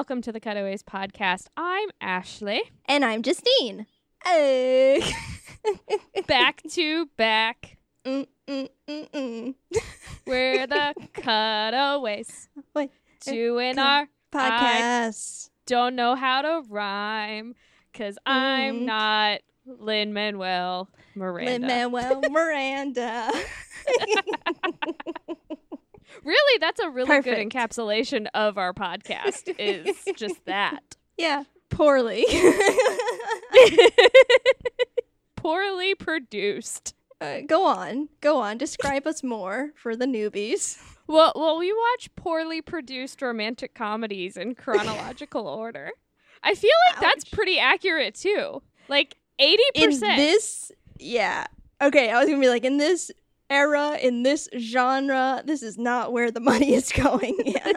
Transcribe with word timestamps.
welcome 0.00 0.22
to 0.22 0.32
the 0.32 0.40
Cutaways 0.40 0.82
podcast. 0.82 1.48
I'm 1.58 1.90
Ashley. 2.00 2.62
And 2.86 3.04
I'm 3.04 3.20
Justine. 3.22 3.84
Hey. 4.24 5.02
back 6.26 6.62
to 6.70 7.04
back. 7.18 7.76
Mm, 8.06 8.26
mm, 8.48 8.68
mm, 8.88 9.10
mm. 9.10 9.54
We're 10.26 10.66
the 10.66 10.94
Cutaways. 11.12 12.48
Wait, 12.74 12.90
Doing 13.26 13.74
cut- 13.74 13.86
our 13.86 14.08
Podcast. 14.32 15.50
don't 15.66 15.96
know 15.96 16.14
how 16.14 16.40
to 16.40 16.62
rhyme 16.70 17.54
because 17.92 18.16
I'm 18.24 18.80
Mm. 18.80 18.84
not 18.86 19.40
Lin 19.66 20.14
Manuel 20.14 20.88
Miranda. 21.14 21.50
Lin 21.52 21.92
Manuel 21.92 22.22
Miranda. 22.30 23.32
Really, 26.24 26.58
that's 26.60 26.80
a 26.80 26.90
really 26.90 27.20
good 27.22 27.38
encapsulation 27.38 28.26
of 28.34 28.58
our 28.58 28.72
podcast. 28.72 29.54
is 29.58 29.96
just 30.16 30.44
that 30.46 30.96
yeah, 31.20 31.44
poorly. 31.68 32.24
poorly 35.36 35.94
produced. 35.94 36.94
Uh, 37.20 37.40
go 37.46 37.66
on. 37.66 38.08
Go 38.22 38.38
on. 38.38 38.56
Describe 38.56 39.06
us 39.06 39.22
more 39.22 39.72
for 39.76 39.94
the 39.94 40.06
newbies. 40.06 40.78
Well, 41.06 41.32
well, 41.34 41.58
we 41.58 41.72
watch 41.72 42.08
poorly 42.16 42.62
produced 42.62 43.20
romantic 43.20 43.74
comedies 43.74 44.36
in 44.36 44.54
chronological 44.54 45.46
order. 45.46 45.90
I 46.42 46.54
feel 46.54 46.70
like 46.90 47.02
that's 47.02 47.24
pretty 47.24 47.58
accurate 47.58 48.14
too. 48.14 48.62
Like 48.88 49.16
eighty 49.38 49.62
percent. 49.74 50.12
In 50.12 50.16
this, 50.16 50.72
yeah. 50.98 51.46
Okay, 51.82 52.10
I 52.10 52.18
was 52.18 52.28
gonna 52.28 52.40
be 52.40 52.48
like, 52.48 52.64
in 52.64 52.78
this 52.78 53.10
era, 53.50 53.98
in 54.00 54.22
this 54.22 54.48
genre, 54.58 55.42
this 55.44 55.62
is 55.62 55.76
not 55.76 56.12
where 56.12 56.30
the 56.30 56.40
money 56.40 56.72
is 56.74 56.90
going. 56.96 57.36
Yeah. 57.44 57.72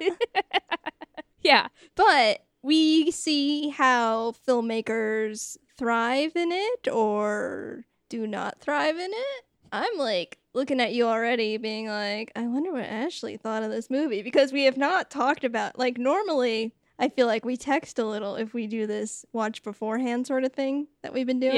Yeah, 1.43 1.67
but 1.95 2.45
we 2.61 3.11
see 3.11 3.67
how 3.69 4.33
filmmakers 4.47 5.57
thrive 5.77 6.31
in 6.35 6.51
it 6.53 6.87
or 6.87 7.83
do 8.07 8.25
not 8.25 8.61
thrive 8.61 8.95
in 8.95 9.11
it. 9.11 9.43
I'm 9.73 9.97
like 9.97 10.37
looking 10.53 10.79
at 10.79 10.93
you 10.93 11.05
already, 11.05 11.57
being 11.57 11.87
like, 11.87 12.31
I 12.35 12.47
wonder 12.47 12.71
what 12.71 12.85
Ashley 12.85 13.35
thought 13.35 13.63
of 13.63 13.71
this 13.71 13.89
movie 13.89 14.21
because 14.21 14.53
we 14.53 14.63
have 14.63 14.77
not 14.77 15.09
talked 15.09 15.43
about 15.43 15.77
like 15.77 15.97
normally. 15.97 16.73
I 16.99 17.09
feel 17.09 17.27
like 17.27 17.43
we 17.43 17.57
text 17.57 17.99
a 17.99 18.05
little 18.05 18.35
if 18.35 18.53
we 18.53 18.67
do 18.67 18.87
this 18.87 19.25
watch 19.33 19.63
beforehand 19.63 20.27
sort 20.27 20.45
of 20.45 20.53
thing 20.53 20.87
that 21.01 21.11
we've 21.11 21.27
been 21.27 21.39
doing. 21.41 21.55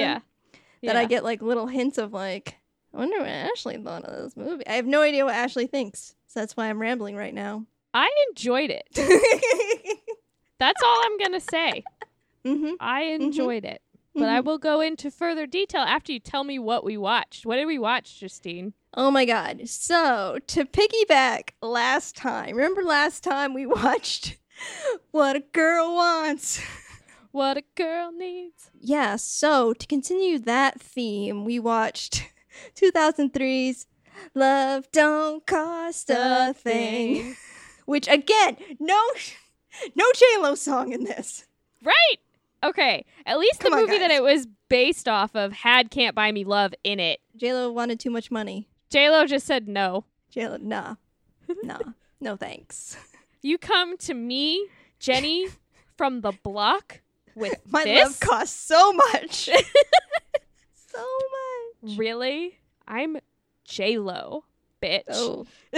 yeah. 0.81 0.93
That 0.93 0.95
I 0.95 1.05
get 1.05 1.23
like 1.23 1.41
little 1.41 1.67
hints 1.67 1.97
of 1.99 2.13
like, 2.13 2.55
I 2.95 2.97
wonder 2.99 3.19
what 3.19 3.27
Ashley 3.27 3.77
thought 3.77 4.05
of 4.05 4.23
this 4.23 4.37
movie. 4.37 4.65
I 4.67 4.73
have 4.73 4.85
no 4.85 5.01
idea 5.01 5.25
what 5.25 5.35
Ashley 5.35 5.67
thinks, 5.67 6.15
so 6.27 6.39
that's 6.39 6.55
why 6.55 6.67
I'm 6.69 6.79
rambling 6.79 7.17
right 7.17 7.33
now. 7.33 7.65
I 7.93 8.09
enjoyed 8.29 8.69
it. 8.71 8.87
That's 10.59 10.81
all 10.83 11.01
I'm 11.03 11.17
gonna 11.17 11.39
say. 11.41 11.83
hmm 12.45 12.71
I 12.79 13.03
enjoyed 13.03 13.65
it, 13.65 13.81
but 14.13 14.29
I 14.29 14.39
will 14.39 14.57
go 14.57 14.79
into 14.79 15.11
further 15.11 15.45
detail 15.45 15.81
after 15.81 16.13
you 16.13 16.19
tell 16.19 16.45
me 16.45 16.57
what 16.59 16.83
we 16.85 16.95
watched. 16.97 17.45
What 17.45 17.57
did 17.57 17.65
we 17.65 17.77
watch, 17.77 18.19
Justine? 18.19 18.73
Oh 18.93 19.11
my 19.11 19.25
god. 19.25 19.67
So, 19.67 20.39
to 20.47 20.63
piggyback 20.65 21.49
last 21.61 22.15
time, 22.15 22.55
remember 22.55 22.83
last 22.83 23.23
time 23.23 23.53
we 23.53 23.65
watched 23.65 24.37
What 25.11 25.35
a 25.35 25.41
Girl 25.41 25.93
Wants? 25.95 26.61
What 27.31 27.57
a 27.57 27.63
girl 27.75 28.13
needs. 28.13 28.71
Yeah, 28.79 29.17
so 29.17 29.73
to 29.73 29.85
continue 29.87 30.39
that 30.39 30.79
theme, 30.79 31.43
we 31.43 31.59
watched 31.59 32.23
2003's 32.75 33.87
Love 34.33 34.89
Don't 34.91 35.45
Cost 35.45 36.09
a 36.09 36.53
Thing, 36.55 37.35
which 37.85 38.07
again, 38.07 38.57
no 38.79 38.99
no 39.95 40.05
J-Lo 40.15 40.55
song 40.55 40.93
in 40.93 41.03
this. 41.03 41.45
Right. 41.83 42.17
Okay. 42.63 43.05
At 43.25 43.37
least 43.37 43.59
Come 43.59 43.71
the 43.71 43.77
on, 43.77 43.85
movie 43.85 43.99
that 43.99 44.11
it 44.11 44.23
was 44.23 44.47
based 44.69 45.07
off 45.07 45.35
of 45.35 45.51
had 45.53 45.91
"Can't 45.91 46.15
Buy 46.15 46.31
Me 46.31 46.43
Love" 46.43 46.73
in 46.83 46.99
it. 46.99 47.19
J-Lo 47.35 47.71
wanted 47.71 47.99
too 47.99 48.09
much 48.09 48.31
money. 48.31 48.67
J 48.89 49.09
Lo 49.09 49.25
just 49.25 49.45
said 49.45 49.67
no. 49.67 50.05
J-Lo, 50.31 50.57
nah. 50.59 50.95
Nah. 51.63 51.79
no 52.19 52.35
thanks. 52.35 52.97
You 53.41 53.59
come 53.59 53.95
to 53.99 54.15
me, 54.15 54.69
Jenny, 54.97 55.49
from 55.97 56.21
the 56.21 56.31
block 56.31 57.01
with 57.35 57.53
My 57.69 57.83
this. 57.83 58.03
love 58.03 58.19
costs 58.19 58.59
so 58.59 58.91
much. 58.91 59.45
so 60.73 60.97
much. 60.97 61.54
Really? 61.97 62.59
I'm 62.87 63.17
J 63.65 63.97
Lo, 63.97 64.43
bitch. 64.81 65.03
Oh. 65.11 65.45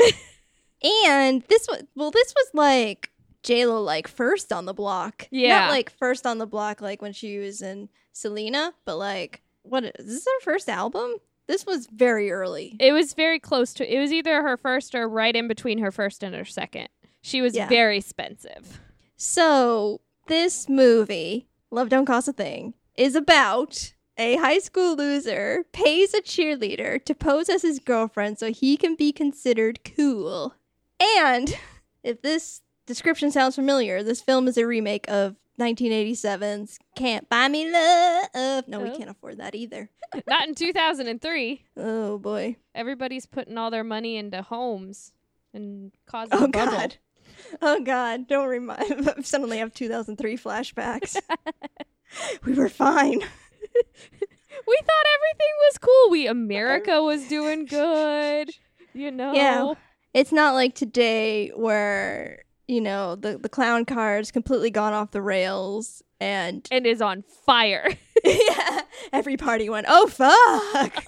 and 0.84 1.42
this 1.44 1.68
was 1.70 1.84
well, 1.96 2.12
this 2.12 2.34
was 2.36 2.48
like 2.54 3.12
J 3.44 3.66
Lo 3.66 3.82
like 3.82 4.08
first 4.08 4.52
on 4.54 4.66
the 4.66 4.74
block. 4.74 5.28
Yeah. 5.32 5.60
Not 5.60 5.72
like 5.72 5.90
first 5.90 6.26
on 6.26 6.38
the 6.38 6.48
block 6.48 6.82
like 6.82 7.02
when 7.02 7.14
she 7.14 7.40
was 7.40 7.62
in 7.62 7.90
Selena, 8.14 8.74
but 8.86 8.98
like 8.98 9.42
what 9.64 9.84
is 9.84 10.06
this 10.06 10.26
her 10.26 10.42
first 10.44 10.70
album? 10.70 11.16
This 11.48 11.66
was 11.66 11.88
very 11.88 12.30
early. 12.32 12.76
It 12.80 12.92
was 12.92 13.14
very 13.14 13.40
close 13.40 13.74
to. 13.76 13.96
It 13.96 14.00
was 14.00 14.12
either 14.12 14.42
her 14.42 14.58
first 14.58 14.94
or 14.96 15.08
right 15.08 15.36
in 15.36 15.48
between 15.48 15.80
her 15.80 15.92
first 15.92 16.22
and 16.24 16.36
her 16.36 16.46
second. 16.46 16.90
She 17.22 17.42
was 17.42 17.56
Yeah. 17.56 17.68
very 17.70 17.98
expensive. 17.98 18.82
So 19.16 20.02
this 20.28 20.68
movie, 20.68 21.48
Love 21.72 21.90
Don't 21.90 22.06
Cost 22.06 22.28
a 22.28 22.34
Thing, 22.34 22.74
is 22.98 23.16
about 23.16 23.94
a 24.18 24.36
high 24.38 24.60
school 24.60 24.96
loser 24.96 25.66
pays 25.72 26.14
a 26.14 26.22
cheerleader 26.22 27.04
to 27.06 27.14
pose 27.16 27.50
as 27.50 27.62
his 27.62 27.80
girlfriend 27.80 28.40
so 28.40 28.52
he 28.52 28.78
can 28.78 28.96
be 28.96 29.12
considered 29.12 29.80
cool. 29.96 30.56
And 31.00 31.56
if 32.04 32.22
this 32.22 32.62
description 32.86 33.32
sounds 33.32 33.56
familiar, 33.56 34.02
this 34.04 34.22
film 34.22 34.48
is 34.48 34.58
a 34.58 34.66
remake 34.66 35.06
of 35.10 35.36
1987's 35.60 36.80
Can't 36.96 37.28
Buy 37.30 37.48
Me 37.48 37.72
Love. 37.72 38.68
No, 38.68 38.80
we 38.80 38.90
Oh. 38.92 38.98
can't 38.98 39.10
afford 39.10 39.38
that 39.40 39.56
either. 39.56 39.90
Not 40.28 40.48
in 40.48 40.56
2003. 40.56 41.66
Oh 41.78 42.18
boy. 42.18 42.58
Everybody's 42.76 43.26
putting 43.26 43.58
all 43.58 43.72
their 43.72 43.84
money 43.84 44.18
into 44.18 44.42
homes 44.42 45.14
and 45.54 45.92
causing 46.06 46.38
Oh 46.40 46.46
a 46.46 46.48
bubble. 46.48 46.72
god. 46.72 46.96
Oh 47.62 47.82
god. 47.84 48.28
Don't 48.28 48.48
remind 48.48 49.14
suddenly 49.26 49.58
I 49.58 49.60
have 49.62 49.74
2003 49.74 50.38
flashbacks. 50.38 51.18
we 52.46 52.54
were 52.54 52.70
fine. 52.70 53.22
We 54.66 54.76
thought 54.78 55.06
everything 55.16 55.54
was 55.68 55.78
cool. 55.78 56.10
We 56.12 56.28
America 56.28 57.02
was 57.02 57.28
doing 57.28 57.66
good. 57.66 58.50
You 58.94 59.12
know. 59.12 59.34
Yeah. 59.34 59.74
It's 60.14 60.32
not 60.32 60.56
like 60.56 60.74
today 60.74 61.50
where, 61.50 62.44
you 62.68 62.82
know, 62.82 63.16
the, 63.16 63.38
the 63.38 63.50
clown 63.50 63.86
car's 63.86 64.32
completely 64.32 64.72
gone 64.72 64.94
off 64.94 65.12
the 65.12 65.22
rails 65.22 66.02
and 66.20 66.68
And 66.72 66.88
is 66.88 67.02
on 67.02 67.24
fire. 67.46 67.88
yeah, 68.24 68.82
every 69.14 69.38
party 69.38 69.70
went, 69.70 69.86
oh 69.90 70.08
fuck. 70.08 71.04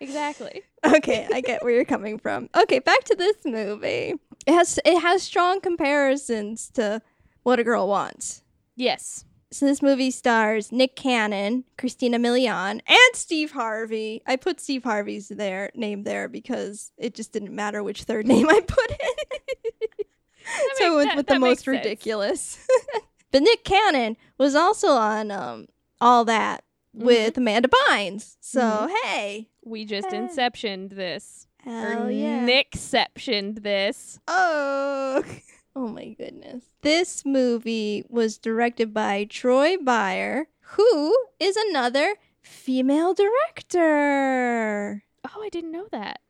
exactly. 0.00 0.62
okay, 0.84 1.28
I 1.32 1.40
get 1.40 1.62
where 1.62 1.72
you're 1.72 1.84
coming 1.84 2.18
from. 2.18 2.48
Okay, 2.56 2.80
back 2.80 3.04
to 3.04 3.14
this 3.14 3.36
movie. 3.44 4.14
It 4.46 4.52
has 4.52 4.78
it 4.84 5.00
has 5.00 5.22
strong 5.22 5.60
comparisons 5.60 6.68
to 6.74 7.00
What 7.44 7.60
a 7.60 7.64
Girl 7.64 7.86
Wants. 7.86 8.42
Yes. 8.74 9.24
So 9.52 9.64
this 9.64 9.80
movie 9.80 10.10
stars 10.10 10.72
Nick 10.72 10.96
Cannon, 10.96 11.64
Christina 11.78 12.18
Milian, 12.18 12.80
and 12.86 13.14
Steve 13.14 13.52
Harvey. 13.52 14.22
I 14.26 14.36
put 14.36 14.60
Steve 14.60 14.82
Harvey's 14.84 15.28
there 15.28 15.70
name 15.74 16.02
there 16.02 16.28
because 16.28 16.90
it 16.98 17.14
just 17.14 17.32
didn't 17.32 17.54
matter 17.54 17.82
which 17.82 18.02
third 18.02 18.26
name 18.32 18.48
I 18.48 18.60
put 18.60 18.90
in. 18.90 20.06
so 20.76 20.96
with, 20.96 21.06
that- 21.06 21.16
with 21.16 21.26
that 21.28 21.34
the 21.34 21.40
most 21.40 21.64
sense. 21.64 21.68
ridiculous. 21.78 22.66
but 23.32 23.42
Nick 23.42 23.64
Cannon 23.64 24.16
was 24.38 24.54
also 24.54 24.88
on 24.88 25.30
um, 25.30 25.66
all 26.00 26.24
that 26.24 26.62
Mm-hmm. 26.96 27.06
with 27.08 27.36
Amanda 27.36 27.68
Bynes. 27.68 28.36
So 28.40 28.88
hey, 29.04 29.48
We 29.62 29.84
just 29.84 30.06
Eh. 30.08 30.16
inceptioned 30.16 30.94
this. 30.96 31.46
hell 31.62 32.04
or 32.06 32.10
yeah! 32.10 32.46
Nickceptioned 32.46 33.62
this. 33.62 34.18
Oh, 34.26 35.22
oh 35.76 35.86
my 35.88 36.08
goodness. 36.18 36.64
This 36.80 37.24
movie 37.24 38.04
was 38.08 38.38
directed 38.38 38.92
by 38.92 39.24
Troy 39.24 39.76
Byer, 39.76 40.46
who 40.60 41.16
is 41.38 41.56
another 41.56 42.16
female 42.40 43.14
director. 43.14 45.04
Oh, 45.24 45.42
I 45.42 45.48
didn't 45.50 45.72
know 45.72 45.86
that. 45.92 46.20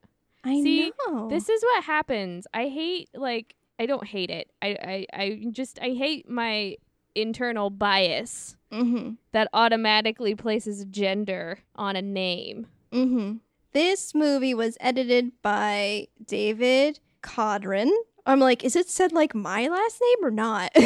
I 0.43 0.61
See, 0.61 0.91
know. 1.07 1.29
This 1.29 1.49
is 1.49 1.61
what 1.63 1.83
happens. 1.85 2.45
I 2.53 2.67
hate 2.67 3.09
like 3.13 3.55
I 3.79 3.85
don't 3.85 4.05
hate 4.05 4.29
it. 4.29 4.49
I 4.61 4.67
I, 4.67 5.05
I 5.13 5.45
just 5.51 5.79
I 5.81 5.89
hate 5.89 6.29
my 6.29 6.75
internal 7.15 7.69
bias 7.69 8.55
mm-hmm. 8.71 9.13
that 9.31 9.49
automatically 9.53 10.35
places 10.35 10.85
gender 10.85 11.59
on 11.75 11.95
a 11.95 12.01
name. 12.01 12.67
Mm-hmm. 12.91 13.37
This 13.73 14.13
movie 14.15 14.53
was 14.53 14.77
edited 14.79 15.31
by 15.41 16.07
David 16.23 16.99
Codron. 17.21 17.91
I'm 18.27 18.39
like, 18.39 18.63
is 18.63 18.75
it 18.75 18.89
said 18.89 19.11
like 19.13 19.33
my 19.33 19.67
last 19.67 19.99
name 20.01 20.25
or 20.27 20.31
not? 20.31 20.71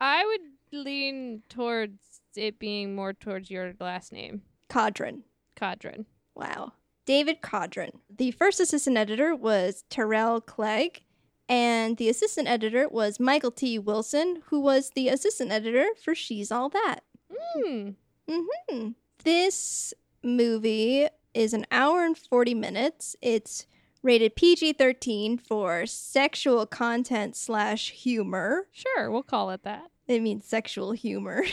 I 0.00 0.24
would 0.24 0.40
lean 0.84 1.42
towards 1.48 2.20
it 2.36 2.58
being 2.58 2.94
more 2.94 3.12
towards 3.12 3.50
your 3.50 3.74
last 3.80 4.12
name, 4.12 4.42
Codron. 4.68 5.22
Cadron. 5.56 6.06
Wow. 6.34 6.72
David 7.04 7.42
Codron. 7.42 7.92
The 8.14 8.30
first 8.32 8.60
assistant 8.60 8.96
editor 8.96 9.34
was 9.34 9.84
Terrell 9.90 10.40
Clegg, 10.40 11.02
And 11.48 11.96
the 11.96 12.08
assistant 12.08 12.48
editor 12.48 12.88
was 12.88 13.18
Michael 13.20 13.50
T. 13.50 13.78
Wilson, 13.78 14.42
who 14.46 14.60
was 14.60 14.90
the 14.94 15.08
assistant 15.08 15.50
editor 15.52 15.86
for 16.02 16.14
She's 16.14 16.50
All 16.52 16.68
That. 16.68 17.00
Hmm. 17.30 17.90
hmm 18.28 18.88
This 19.24 19.92
movie 20.22 21.06
is 21.34 21.52
an 21.52 21.66
hour 21.70 22.04
and 22.04 22.16
40 22.16 22.54
minutes. 22.54 23.16
It's 23.20 23.66
rated 24.02 24.36
PG 24.36 24.74
13 24.74 25.38
for 25.38 25.86
sexual 25.86 26.66
content 26.66 27.36
slash 27.36 27.90
humor. 27.90 28.66
Sure, 28.72 29.10
we'll 29.10 29.22
call 29.22 29.50
it 29.50 29.62
that. 29.64 29.90
It 30.08 30.20
means 30.20 30.44
sexual 30.44 30.92
humor. 30.92 31.44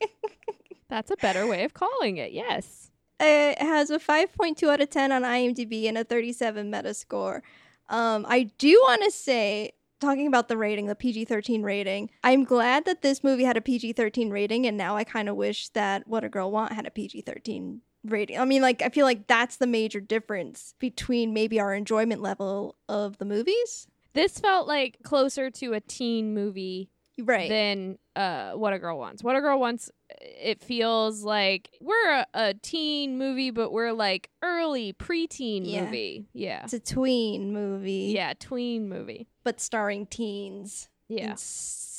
That's 0.88 1.10
a 1.10 1.16
better 1.16 1.46
way 1.46 1.64
of 1.64 1.72
calling 1.72 2.18
it. 2.18 2.32
Yes. 2.32 2.90
it 3.18 3.58
has 3.58 3.90
a 3.90 3.98
5.2 3.98 4.68
out 4.68 4.80
of 4.80 4.90
10 4.90 5.10
on 5.10 5.22
IMDb 5.22 5.88
and 5.88 5.96
a 5.96 6.04
37 6.04 6.70
Metascore. 6.70 7.40
Um, 7.88 8.26
I 8.28 8.50
do 8.58 8.78
want 8.82 9.02
to 9.04 9.10
say, 9.10 9.72
talking 10.00 10.26
about 10.26 10.48
the 10.48 10.56
rating, 10.56 10.86
the 10.86 10.94
PG 10.94 11.24
13 11.24 11.62
rating, 11.62 12.10
I'm 12.22 12.44
glad 12.44 12.84
that 12.84 13.02
this 13.02 13.24
movie 13.24 13.44
had 13.44 13.56
a 13.56 13.62
PG 13.62 13.94
13 13.94 14.30
rating, 14.30 14.66
and 14.66 14.76
now 14.76 14.96
I 14.96 15.04
kind 15.04 15.28
of 15.28 15.36
wish 15.36 15.68
that 15.70 16.06
What 16.06 16.24
a 16.24 16.28
Girl 16.28 16.50
Want 16.50 16.72
had 16.72 16.86
a 16.86 16.90
PG 16.90 17.22
13 17.22 17.80
rating. 18.04 18.38
I 18.38 18.44
mean, 18.44 18.62
like, 18.62 18.82
I 18.82 18.88
feel 18.88 19.06
like 19.06 19.26
that's 19.26 19.56
the 19.56 19.66
major 19.66 20.00
difference 20.00 20.74
between 20.78 21.32
maybe 21.32 21.60
our 21.60 21.74
enjoyment 21.74 22.20
level 22.22 22.76
of 22.88 23.18
the 23.18 23.24
movies. 23.24 23.86
This 24.14 24.38
felt 24.38 24.66
like 24.68 24.98
closer 25.02 25.50
to 25.50 25.72
a 25.72 25.80
teen 25.80 26.34
movie 26.34 26.90
Right. 27.18 27.48
than 27.48 27.98
uh, 28.16 28.52
What 28.52 28.72
a 28.72 28.78
Girl 28.78 28.98
Wants. 28.98 29.22
What 29.22 29.36
a 29.36 29.40
Girl 29.40 29.58
Wants, 29.60 29.90
it 30.20 30.60
feels 30.62 31.22
like 31.24 31.70
we're 31.80 32.10
a, 32.10 32.26
a 32.34 32.54
teen 32.54 33.16
movie, 33.18 33.50
but 33.50 33.70
we're 33.72 33.92
like 33.92 34.28
early 34.42 34.92
preteen 34.92 35.62
Yeah. 35.64 35.84
movie. 35.84 36.26
Yeah. 36.32 36.62
it's 36.64 36.72
a 36.72 36.80
tween 36.80 37.52
movie, 37.52 38.12
Yeah, 38.14 38.32
tween 38.38 38.88
movie. 38.88 39.28
but 39.44 39.60
starring 39.60 40.06
teens. 40.06 40.88
Yeah. 41.08 41.34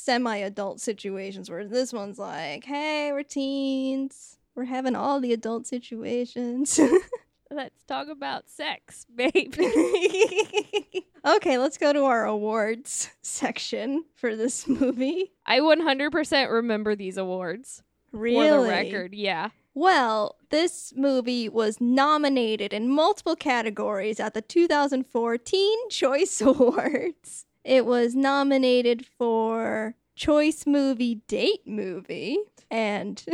semi-adult 0.04 0.80
situations 0.80 1.48
where 1.48 1.64
this 1.66 1.92
one's 1.92 2.18
like 2.18 2.64
hey 2.64 3.10
we're 3.12 3.22
teens 3.22 4.38
we're 4.54 4.64
having 4.64 4.94
all 4.96 5.20
the 5.20 5.32
adult 5.32 5.66
situations 5.66 6.78
Let's 7.50 7.84
talk 7.84 8.08
about 8.08 8.48
sex, 8.48 9.06
baby. 9.14 9.46
okay 11.26 11.56
let's 11.58 11.78
go 11.78 11.92
to 11.92 12.04
our 12.04 12.24
awards 12.26 13.10
section 13.22 14.04
for 14.14 14.34
this 14.36 14.66
movie 14.68 15.32
I 15.46 15.60
100% 15.60 16.50
remember 16.50 16.94
these 16.96 17.16
awards. 17.16 17.82
really 18.12 18.48
For 18.48 18.62
the 18.62 18.68
record, 18.68 19.14
yeah. 19.14 19.50
well 19.74 20.36
this 20.50 20.92
movie 20.96 21.48
was 21.48 21.80
nominated 21.80 22.72
in 22.72 22.88
multiple 22.90 23.36
categories 23.36 24.20
at 24.20 24.34
the 24.34 24.42
2004 24.42 25.38
teen 25.38 25.88
choice 25.90 26.40
awards 26.42 27.46
it 27.62 27.86
was 27.86 28.14
nominated 28.14 29.06
for 29.06 29.94
choice 30.16 30.66
movie 30.66 31.22
date 31.28 31.66
movie 31.66 32.38
and 32.70 33.24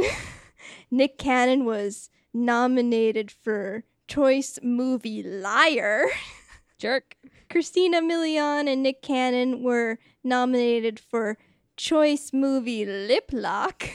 nick 0.90 1.18
cannon 1.18 1.64
was 1.64 2.10
nominated 2.32 3.30
for 3.30 3.84
choice 4.08 4.58
movie 4.62 5.22
liar 5.22 6.06
Jerk. 6.78 7.16
christina 7.48 8.00
milian 8.00 8.68
and 8.72 8.82
nick 8.82 9.02
cannon 9.02 9.62
were 9.62 9.98
nominated 10.24 10.98
for 10.98 11.36
choice 11.76 12.32
movie 12.32 12.84
lip 12.84 13.30
lock 13.32 13.88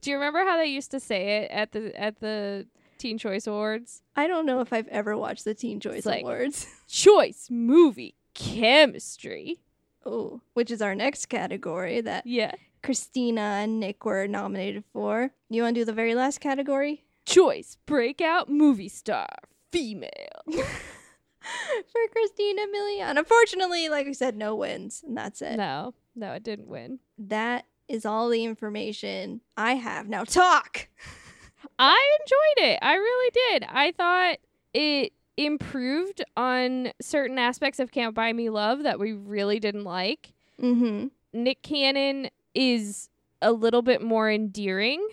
Do 0.00 0.10
you 0.10 0.16
remember 0.16 0.44
how 0.44 0.56
they 0.56 0.66
used 0.66 0.90
to 0.92 1.00
say 1.00 1.38
it 1.42 1.50
at 1.50 1.72
the 1.72 1.98
at 2.00 2.20
the 2.20 2.66
Teen 2.98 3.18
Choice 3.18 3.46
Awards? 3.46 4.02
i 4.16 4.26
don't 4.26 4.46
know 4.46 4.60
if 4.60 4.72
i've 4.72 4.88
ever 4.88 5.16
watched 5.16 5.44
the 5.44 5.54
teen 5.54 5.80
choice 5.80 6.06
like- 6.06 6.22
awards 6.22 6.66
Choice 6.88 7.48
movie 7.50 8.14
chemistry. 8.34 9.60
oh 10.04 10.40
which 10.54 10.70
is 10.70 10.80
our 10.80 10.94
next 10.94 11.26
category 11.26 12.00
that 12.00 12.26
Yeah. 12.26 12.52
Christina 12.86 13.40
and 13.40 13.78
nick 13.80 14.04
were 14.04 14.26
nominated 14.26 14.84
for 14.92 15.30
you 15.50 15.62
want 15.62 15.74
to 15.74 15.80
do 15.80 15.84
the 15.84 15.92
very 15.92 16.14
last 16.14 16.40
category 16.40 17.02
Choice 17.26 17.76
breakout 17.86 18.48
movie 18.48 18.88
star 18.88 19.26
female. 19.72 20.10
for 20.46 22.00
Christina 22.12 22.62
Milian. 22.74 23.18
Unfortunately, 23.18 23.88
like 23.88 24.06
I 24.06 24.12
said, 24.12 24.36
no 24.36 24.54
wins, 24.54 25.02
and 25.06 25.16
that's 25.16 25.42
it. 25.42 25.56
no, 25.56 25.94
no, 26.14 26.32
it 26.32 26.44
didn't 26.44 26.68
win. 26.68 27.00
That 27.18 27.66
is 27.88 28.06
all 28.06 28.28
the 28.28 28.44
information 28.44 29.40
I 29.56 29.74
have. 29.74 30.08
Now 30.08 30.22
talk. 30.22 30.88
I 31.78 32.16
enjoyed 32.20 32.70
it. 32.70 32.78
I 32.80 32.94
really 32.94 33.30
did. 33.50 33.66
I 33.68 33.92
thought 33.92 34.38
it 34.72 35.12
improved 35.36 36.22
on 36.36 36.92
certain 37.00 37.38
aspects 37.38 37.80
of 37.80 37.90
Can't 37.90 38.14
Buy 38.14 38.32
Me 38.32 38.50
Love 38.50 38.84
that 38.84 39.00
we 39.00 39.12
really 39.12 39.58
didn't 39.58 39.84
like. 39.84 40.32
Mm-hmm. 40.62 41.08
Nick 41.32 41.62
Cannon 41.62 42.30
is 42.56 43.08
a 43.42 43.52
little 43.52 43.82
bit 43.82 44.02
more 44.02 44.30
endearing 44.30 45.06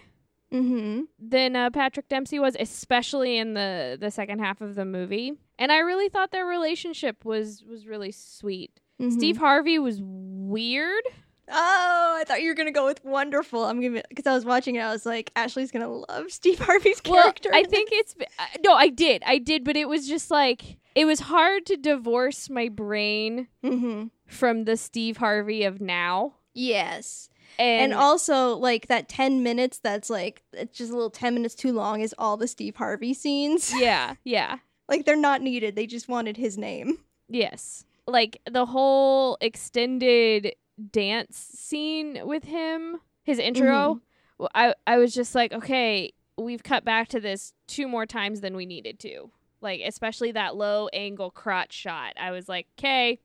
Mm-hmm. 0.51 1.01
than 1.17 1.55
uh, 1.55 1.71
Patrick 1.71 2.07
Dempsey 2.09 2.37
was, 2.37 2.55
especially 2.59 3.37
in 3.39 3.55
the 3.55 3.97
the 3.99 4.11
second 4.11 4.37
half 4.37 4.61
of 4.61 4.75
the 4.75 4.85
movie. 4.85 5.33
And 5.57 5.71
I 5.71 5.79
really 5.79 6.09
thought 6.09 6.29
their 6.31 6.45
relationship 6.45 7.25
was 7.25 7.63
was 7.67 7.87
really 7.87 8.11
sweet. 8.11 8.79
Mm-hmm. 9.01 9.09
Steve 9.17 9.37
Harvey 9.37 9.79
was 9.79 9.99
weird. 10.03 11.01
Oh, 11.49 12.17
I 12.19 12.23
thought 12.27 12.43
you 12.43 12.49
were 12.49 12.53
gonna 12.53 12.71
go 12.71 12.85
with 12.85 13.03
wonderful. 13.03 13.65
I'm 13.65 13.81
gonna 13.81 14.03
because 14.09 14.27
I 14.27 14.33
was 14.35 14.45
watching 14.45 14.75
it. 14.75 14.81
I 14.81 14.91
was 14.91 15.07
like, 15.07 15.31
Ashley's 15.35 15.71
gonna 15.71 15.89
love 15.89 16.29
Steve 16.31 16.59
Harvey's 16.59 17.01
character. 17.01 17.49
Well. 17.51 17.59
I 17.59 17.63
think 17.63 17.89
it's 17.91 18.13
uh, 18.37 18.43
no, 18.63 18.75
I 18.75 18.89
did, 18.89 19.23
I 19.25 19.39
did, 19.39 19.63
but 19.63 19.75
it 19.75 19.89
was 19.89 20.07
just 20.07 20.29
like 20.29 20.77
it 20.93 21.05
was 21.05 21.19
hard 21.21 21.65
to 21.65 21.77
divorce 21.77 22.47
my 22.47 22.69
brain 22.69 23.47
Mm-hmm. 23.63 24.03
from 24.27 24.65
the 24.65 24.77
Steve 24.77 25.17
Harvey 25.17 25.63
of 25.63 25.81
now. 25.81 26.35
Yes. 26.53 27.29
And, 27.59 27.91
And, 27.91 27.93
also, 27.93 28.55
like 28.55 28.87
that 28.87 29.07
10 29.09 29.43
minutes 29.43 29.79
that's 29.79 30.09
like, 30.09 30.43
it's 30.53 30.77
just 30.77 30.91
a 30.91 30.93
little 30.95 31.09
10 31.09 31.33
minutes 31.33 31.55
too 31.55 31.71
long 31.71 32.01
is 32.01 32.13
all 32.17 32.37
the 32.37 32.47
Steve 32.47 32.75
Harvey 32.75 33.13
scenes. 33.13 33.73
yeah, 33.79 34.15
yeah, 34.23 34.57
like 34.87 35.05
they're 35.05 35.15
not 35.15 35.41
needed. 35.41 35.75
They 35.75 35.85
just 35.87 36.07
wanted 36.07 36.37
his 36.37 36.57
name. 36.57 36.97
yes, 37.29 37.85
like 38.07 38.41
the 38.49 38.65
whole 38.65 39.37
extended 39.41 40.55
dance 40.91 41.37
scene 41.37 42.19
with 42.25 42.43
him, 42.43 42.99
his 43.23 43.39
intro. 43.39 44.01
well, 44.37 44.49
I 44.53 44.73
I 44.85 44.97
was 44.97 45.13
just 45.13 45.35
like, 45.35 45.53
okay, 45.53 46.13
we've 46.37 46.63
cut 46.63 46.83
back 46.83 47.07
to 47.09 47.19
this 47.19 47.53
two 47.67 47.87
more 47.87 48.05
times 48.05 48.41
than 48.41 48.55
we 48.55 48.65
needed 48.65 48.99
to. 48.99 49.29
Like 49.61 49.81
especially 49.85 50.31
that 50.33 50.55
low 50.55 50.89
angle 50.91 51.31
crotch 51.31 51.71
shot. 51.73 52.13
I 52.19 52.31
was 52.31 52.49
like, 52.49 52.67
okay, 52.77 53.19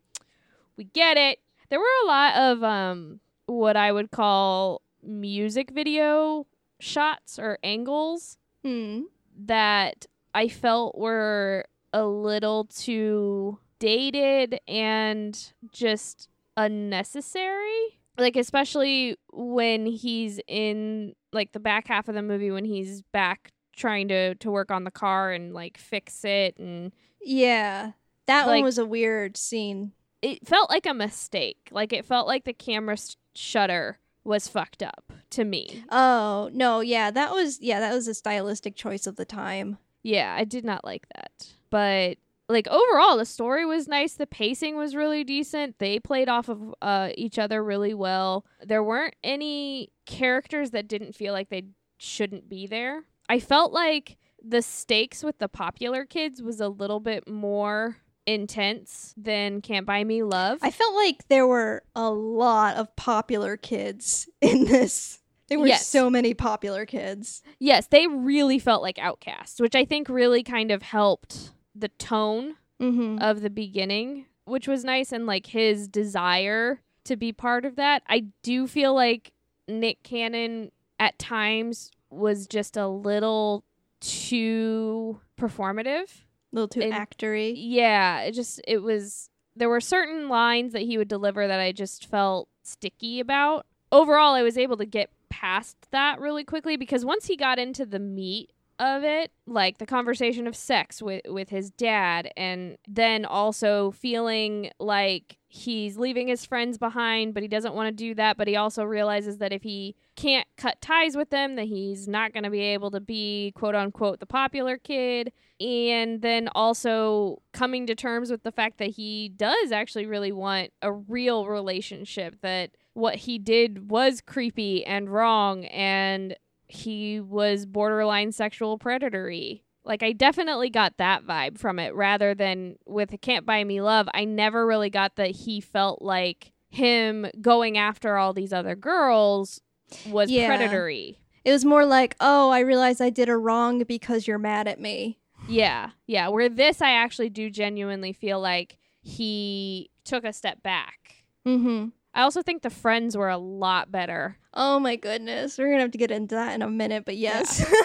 we 0.77 0.85
get 0.85 1.17
it. 1.17 1.41
There 1.71 1.81
were 1.81 2.05
a 2.05 2.07
lot 2.07 2.37
of 2.37 2.63
um 2.63 3.21
what 3.49 3.77
I 3.77 3.91
would 3.93 4.11
call 4.11 4.83
music 5.03 5.71
video 5.71 6.47
shots 6.81 7.39
or 7.39 7.59
angles 7.63 8.37
Hmm. 8.63 9.03
that 9.47 10.07
I 10.35 10.49
felt 10.49 10.97
were 10.99 11.65
a 11.93 12.05
little 12.05 12.65
too 12.65 13.59
dated 13.79 14.61
and 14.69 15.53
just 15.73 16.29
unnecessary. 16.57 17.99
Like 18.19 18.37
especially 18.37 19.17
when 19.33 19.87
he's 19.87 20.41
in 20.49 21.15
like 21.33 21.53
the 21.53 21.61
back 21.61 21.87
half 21.89 22.09
of 22.09 22.15
the 22.15 22.23
movie 22.23 22.51
when 22.51 22.65
he's 22.65 23.03
back 23.13 23.53
trying 23.77 24.09
to 24.09 24.35
to 24.37 24.51
work 24.51 24.71
on 24.73 24.83
the 24.85 24.91
car 24.91 25.31
and 25.33 25.55
like 25.55 25.79
fix 25.79 26.25
it 26.25 26.57
and 26.59 26.93
Yeah. 27.23 27.93
That 28.27 28.47
Like- 28.47 28.57
one 28.59 28.65
was 28.65 28.79
a 28.79 28.85
weird 28.87 29.37
scene. 29.37 29.93
It 30.23 30.47
felt 30.47 30.71
like 30.71 30.87
a 30.87 30.95
mistake. 30.95 31.69
Like 31.71 31.93
it 31.93 32.05
felt 32.05 32.27
like 32.27 32.45
the 32.45 32.53
camera 32.53 32.95
s- 32.95 33.17
shutter 33.35 33.99
was 34.25 34.49
fucked 34.49 34.83
up 34.83 35.13
to 35.31 35.45
me. 35.45 35.85
Oh, 35.91 36.51
no. 36.53 36.81
Yeah. 36.81 37.11
That 37.11 37.33
was, 37.33 37.61
yeah, 37.61 37.81
that 37.81 37.95
was 37.95 38.09
a 38.09 38.15
stylistic 38.15 38.77
choice 38.77 39.07
of 39.07 39.17
the 39.17 39.25
time. 39.25 39.79
Yeah, 40.03 40.35
I 40.37 40.45
did 40.45 40.65
not 40.65 40.85
like 40.85 41.07
that. 41.15 41.53
But 41.71 42.19
like 42.49 42.67
overall 42.69 43.17
the 43.19 43.25
story 43.27 43.65
was 43.67 43.89
nice, 43.89 44.15
the 44.15 44.27
pacing 44.27 44.77
was 44.77 44.95
really 44.97 45.23
decent. 45.25 45.79
They 45.79 45.99
played 45.99 46.29
off 46.29 46.49
of 46.49 46.75
uh 46.81 47.11
each 47.15 47.39
other 47.39 47.63
really 47.63 47.93
well. 47.95 48.47
There 48.65 48.83
weren't 48.83 49.15
any 49.23 49.91
characters 50.07 50.71
that 50.71 50.89
didn't 50.89 51.15
feel 51.15 51.33
like 51.35 51.51
they 51.51 51.65
shouldn't 51.99 52.49
be 52.49 52.67
there. 52.67 53.05
I 53.29 53.39
felt 53.41 53.73
like 53.73 54.17
the 54.43 54.63
stakes 54.63 55.23
with 55.23 55.39
the 55.39 55.49
popular 55.49 56.07
kids 56.07 56.41
was 56.41 56.61
a 56.61 56.69
little 56.69 57.01
bit 57.01 57.29
more 57.29 57.99
intense 58.29 59.15
than 59.17 59.61
Can't 59.61 59.87
Buy 59.87 60.05
Me 60.05 60.23
Love. 60.23 60.59
I 60.63 60.71
felt 60.71 60.95
like 60.95 61.27
there 61.29 61.47
were 61.47 61.83
a 61.95 62.11
lot 62.11 62.77
of 62.77 62.95
popular 62.97 63.57
kids 63.57 64.29
in 64.41 64.65
this. 64.65 65.19
There 65.49 65.59
were 65.59 65.67
Yes. 65.67 65.87
so 65.87 66.11
many 66.11 66.35
popular 66.35 66.85
kids. 66.85 67.43
yes, 67.59 67.87
they 67.87 68.07
really 68.07 68.59
felt 68.59 68.83
like 68.83 68.99
outcasts, 68.99 69.61
which 69.61 69.75
I 69.75 69.85
think 69.87 70.09
really 70.09 70.43
kind 70.43 70.71
of 70.71 70.83
helped 70.83 71.53
the 71.75 71.89
tone 71.89 72.57
Mm-hmm. 72.81 73.19
of 73.21 73.41
the 73.41 73.51
beginning, 73.51 74.27
which 74.45 74.69
was 74.69 74.85
nice, 74.85 75.11
and 75.11 75.27
like 75.27 75.47
his 75.47 75.89
desire 75.89 76.81
to 77.05 77.17
be 77.17 77.33
part 77.33 77.65
of 77.65 77.75
that. 77.75 78.03
I 78.09 78.27
do 78.45 78.69
feel 78.69 78.95
like 78.95 79.33
Nick 79.67 80.05
Cannon 80.05 80.71
at 81.01 81.19
times 81.19 81.91
was 82.09 82.47
just 82.47 82.77
a 82.77 82.87
little 82.87 83.65
too 84.01 85.21
performative. 85.37 86.09
A 86.53 86.55
little 86.57 86.69
too 86.69 86.81
And- 86.83 86.93
actory. 86.93 87.53
Yeah, 87.57 88.21
it 88.23 88.33
just 88.33 88.61
it 88.67 88.79
was 88.83 89.31
there 89.57 89.69
were 89.69 89.81
certain 89.81 90.29
lines 90.29 90.73
that 90.73 90.83
he 90.83 90.97
would 90.99 91.09
deliver 91.09 91.47
that 91.49 91.59
I 91.61 91.73
just 91.73 92.07
felt 92.07 92.49
sticky 92.63 93.19
about. 93.21 93.67
Overall, 93.91 94.35
I 94.35 94.43
was 94.43 94.57
able 94.59 94.77
to 94.77 94.87
get 94.87 95.11
past 95.31 95.77
that 95.91 96.21
really 96.21 96.45
quickly 96.45 96.77
because 96.77 97.05
once 97.05 97.27
he 97.27 97.37
got 97.37 97.59
into 97.59 97.85
the 97.87 97.99
meat 97.99 98.51
of 98.79 99.05
it, 99.05 99.33
like 99.47 99.79
the 99.79 99.87
conversation 99.87 100.47
of 100.47 100.55
sex 100.55 101.03
with 101.03 101.23
with 101.27 101.49
his 101.49 101.71
dad 101.71 102.31
and 102.37 102.79
then 102.87 103.25
also 103.25 103.91
feeling 103.91 104.71
like 104.79 105.39
he's 105.49 105.97
leaving 105.97 106.29
his 106.29 106.45
friends 106.45 106.79
behind, 106.79 107.35
but 107.35 107.43
he 107.43 107.49
doesn't 107.49 107.75
want 107.75 107.89
to 107.89 107.93
do 107.93 108.15
that, 108.15 108.37
but 108.37 108.47
he 108.47 108.55
also 108.55 108.85
realizes 108.85 109.39
that 109.39 109.53
if 109.53 109.63
he 109.63 109.97
can't 110.15 110.47
cut 110.57 110.81
ties 110.81 111.17
with 111.17 111.31
them, 111.31 111.57
that 111.57 111.67
he's 111.67 112.07
not 112.07 112.33
going 112.33 112.45
to 112.45 112.51
be 112.51 112.61
able 112.61 112.91
to 112.91 113.01
be 113.01 113.53
quote 113.55 113.75
unquote 113.75 114.21
the 114.21 114.27
popular 114.27 114.77
kid. 114.77 115.33
And 115.61 116.23
then 116.23 116.49
also 116.55 117.43
coming 117.53 117.87
to 117.89 117.97
terms 117.97 118.31
with 118.31 118.45
the 118.45 118.53
fact 118.53 118.79
that 118.79 118.91
he 118.91 119.29
does 119.29 119.73
actually 119.73 120.07
really 120.07 120.31
want 120.31 120.71
a 120.83 120.93
real 120.93 121.47
relationship 121.47 122.37
that 122.43 122.71
what 122.95 123.17
he 123.17 123.39
did 123.39 123.91
was 123.91 124.21
creepy 124.21 124.85
and 124.85 125.09
wrong 125.09 125.65
and 125.67 126.37
he 126.69 127.21
was 127.21 127.67
borderline 127.67 128.33
sexual 128.33 128.79
predatory. 128.79 129.65
Like 129.85 130.03
I 130.03 130.13
definitely 130.13 130.69
got 130.71 130.99
that 130.99 131.25
vibe 131.27 131.59
from 131.59 131.79
it 131.79 131.95
rather 131.95 132.35
than 132.35 132.77
with 132.87 133.15
Can't 133.23 133.47
Buy 133.47 133.65
Me 133.65 133.81
Love. 133.81 134.09
I 134.13 134.25
never 134.25 134.67
really 134.67 134.91
got 134.91 135.17
that 135.17 135.31
he 135.31 135.61
felt 135.61 136.03
like 136.03 136.53
him 136.69 137.27
going 137.41 137.79
after 137.79 138.17
all 138.19 138.35
these 138.35 138.53
other 138.53 138.77
girls 138.77 139.61
was 140.07 140.31
Yeah. 140.31 140.49
predatory. 140.49 141.19
It 141.45 141.53
was 141.53 141.65
more 141.65 141.87
like, 141.87 142.15
oh, 142.21 142.51
I 142.51 142.61
realize 142.61 143.01
I 143.01 143.09
did 143.09 143.31
a 143.31 143.37
wrong 143.39 143.83
because 143.85 144.27
you're 144.27 144.39
mad 144.39 144.69
at 144.69 144.79
me. 144.79 145.19
Yeah. 145.49 145.91
Yeah, 146.07 146.29
where 146.29 146.51
this 146.51 146.83
I 146.83 146.91
actually 146.91 147.31
do 147.31 147.49
genuinely 147.49 148.13
feel 148.13 148.39
like 148.41 148.77
he 149.01 149.91
took 150.05 150.25
a 150.25 150.33
step 150.35 150.63
back. 150.63 151.25
Mm-hmm. 151.47 151.89
I 152.19 152.23
also 152.23 152.43
think 152.43 152.63
the 152.63 152.71
friends 152.71 153.17
were 153.17 153.29
a 153.29 153.39
lot 153.39 153.93
better. 153.93 154.37
Oh 154.53 154.81
my 154.81 154.97
goodness. 154.97 155.57
We're 155.57 155.71
gonna 155.71 155.83
have 155.83 155.93
to 155.93 155.99
get 155.99 156.11
into 156.11 156.35
that 156.35 156.53
in 156.53 156.63
a 156.63 156.69
minute, 156.69 157.05
but 157.05 157.17
yes. 157.17 157.65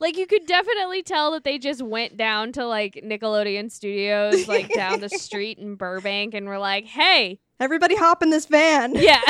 Like 0.00 0.16
you 0.16 0.26
could 0.26 0.46
definitely 0.46 1.04
tell 1.04 1.30
that 1.30 1.44
they 1.44 1.58
just 1.58 1.80
went 1.80 2.16
down 2.16 2.50
to 2.52 2.66
like 2.66 2.94
Nickelodeon 3.04 3.70
Studios, 3.70 4.48
like 4.48 4.72
down 4.74 4.98
the 4.98 5.08
street 5.08 5.58
in 5.58 5.76
Burbank, 5.76 6.34
and 6.34 6.48
were 6.48 6.58
like, 6.58 6.86
"Hey, 6.86 7.38
Everybody 7.60 7.94
hop 7.94 8.20
in 8.20 8.30
this 8.30 8.46
van. 8.46 8.94
yeah, 8.96 9.20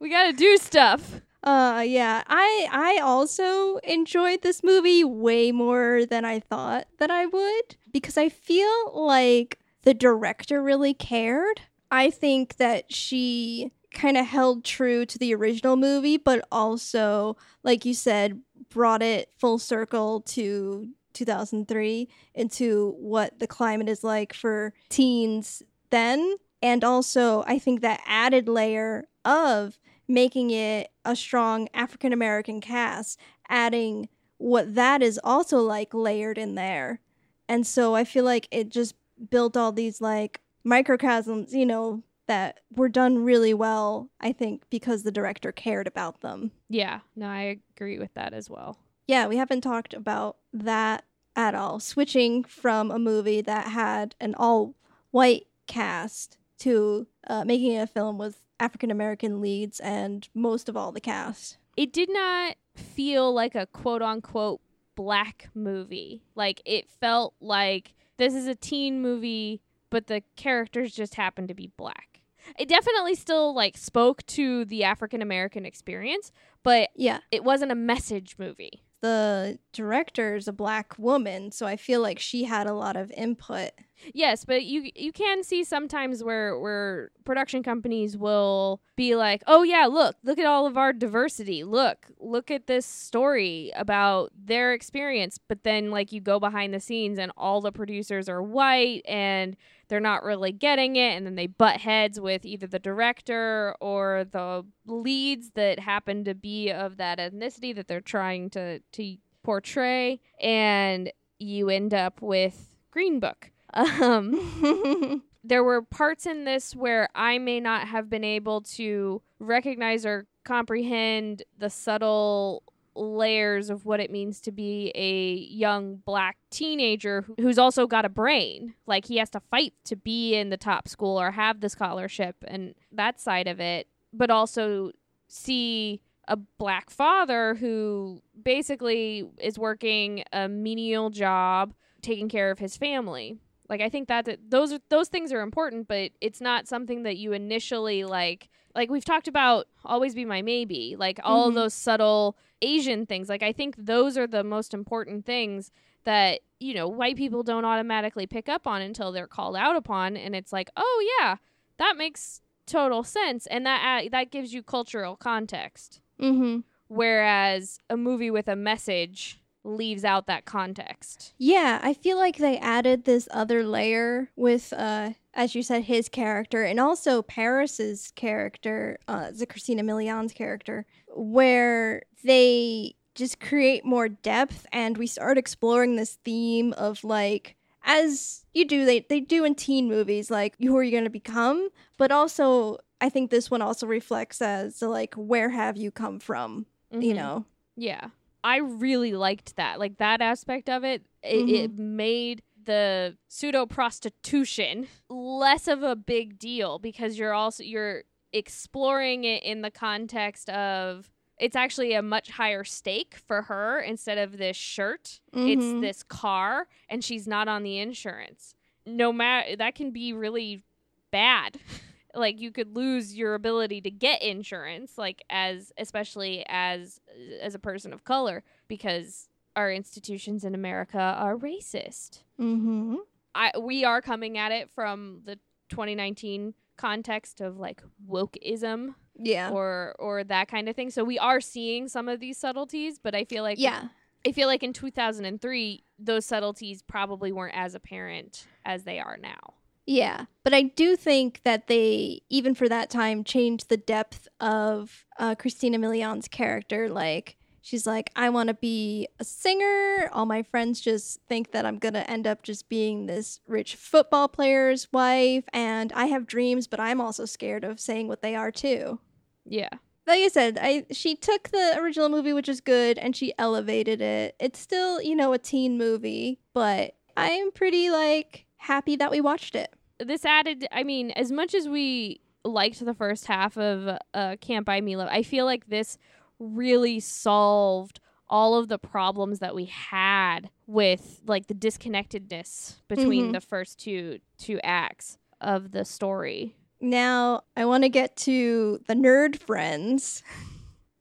we 0.00 0.08
gotta 0.08 0.32
do 0.32 0.56
stuff." 0.56 1.20
Uh 1.42 1.84
yeah, 1.86 2.22
I 2.26 2.68
I 2.70 3.00
also 3.02 3.76
enjoyed 3.78 4.40
this 4.40 4.62
movie 4.62 5.04
way 5.04 5.52
more 5.52 6.06
than 6.06 6.24
I 6.24 6.40
thought 6.40 6.86
that 6.98 7.10
I 7.10 7.26
would 7.26 7.76
because 7.92 8.16
I 8.16 8.30
feel 8.30 8.92
like 8.94 9.58
the 9.82 9.92
director 9.92 10.62
really 10.62 10.94
cared. 10.94 11.60
I 11.90 12.10
think 12.10 12.56
that 12.56 12.92
she 12.92 13.72
kind 13.92 14.16
of 14.16 14.26
held 14.26 14.64
true 14.64 15.04
to 15.04 15.18
the 15.18 15.34
original 15.34 15.76
movie 15.76 16.16
but 16.16 16.46
also 16.52 17.36
like 17.64 17.84
you 17.84 17.92
said 17.92 18.40
brought 18.68 19.02
it 19.02 19.28
full 19.36 19.58
circle 19.58 20.20
to 20.20 20.88
2003 21.12 22.08
into 22.34 22.94
what 22.98 23.36
the 23.40 23.48
climate 23.48 23.88
is 23.88 24.04
like 24.04 24.32
for 24.32 24.72
teens 24.90 25.60
then 25.90 26.36
and 26.62 26.84
also 26.84 27.42
I 27.46 27.58
think 27.58 27.80
that 27.80 28.00
added 28.06 28.48
layer 28.48 29.08
of 29.24 29.78
making 30.08 30.50
it 30.50 30.90
a 31.04 31.14
strong 31.16 31.68
African 31.72 32.12
American 32.12 32.60
cast, 32.60 33.18
adding 33.48 34.08
what 34.38 34.74
that 34.74 35.02
is 35.02 35.20
also 35.22 35.58
like 35.58 35.94
layered 35.94 36.38
in 36.38 36.54
there. 36.54 37.00
And 37.48 37.66
so 37.66 37.94
I 37.94 38.04
feel 38.04 38.24
like 38.24 38.48
it 38.50 38.68
just 38.68 38.94
built 39.30 39.56
all 39.56 39.72
these 39.72 40.00
like 40.00 40.40
microcosms, 40.64 41.54
you 41.54 41.66
know, 41.66 42.02
that 42.26 42.60
were 42.74 42.88
done 42.88 43.24
really 43.24 43.52
well, 43.52 44.08
I 44.20 44.32
think, 44.32 44.62
because 44.70 45.02
the 45.02 45.10
director 45.10 45.50
cared 45.50 45.86
about 45.86 46.20
them. 46.20 46.52
Yeah, 46.68 47.00
no, 47.16 47.26
I 47.26 47.58
agree 47.76 47.98
with 47.98 48.14
that 48.14 48.32
as 48.32 48.48
well. 48.48 48.78
Yeah, 49.08 49.26
we 49.26 49.36
haven't 49.36 49.62
talked 49.62 49.94
about 49.94 50.36
that 50.52 51.04
at 51.34 51.54
all. 51.54 51.80
Switching 51.80 52.44
from 52.44 52.90
a 52.90 52.98
movie 52.98 53.40
that 53.40 53.68
had 53.68 54.14
an 54.20 54.34
all 54.36 54.76
white 55.10 55.46
cast 55.66 56.38
to 56.60 57.06
uh, 57.26 57.44
making 57.44 57.76
a 57.76 57.86
film 57.86 58.18
with 58.18 58.42
African 58.60 58.90
American 58.90 59.40
leads 59.40 59.80
and 59.80 60.28
most 60.34 60.68
of 60.68 60.76
all 60.76 60.92
the 60.92 61.00
cast. 61.00 61.58
It 61.76 61.92
did 61.92 62.10
not 62.12 62.56
feel 62.76 63.32
like 63.32 63.54
a 63.54 63.66
quote 63.66 64.02
unquote 64.02 64.60
black 64.94 65.48
movie. 65.54 66.22
Like 66.34 66.62
it 66.64 66.88
felt 66.88 67.34
like 67.40 67.94
this 68.18 68.34
is 68.34 68.46
a 68.46 68.54
teen 68.54 69.00
movie, 69.00 69.62
but 69.90 70.06
the 70.06 70.22
characters 70.36 70.92
just 70.94 71.14
happened 71.16 71.48
to 71.48 71.54
be 71.54 71.70
black. 71.76 72.20
It 72.58 72.68
definitely 72.68 73.14
still 73.16 73.54
like 73.54 73.76
spoke 73.76 74.24
to 74.28 74.64
the 74.64 74.84
African 74.84 75.20
American 75.20 75.66
experience, 75.66 76.32
but 76.62 76.88
Yeah, 76.96 77.18
it 77.30 77.44
wasn't 77.44 77.72
a 77.72 77.76
message 77.76 78.36
movie. 78.38 78.82
the 79.02 79.58
director 79.72 80.36
is 80.36 80.46
a 80.46 80.52
black 80.52 80.98
woman, 80.98 81.50
so 81.52 81.64
I 81.66 81.76
feel 81.76 82.02
like 82.02 82.18
she 82.18 82.44
had 82.44 82.66
a 82.66 82.74
lot 82.74 82.96
of 82.96 83.10
input. 83.12 83.70
Yes, 84.14 84.44
but 84.44 84.64
you 84.64 84.90
you 84.94 85.12
can 85.12 85.42
see 85.42 85.64
sometimes 85.64 86.22
where 86.24 86.58
where 86.58 87.10
production 87.24 87.62
companies 87.62 88.16
will 88.16 88.80
be 88.96 89.14
like, 89.16 89.42
"Oh 89.46 89.62
yeah, 89.62 89.86
look, 89.86 90.16
look 90.22 90.38
at 90.38 90.46
all 90.46 90.66
of 90.66 90.76
our 90.78 90.92
diversity. 90.92 91.64
Look, 91.64 92.06
look 92.18 92.50
at 92.50 92.66
this 92.66 92.84
story 92.86 93.70
about 93.76 94.32
their 94.34 94.72
experience." 94.74 95.38
But 95.38 95.64
then 95.64 95.90
like 95.90 96.12
you 96.12 96.20
go 96.22 96.38
behind 96.40 96.72
the 96.74 96.80
scenes 96.80 97.18
and 97.18 97.32
all 97.36 97.60
the 97.60 97.72
producers 97.72 98.28
are 98.28 98.42
white 98.42 99.02
and 99.06 99.56
they're 99.90 100.00
not 100.00 100.22
really 100.22 100.52
getting 100.52 100.96
it 100.96 101.16
and 101.16 101.26
then 101.26 101.34
they 101.34 101.46
butt 101.46 101.76
heads 101.76 102.18
with 102.18 102.46
either 102.46 102.66
the 102.66 102.78
director 102.78 103.74
or 103.80 104.24
the 104.30 104.64
leads 104.86 105.50
that 105.50 105.78
happen 105.78 106.24
to 106.24 106.34
be 106.34 106.70
of 106.70 106.96
that 106.96 107.18
ethnicity 107.18 107.74
that 107.74 107.88
they're 107.88 108.00
trying 108.00 108.48
to 108.48 108.80
to 108.92 109.16
portray 109.42 110.20
and 110.40 111.12
you 111.38 111.68
end 111.68 111.92
up 111.92 112.22
with 112.22 112.76
Green 112.90 113.18
Book. 113.18 113.50
Um, 113.72 115.22
there 115.44 115.64
were 115.64 115.82
parts 115.82 116.26
in 116.26 116.44
this 116.44 116.76
where 116.76 117.08
I 117.14 117.38
may 117.38 117.60
not 117.60 117.88
have 117.88 118.10
been 118.10 118.24
able 118.24 118.60
to 118.62 119.22
recognize 119.38 120.04
or 120.04 120.26
comprehend 120.44 121.42
the 121.58 121.70
subtle 121.70 122.62
layers 123.00 123.70
of 123.70 123.84
what 123.86 123.98
it 124.00 124.10
means 124.10 124.40
to 124.42 124.52
be 124.52 124.92
a 124.94 125.34
young 125.34 125.96
black 126.04 126.36
teenager 126.50 127.24
who's 127.40 127.58
also 127.58 127.86
got 127.86 128.04
a 128.04 128.08
brain. 128.08 128.74
Like 128.86 129.06
he 129.06 129.16
has 129.16 129.30
to 129.30 129.40
fight 129.40 129.72
to 129.84 129.96
be 129.96 130.34
in 130.34 130.50
the 130.50 130.56
top 130.56 130.86
school 130.86 131.20
or 131.20 131.30
have 131.30 131.60
the 131.60 131.68
scholarship 131.68 132.36
and 132.46 132.74
that 132.92 133.18
side 133.18 133.48
of 133.48 133.58
it, 133.60 133.88
but 134.12 134.30
also 134.30 134.90
see 135.28 136.00
a 136.28 136.36
black 136.36 136.90
father 136.90 137.54
who 137.54 138.22
basically 138.40 139.28
is 139.38 139.58
working 139.58 140.22
a 140.32 140.48
menial 140.48 141.10
job 141.10 141.72
taking 142.02 142.28
care 142.28 142.50
of 142.50 142.58
his 142.58 142.76
family. 142.76 143.38
Like 143.68 143.80
I 143.80 143.88
think 143.88 144.08
that 144.08 144.28
those 144.48 144.72
are 144.72 144.80
those 144.88 145.08
things 145.08 145.32
are 145.32 145.40
important, 145.40 145.88
but 145.88 146.10
it's 146.20 146.40
not 146.40 146.66
something 146.68 147.04
that 147.04 147.16
you 147.16 147.32
initially 147.32 148.04
like. 148.04 148.48
Like 148.74 148.90
we've 148.90 149.04
talked 149.04 149.28
about, 149.28 149.66
always 149.84 150.14
be 150.14 150.24
my 150.24 150.42
maybe. 150.42 150.96
Like 150.98 151.18
all 151.24 151.50
Mhm. 151.50 151.54
those 151.54 151.74
subtle 151.74 152.36
Asian 152.62 153.06
things. 153.06 153.28
Like 153.28 153.42
I 153.42 153.52
think 153.52 153.76
those 153.78 154.16
are 154.16 154.26
the 154.26 154.44
most 154.44 154.74
important 154.74 155.24
things 155.24 155.70
that 156.04 156.40
you 156.58 156.74
know 156.74 156.88
white 156.88 157.16
people 157.16 157.42
don't 157.42 157.64
automatically 157.64 158.26
pick 158.26 158.48
up 158.48 158.66
on 158.66 158.82
until 158.82 159.12
they're 159.12 159.26
called 159.26 159.56
out 159.56 159.76
upon, 159.76 160.16
and 160.16 160.34
it's 160.34 160.52
like, 160.52 160.70
oh 160.76 161.16
yeah, 161.18 161.36
that 161.78 161.96
makes 161.96 162.40
total 162.66 163.02
sense, 163.02 163.46
and 163.46 163.66
that 163.66 164.04
uh, 164.04 164.08
that 164.10 164.30
gives 164.30 164.52
you 164.52 164.62
cultural 164.62 165.16
context. 165.16 166.00
mm-hmm. 166.20 166.60
Whereas 166.88 167.78
a 167.88 167.96
movie 167.96 168.32
with 168.32 168.48
a 168.48 168.56
message 168.56 169.40
leaves 169.64 170.04
out 170.04 170.26
that 170.26 170.44
context. 170.44 171.34
Yeah, 171.38 171.80
I 171.82 171.92
feel 171.94 172.16
like 172.16 172.36
they 172.38 172.58
added 172.58 173.04
this 173.04 173.28
other 173.30 173.62
layer 173.62 174.30
with, 174.36 174.72
uh, 174.72 175.10
as 175.34 175.54
you 175.54 175.62
said, 175.62 175.84
his 175.84 176.08
character 176.08 176.62
and 176.62 176.80
also 176.80 177.22
Paris's 177.22 178.12
character, 178.16 178.98
uh, 179.06 179.30
the 179.30 179.46
Christina 179.46 179.82
Milian's 179.82 180.32
character, 180.32 180.86
where 181.08 182.02
they 182.24 182.94
just 183.14 183.40
create 183.40 183.84
more 183.84 184.08
depth 184.08 184.66
and 184.72 184.96
we 184.96 185.06
start 185.06 185.36
exploring 185.36 185.96
this 185.96 186.18
theme 186.24 186.72
of 186.74 187.04
like, 187.04 187.56
as 187.84 188.44
you 188.54 188.66
do, 188.66 188.84
they, 188.84 189.00
they 189.08 189.20
do 189.20 189.44
in 189.44 189.54
teen 189.54 189.88
movies, 189.88 190.30
like, 190.30 190.54
who 190.60 190.76
are 190.76 190.82
you 190.82 190.90
going 190.90 191.04
to 191.04 191.10
become? 191.10 191.68
But 191.96 192.12
also, 192.12 192.78
I 193.00 193.08
think 193.08 193.30
this 193.30 193.50
one 193.50 193.62
also 193.62 193.86
reflects 193.86 194.42
as, 194.42 194.82
like, 194.82 195.14
where 195.14 195.50
have 195.50 195.76
you 195.78 195.90
come 195.90 196.18
from? 196.20 196.66
You 196.90 197.12
Mhm. 197.12 197.16
know? 197.16 197.44
Yeah. 197.76 198.08
I 198.42 198.56
really 198.58 199.12
liked 199.12 199.56
that. 199.56 199.78
Like 199.78 199.98
that 199.98 200.20
aspect 200.20 200.68
of 200.68 200.84
it, 200.84 201.04
it, 201.22 201.48
it 201.48 201.78
made 201.78 202.42
the 202.62 203.16
pseudo 203.28 203.66
prostitution 203.66 204.86
less 205.08 205.66
of 205.68 205.82
a 205.82 205.96
big 205.96 206.38
deal 206.38 206.78
because 206.78 207.18
you're 207.18 207.32
also 207.34 207.62
you're 207.62 208.04
exploring 208.32 209.24
it 209.24 209.42
in 209.42 209.62
the 209.62 209.70
context 209.70 210.48
of 210.50 211.10
it's 211.38 211.56
actually 211.56 211.94
a 211.94 212.02
much 212.02 212.30
higher 212.30 212.64
stake 212.64 213.16
for 213.26 213.42
her 213.42 213.80
instead 213.80 214.18
of 214.18 214.36
this 214.38 214.56
shirt. 214.56 215.20
It's 215.32 215.64
Mhm. 215.64 215.80
this 215.80 216.02
car 216.02 216.68
and 216.88 217.02
she's 217.02 217.26
not 217.26 217.48
on 217.48 217.62
the 217.62 217.78
insurance. 217.78 218.54
no 218.86 219.12
matter 219.12 219.56
that 219.56 219.74
can 219.74 219.90
be 219.90 220.12
really 220.12 220.62
bad. 221.10 221.58
like 222.14 222.40
you 222.40 222.50
could 222.50 222.74
lose 222.76 223.16
your 223.16 223.34
ability 223.34 223.80
to 223.82 223.90
get 223.90 224.20
insurance 224.22 224.98
like 224.98 225.22
as 225.30 225.72
especially 225.78 226.44
as 226.48 227.00
as 227.40 227.54
a 227.54 227.58
person 227.58 227.92
of 227.92 228.04
color 228.04 228.42
because 228.68 229.28
our 229.56 229.72
institutions 229.72 230.44
in 230.44 230.54
America 230.54 230.98
are 230.98 231.36
racist. 231.36 232.22
Mm-hmm. 232.40 232.96
I 233.34 233.52
we 233.60 233.84
are 233.84 234.00
coming 234.00 234.38
at 234.38 234.52
it 234.52 234.70
from 234.70 235.20
the 235.24 235.36
2019 235.68 236.54
context 236.76 237.40
of 237.40 237.58
like 237.58 237.82
wokeism 238.08 238.94
Yeah. 239.18 239.50
or 239.50 239.94
or 239.98 240.24
that 240.24 240.48
kind 240.48 240.68
of 240.68 240.76
thing. 240.76 240.90
So 240.90 241.04
we 241.04 241.18
are 241.18 241.40
seeing 241.40 241.88
some 241.88 242.08
of 242.08 242.20
these 242.20 242.38
subtleties, 242.38 242.98
but 242.98 243.14
I 243.14 243.24
feel 243.24 243.42
like 243.42 243.58
yeah. 243.58 243.88
I 244.26 244.32
feel 244.32 244.48
like 244.48 244.62
in 244.62 244.72
2003 244.72 245.84
those 245.98 246.26
subtleties 246.26 246.82
probably 246.82 247.32
weren't 247.32 247.56
as 247.56 247.74
apparent 247.74 248.46
as 248.64 248.84
they 248.84 248.98
are 248.98 249.16
now. 249.16 249.54
Yeah, 249.86 250.26
but 250.44 250.54
I 250.54 250.62
do 250.62 250.94
think 250.94 251.40
that 251.44 251.66
they, 251.66 252.22
even 252.28 252.54
for 252.54 252.68
that 252.68 252.90
time, 252.90 253.24
changed 253.24 253.68
the 253.68 253.76
depth 253.76 254.28
of 254.38 255.04
uh, 255.18 255.34
Christina 255.34 255.78
Milian's 255.78 256.28
character. 256.28 256.88
Like, 256.88 257.36
she's 257.60 257.86
like, 257.86 258.10
I 258.14 258.30
want 258.30 258.48
to 258.48 258.54
be 258.54 259.08
a 259.18 259.24
singer. 259.24 260.08
All 260.12 260.26
my 260.26 260.42
friends 260.42 260.80
just 260.80 261.20
think 261.28 261.52
that 261.52 261.66
I'm 261.66 261.78
going 261.78 261.94
to 261.94 262.08
end 262.08 262.26
up 262.26 262.42
just 262.42 262.68
being 262.68 263.06
this 263.06 263.40
rich 263.48 263.74
football 263.74 264.28
player's 264.28 264.86
wife. 264.92 265.44
And 265.52 265.92
I 265.92 266.06
have 266.06 266.26
dreams, 266.26 266.66
but 266.66 266.78
I'm 266.78 267.00
also 267.00 267.24
scared 267.24 267.64
of 267.64 267.80
saying 267.80 268.06
what 268.06 268.22
they 268.22 268.36
are 268.36 268.52
too. 268.52 269.00
Yeah. 269.44 269.70
Like 270.06 270.20
I 270.20 270.28
said, 270.28 270.58
I 270.60 270.86
she 270.90 271.14
took 271.14 271.50
the 271.50 271.78
original 271.78 272.08
movie, 272.08 272.32
which 272.32 272.48
is 272.48 272.60
good, 272.60 272.98
and 272.98 273.14
she 273.14 273.32
elevated 273.38 274.00
it. 274.00 274.34
It's 274.40 274.58
still, 274.58 275.00
you 275.00 275.14
know, 275.14 275.32
a 275.32 275.38
teen 275.38 275.78
movie, 275.78 276.40
but 276.52 276.94
I'm 277.16 277.52
pretty 277.52 277.90
like 277.90 278.46
happy 278.60 278.96
that 278.96 279.10
we 279.10 279.20
watched 279.20 279.54
it. 279.54 279.72
This 279.98 280.24
added 280.24 280.66
I 280.72 280.82
mean, 280.84 281.10
as 281.12 281.30
much 281.32 281.54
as 281.54 281.68
we 281.68 282.20
liked 282.44 282.84
the 282.84 282.94
first 282.94 283.26
half 283.26 283.56
of 283.58 283.98
uh 284.14 284.36
Can't 284.40 284.64
Buy 284.66 284.80
Me 284.80 284.96
Love, 284.96 285.08
I 285.10 285.22
feel 285.22 285.44
like 285.44 285.68
this 285.68 285.98
really 286.38 287.00
solved 287.00 288.00
all 288.28 288.54
of 288.54 288.68
the 288.68 288.78
problems 288.78 289.40
that 289.40 289.54
we 289.54 289.64
had 289.66 290.50
with 290.66 291.20
like 291.26 291.48
the 291.48 291.54
disconnectedness 291.54 292.80
between 292.88 293.28
Mhm. 293.28 293.32
the 293.32 293.40
first 293.40 293.78
two 293.80 294.20
two 294.38 294.58
acts 294.62 295.18
of 295.40 295.72
the 295.72 295.84
story. 295.84 296.54
Now, 296.80 297.42
I 297.56 297.64
want 297.66 297.82
to 297.84 297.88
get 297.90 298.16
to 298.18 298.80
the 298.86 298.94
nerd 298.94 299.36
friends. 299.38 300.22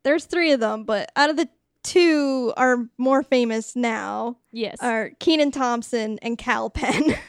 There's 0.04 0.26
three 0.26 0.52
of 0.52 0.60
them, 0.60 0.84
but 0.84 1.10
out 1.16 1.30
of 1.30 1.38
the 1.38 1.48
two 1.84 2.52
are 2.58 2.90
more 2.98 3.24
famous 3.24 3.76
now 3.78 4.38
Yes. 4.52 4.78
are 4.82 5.12
Kenan 5.20 5.52
Thompson 5.52 6.20
and 6.22 6.38
Kal 6.38 6.70
Penn, 6.70 7.16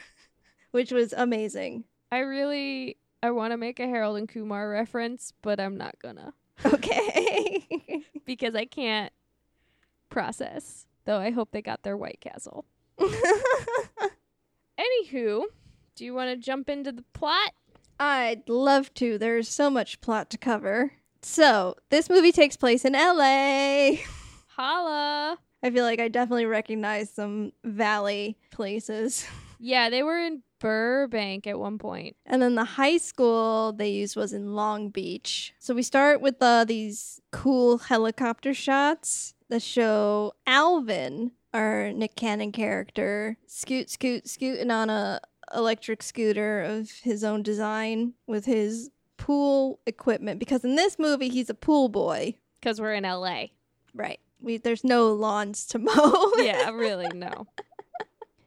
which 0.70 0.92
was 0.92 1.12
amazing. 1.12 1.84
I 2.12 2.18
really 2.20 2.96
I 3.22 3.30
want 3.32 3.52
to 3.52 3.56
make 3.56 3.80
a 3.80 3.86
Harold 3.86 4.16
and 4.16 4.28
Kumar 4.28 4.68
reference, 4.68 5.32
but 5.42 5.60
I'm 5.60 5.76
not 5.76 5.96
gonna 6.02 6.32
Okay. 6.64 7.66
because 8.24 8.54
I 8.54 8.64
can't 8.64 9.12
process. 10.08 10.86
Though 11.04 11.18
I 11.18 11.30
hope 11.30 11.50
they 11.52 11.62
got 11.62 11.82
their 11.82 11.96
White 11.96 12.20
Castle. 12.20 12.64
Anywho, 14.78 15.44
do 15.94 16.04
you 16.04 16.14
want 16.14 16.30
to 16.30 16.36
jump 16.36 16.68
into 16.68 16.92
the 16.92 17.04
plot? 17.14 17.52
I'd 17.98 18.48
love 18.48 18.92
to. 18.94 19.18
There's 19.18 19.48
so 19.48 19.70
much 19.70 20.00
plot 20.00 20.30
to 20.30 20.38
cover. 20.38 20.92
So, 21.22 21.76
this 21.90 22.08
movie 22.08 22.32
takes 22.32 22.56
place 22.56 22.84
in 22.84 22.94
LA. 22.94 23.96
Holla. 24.48 25.38
I 25.62 25.70
feel 25.70 25.84
like 25.84 26.00
I 26.00 26.08
definitely 26.08 26.46
recognize 26.46 27.10
some 27.10 27.52
valley 27.62 28.38
places. 28.50 29.26
Yeah, 29.58 29.90
they 29.90 30.02
were 30.02 30.18
in 30.18 30.42
Burbank 30.60 31.46
at 31.46 31.58
one 31.58 31.78
point. 31.78 32.16
And 32.24 32.40
then 32.40 32.54
the 32.54 32.64
high 32.64 32.98
school 32.98 33.72
they 33.72 33.90
used 33.90 34.14
was 34.14 34.32
in 34.32 34.54
Long 34.54 34.90
Beach. 34.90 35.54
So 35.58 35.74
we 35.74 35.82
start 35.82 36.20
with 36.20 36.36
uh, 36.40 36.64
these 36.64 37.20
cool 37.32 37.78
helicopter 37.78 38.54
shots 38.54 39.34
that 39.48 39.62
show 39.62 40.34
Alvin, 40.46 41.32
our 41.52 41.90
Nick 41.92 42.14
Cannon 42.14 42.52
character, 42.52 43.36
scoot, 43.46 43.90
scoot, 43.90 44.28
scooting 44.28 44.70
on 44.70 44.88
a 44.88 45.20
electric 45.54 46.02
scooter 46.02 46.62
of 46.62 46.90
his 47.02 47.24
own 47.24 47.42
design 47.42 48.12
with 48.26 48.44
his 48.44 48.90
pool 49.16 49.80
equipment. 49.86 50.38
Because 50.38 50.64
in 50.64 50.76
this 50.76 50.98
movie, 50.98 51.28
he's 51.28 51.50
a 51.50 51.54
pool 51.54 51.88
boy. 51.88 52.36
Because 52.60 52.80
we're 52.80 52.94
in 52.94 53.04
LA. 53.04 53.46
Right. 53.94 54.20
We, 54.40 54.58
there's 54.58 54.84
no 54.84 55.12
lawns 55.12 55.66
to 55.66 55.78
mow. 55.80 56.32
Yeah, 56.38 56.70
really, 56.70 57.08
no. 57.14 57.46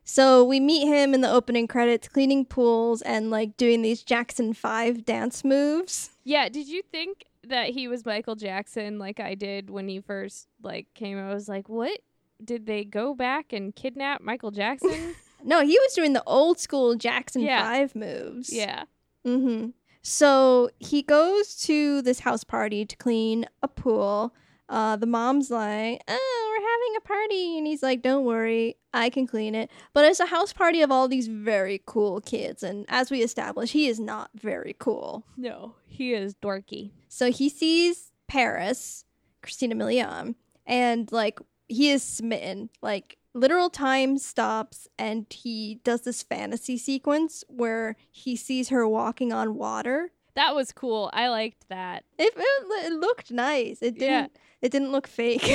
So 0.05 0.43
we 0.43 0.59
meet 0.59 0.85
him 0.87 1.13
in 1.13 1.21
the 1.21 1.31
opening 1.31 1.67
credits 1.67 2.07
cleaning 2.07 2.45
pools 2.45 3.01
and 3.01 3.29
like 3.31 3.55
doing 3.57 3.81
these 3.81 4.03
Jackson 4.03 4.53
5 4.53 5.05
dance 5.05 5.43
moves. 5.43 6.09
Yeah, 6.23 6.49
did 6.49 6.67
you 6.67 6.81
think 6.91 7.25
that 7.47 7.69
he 7.69 7.87
was 7.87 8.05
Michael 8.05 8.35
Jackson 8.35 8.99
like 8.99 9.19
I 9.19 9.35
did 9.35 9.69
when 9.69 9.87
he 9.87 9.99
first 10.01 10.47
like 10.61 10.87
came? 10.93 11.17
I 11.17 11.33
was 11.33 11.47
like, 11.47 11.69
what? 11.69 11.99
Did 12.43 12.65
they 12.65 12.83
go 12.83 13.13
back 13.15 13.53
and 13.53 13.73
kidnap 13.75 14.21
Michael 14.21 14.51
Jackson? 14.51 15.15
No, 15.45 15.59
he 15.61 15.77
was 15.77 15.93
doing 15.93 16.13
the 16.13 16.23
old 16.25 16.57
school 16.57 16.95
Jackson 16.95 17.41
Yeah. 17.41 17.61
5 17.63 17.95
moves. 17.97 18.53
yeah. 18.53 18.83
Mm-hmm. 19.25 19.71
So 20.01 20.69
he 20.79 21.01
goes 21.01 21.57
to 21.63 22.01
this 22.01 22.19
house 22.19 22.45
party 22.45 22.85
to 22.85 22.95
clean 22.95 23.45
a 23.61 23.67
pool. 23.67 24.33
Uh, 24.69 24.95
the 24.95 25.05
mom's 25.05 25.51
like, 25.51 26.01
oh, 26.07 26.42
we're 26.42 26.42
having 26.73 26.95
a 26.97 27.01
party. 27.01 27.57
And 27.57 27.67
he's 27.67 27.83
like, 27.83 28.01
don't 28.01 28.25
worry, 28.25 28.77
I 28.93 29.09
can 29.09 29.27
clean 29.27 29.55
it. 29.55 29.69
But 29.93 30.05
it's 30.05 30.19
a 30.19 30.25
house 30.27 30.53
party 30.53 30.81
of 30.81 30.91
all 30.91 31.07
these 31.07 31.27
very 31.27 31.81
cool 31.85 32.21
kids. 32.21 32.63
And 32.63 32.85
as 32.89 33.11
we 33.11 33.21
established, 33.21 33.73
he 33.73 33.87
is 33.87 33.99
not 33.99 34.29
very 34.35 34.75
cool. 34.77 35.25
No, 35.37 35.75
he 35.87 36.13
is 36.13 36.35
dorky. 36.35 36.91
So 37.07 37.31
he 37.31 37.49
sees 37.49 38.11
Paris, 38.27 39.05
Christina 39.41 39.75
Milian, 39.75 40.35
and 40.65 41.11
like 41.11 41.39
he 41.67 41.89
is 41.89 42.03
smitten. 42.03 42.69
Like 42.81 43.17
literal 43.33 43.69
time 43.69 44.17
stops 44.17 44.87
and 44.97 45.25
he 45.29 45.79
does 45.83 46.01
this 46.01 46.23
fantasy 46.23 46.77
sequence 46.77 47.43
where 47.47 47.95
he 48.11 48.35
sees 48.35 48.69
her 48.69 48.87
walking 48.87 49.33
on 49.33 49.55
water. 49.55 50.11
That 50.35 50.55
was 50.55 50.71
cool. 50.71 51.11
I 51.13 51.27
liked 51.29 51.69
that. 51.69 52.05
It, 52.17 52.33
it, 52.35 52.85
it 52.91 52.93
looked 52.93 53.31
nice. 53.31 53.79
It 53.81 53.99
didn't 53.99 54.31
it 54.61 54.71
didn't 54.71 54.91
look 54.91 55.07
fake. 55.07 55.43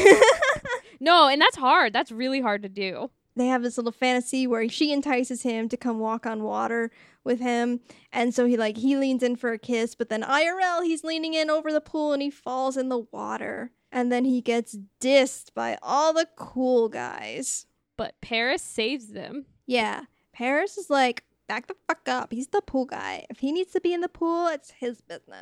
No, 1.01 1.29
and 1.29 1.41
that's 1.41 1.57
hard. 1.57 1.93
That's 1.93 2.11
really 2.13 2.41
hard 2.41 2.63
to 2.63 2.69
do. 2.69 3.11
they 3.37 3.47
have 3.47 3.63
this 3.63 3.77
little 3.79 3.93
fantasy 3.93 4.47
where 4.47 4.69
she 4.69 4.93
entices 4.93 5.43
him 5.43 5.69
to 5.69 5.77
come 5.77 5.99
walk 6.01 6.27
on 6.27 6.43
water 6.43 6.91
with 7.25 7.39
him 7.41 7.79
and 8.13 8.35
so 8.35 8.47
he 8.47 8.57
like 8.57 8.77
he 8.79 8.97
leans 8.97 9.23
in 9.23 9.37
for 9.37 9.53
a 9.53 9.59
kiss 9.59 9.95
but 9.95 10.09
then 10.09 10.23
IRL 10.23 10.83
he's 10.83 11.05
leaning 11.05 11.35
in 11.35 11.51
over 11.51 11.71
the 11.73 11.81
pool 11.81 12.13
and 12.15 12.23
he 12.23 12.31
falls 12.31 12.77
in 12.77 12.89
the 12.89 13.05
water 13.13 13.71
and 13.93 14.11
then 14.11 14.25
he 14.25 14.41
gets 14.41 14.77
dissed 15.01 15.53
by 15.55 15.77
all 15.83 16.13
the 16.15 16.27
cool 16.37 16.89
guys 16.89 17.67
But 17.97 18.15
Paris 18.23 18.63
saves 18.63 19.09
them. 19.09 19.45
yeah 19.67 20.05
Paris 20.33 20.79
is 20.79 20.89
like 20.91 21.23
back 21.49 21.67
the 21.69 21.77
fuck 21.87 22.09
up 22.09 22.33
he's 22.33 22.49
the 22.49 22.63
pool 22.63 22.87
guy 22.87 23.25
if 23.31 23.39
he 23.41 23.53
needs 23.53 23.73
to 23.73 23.81
be 23.81 23.93
in 23.93 24.01
the 24.01 24.09
pool 24.09 24.49
it's 24.49 24.71
his 24.73 25.01
business 25.03 25.39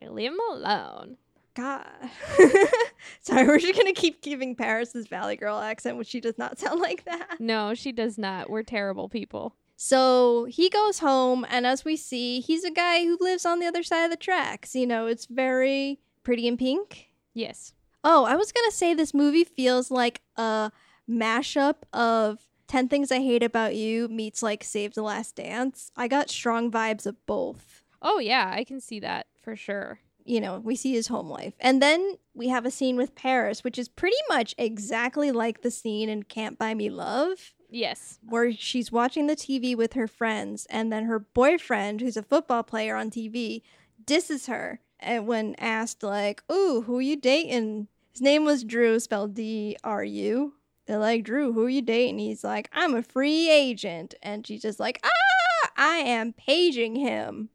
Leave 0.00 0.32
him 0.32 0.40
alone. 0.50 1.16
God. 1.54 1.86
Sorry, 3.20 3.46
we're 3.46 3.58
just 3.58 3.78
gonna 3.78 3.92
keep 3.92 4.22
giving 4.22 4.54
Paris 4.54 4.92
this 4.92 5.06
Valley 5.06 5.36
Girl 5.36 5.58
accent, 5.58 5.96
which 5.98 6.08
she 6.08 6.20
does 6.20 6.38
not 6.38 6.58
sound 6.58 6.80
like 6.80 7.04
that. 7.04 7.40
No, 7.40 7.74
she 7.74 7.92
does 7.92 8.18
not. 8.18 8.50
We're 8.50 8.62
terrible 8.62 9.08
people. 9.08 9.54
So 9.76 10.44
he 10.44 10.68
goes 10.70 11.00
home, 11.00 11.44
and 11.48 11.66
as 11.66 11.84
we 11.84 11.96
see, 11.96 12.40
he's 12.40 12.64
a 12.64 12.70
guy 12.70 13.04
who 13.04 13.18
lives 13.20 13.44
on 13.44 13.58
the 13.58 13.66
other 13.66 13.82
side 13.82 14.04
of 14.04 14.10
the 14.10 14.16
tracks. 14.16 14.74
You 14.74 14.86
know, 14.86 15.06
it's 15.06 15.26
very 15.26 15.98
pretty 16.22 16.46
in 16.46 16.56
pink. 16.56 17.10
Yes. 17.34 17.72
Oh, 18.04 18.24
I 18.24 18.36
was 18.36 18.52
gonna 18.52 18.70
say 18.70 18.94
this 18.94 19.14
movie 19.14 19.44
feels 19.44 19.90
like 19.90 20.22
a 20.36 20.70
mashup 21.08 21.76
of 21.92 22.48
10 22.68 22.88
Things 22.88 23.12
I 23.12 23.18
Hate 23.18 23.42
About 23.42 23.74
You 23.74 24.08
meets 24.08 24.42
like 24.42 24.64
Save 24.64 24.94
the 24.94 25.02
Last 25.02 25.36
Dance. 25.36 25.90
I 25.96 26.08
got 26.08 26.30
strong 26.30 26.70
vibes 26.70 27.06
of 27.06 27.24
both. 27.26 27.82
Oh 28.00 28.18
yeah, 28.18 28.50
I 28.52 28.64
can 28.64 28.80
see 28.80 29.00
that 29.00 29.26
for 29.42 29.56
sure. 29.56 30.00
You 30.24 30.40
know, 30.40 30.58
we 30.58 30.76
see 30.76 30.92
his 30.92 31.08
home 31.08 31.28
life. 31.28 31.54
And 31.60 31.80
then 31.82 32.16
we 32.34 32.48
have 32.48 32.64
a 32.66 32.70
scene 32.70 32.96
with 32.96 33.14
Paris, 33.14 33.62
which 33.64 33.78
is 33.78 33.88
pretty 33.88 34.16
much 34.28 34.54
exactly 34.58 35.30
like 35.32 35.62
the 35.62 35.70
scene 35.70 36.08
in 36.08 36.22
Can't 36.22 36.58
Buy 36.58 36.74
Me 36.74 36.88
Love, 36.90 37.52
Yes. 37.70 38.18
where 38.26 38.52
she's 38.52 38.92
watching 38.92 39.26
the 39.26 39.36
TV 39.36 39.76
with 39.76 39.94
her 39.94 40.06
friends, 40.08 40.66
and 40.70 40.92
then 40.92 41.04
her 41.04 41.18
boyfriend, 41.18 42.00
who's 42.00 42.16
a 42.16 42.22
football 42.22 42.62
player 42.62 42.96
on 42.96 43.10
TV, 43.10 43.62
disses 44.04 44.46
her. 44.46 44.80
And 45.00 45.26
when 45.26 45.54
asked, 45.58 46.02
like, 46.02 46.42
Ooh, 46.50 46.82
who 46.86 47.00
you 47.00 47.16
dating? 47.16 47.88
His 48.12 48.20
name 48.20 48.44
was 48.44 48.62
Drew, 48.62 49.00
spelled 49.00 49.34
D 49.34 49.76
R 49.82 50.04
U. 50.04 50.54
They're 50.86 50.98
like, 50.98 51.24
Drew, 51.24 51.52
who 51.52 51.66
you 51.66 51.80
dating? 51.82 52.18
He's 52.18 52.44
like, 52.44 52.68
I'm 52.72 52.94
a 52.94 53.02
free 53.02 53.48
agent. 53.50 54.14
And 54.22 54.46
she's 54.46 54.62
just 54.62 54.78
like, 54.80 55.00
Ah, 55.04 55.70
I 55.76 55.96
am 55.98 56.32
paging 56.34 56.94
him. 56.96 57.48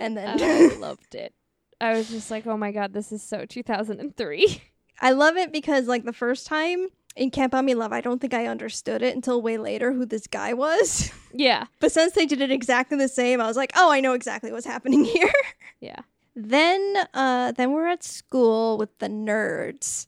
And 0.00 0.16
then 0.16 0.40
I 0.40 0.76
loved 0.78 1.14
it. 1.14 1.32
I 1.80 1.92
was 1.92 2.08
just 2.10 2.30
like, 2.30 2.46
oh 2.46 2.56
my 2.56 2.72
god, 2.72 2.92
this 2.92 3.12
is 3.12 3.22
so 3.22 3.44
2003. 3.46 4.62
I 5.00 5.12
love 5.12 5.36
it 5.36 5.52
because 5.52 5.86
like 5.86 6.04
the 6.04 6.12
first 6.12 6.46
time 6.46 6.88
in 7.14 7.30
Can't 7.30 7.52
Buy 7.52 7.62
Me 7.62 7.74
Love, 7.74 7.92
I 7.92 8.00
don't 8.00 8.20
think 8.20 8.34
I 8.34 8.46
understood 8.46 9.00
it 9.02 9.14
until 9.14 9.40
way 9.42 9.58
later 9.58 9.92
who 9.92 10.04
this 10.06 10.26
guy 10.26 10.52
was. 10.54 11.10
Yeah. 11.34 11.66
but 11.78 11.92
since 11.92 12.14
they 12.14 12.24
did 12.24 12.40
it 12.40 12.50
exactly 12.50 12.96
the 12.96 13.06
same, 13.06 13.38
I 13.40 13.46
was 13.46 13.56
like, 13.56 13.70
oh, 13.76 13.92
I 13.92 14.00
know 14.00 14.14
exactly 14.14 14.50
what's 14.50 14.64
happening 14.66 15.04
here. 15.16 15.30
Yeah. 15.78 16.00
then, 16.34 16.96
uh, 17.12 17.52
then 17.52 17.70
we're 17.72 17.86
at 17.86 18.02
school 18.02 18.78
with 18.78 18.98
the 18.98 19.08
nerds, 19.08 20.06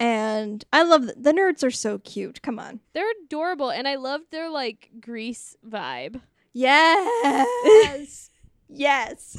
and 0.00 0.64
I 0.72 0.82
love 0.82 1.02
th- 1.02 1.14
the 1.18 1.32
nerds 1.32 1.62
are 1.62 1.70
so 1.70 1.98
cute. 1.98 2.40
Come 2.42 2.58
on, 2.58 2.80
They're 2.94 3.10
adorable 3.26 3.70
and 3.70 3.86
I 3.86 3.96
love 3.96 4.22
their 4.30 4.48
like 4.48 4.90
Grease 4.98 5.56
vibe. 5.68 6.22
yes, 6.54 8.30
yes. 8.68 9.36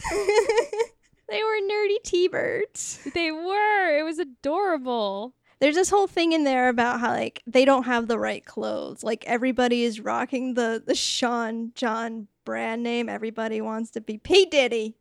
They 1.30 1.42
were 1.44 1.68
nerdy 1.70 2.02
T-birds. 2.04 3.08
They 3.14 3.32
were. 3.32 3.98
It 3.98 4.04
was 4.04 4.20
adorable. 4.20 5.34
There's 5.60 5.76
this 5.76 5.90
whole 5.90 6.08
thing 6.08 6.34
in 6.34 6.44
there 6.44 6.68
about 6.68 7.00
how 7.00 7.12
like 7.12 7.42
they 7.48 7.64
don't 7.64 7.86
have 7.86 8.08
the 8.08 8.20
right 8.20 8.46
clothes. 8.46 9.04
Like 9.04 9.24
everybody 9.26 9.84
is 9.84 10.02
rocking 10.02 10.56
the 10.56 10.84
the 10.86 10.96
Sean 10.96 11.72
John 11.76 12.28
brand 12.44 12.84
name. 12.84 13.08
Everybody 13.08 13.62
wants 13.62 13.92
to 13.92 14.02
be 14.02 14.18
P 14.18 14.46
Diddy. 14.46 14.98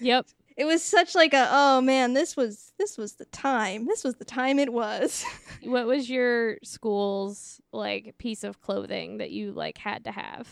Yep. 0.00 0.26
It 0.56 0.64
was 0.64 0.82
such 0.82 1.14
like 1.14 1.34
a 1.34 1.50
oh 1.52 1.82
man, 1.82 2.14
this 2.14 2.34
was 2.34 2.72
this 2.78 2.96
was 2.96 3.16
the 3.16 3.26
time. 3.26 3.84
This 3.84 4.02
was 4.02 4.14
the 4.14 4.24
time 4.24 4.58
it 4.58 4.72
was. 4.72 5.22
What 5.62 5.86
was 5.86 6.08
your 6.08 6.56
school's 6.64 7.60
like 7.72 8.16
piece 8.16 8.42
of 8.42 8.62
clothing 8.62 9.18
that 9.18 9.30
you 9.30 9.52
like 9.52 9.76
had 9.76 10.04
to 10.04 10.12
have? 10.12 10.48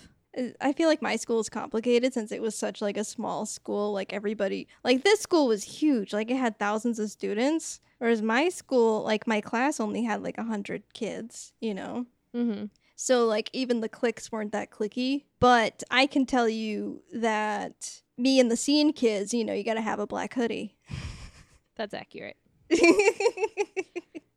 I 0.61 0.73
feel 0.73 0.89
like 0.89 1.01
my 1.01 1.17
school 1.17 1.39
is 1.41 1.49
complicated 1.49 2.13
since 2.13 2.33
it 2.33 2.43
was 2.43 2.57
such 2.57 2.83
like 2.83 2.97
a 2.97 3.05
small 3.05 3.47
school. 3.47 3.93
Like 3.93 4.13
everybody, 4.13 4.67
like 4.83 5.05
this 5.05 5.21
school 5.21 5.47
was 5.47 5.63
huge. 5.63 6.13
Like 6.13 6.31
it 6.31 6.37
had 6.37 6.59
thousands 6.59 6.99
of 6.99 7.11
students, 7.11 7.81
whereas 7.99 8.21
my 8.23 8.49
school, 8.49 9.03
like 9.05 9.27
my 9.27 9.41
class, 9.41 9.79
only 9.79 10.03
had 10.03 10.23
like 10.23 10.37
a 10.39 10.43
hundred 10.45 10.83
kids. 10.93 11.53
You 11.61 11.75
know, 11.75 12.07
Mm-hmm. 12.35 12.65
so 12.97 13.27
like 13.27 13.49
even 13.53 13.81
the 13.81 13.89
cliques 13.89 14.33
weren't 14.33 14.51
that 14.53 14.71
clicky. 14.71 15.25
But 15.39 15.83
I 15.91 16.07
can 16.07 16.27
tell 16.27 16.49
you 16.49 17.03
that 17.13 18.03
me 18.19 18.41
and 18.41 18.51
the 18.51 18.57
scene 18.57 18.93
kids, 18.93 19.33
you 19.33 19.45
know, 19.45 19.53
you 19.53 19.63
got 19.63 19.75
to 19.75 19.81
have 19.83 20.01
a 20.01 20.07
black 20.07 20.35
hoodie. 20.35 20.77
That's 21.77 21.95
accurate. 21.95 22.37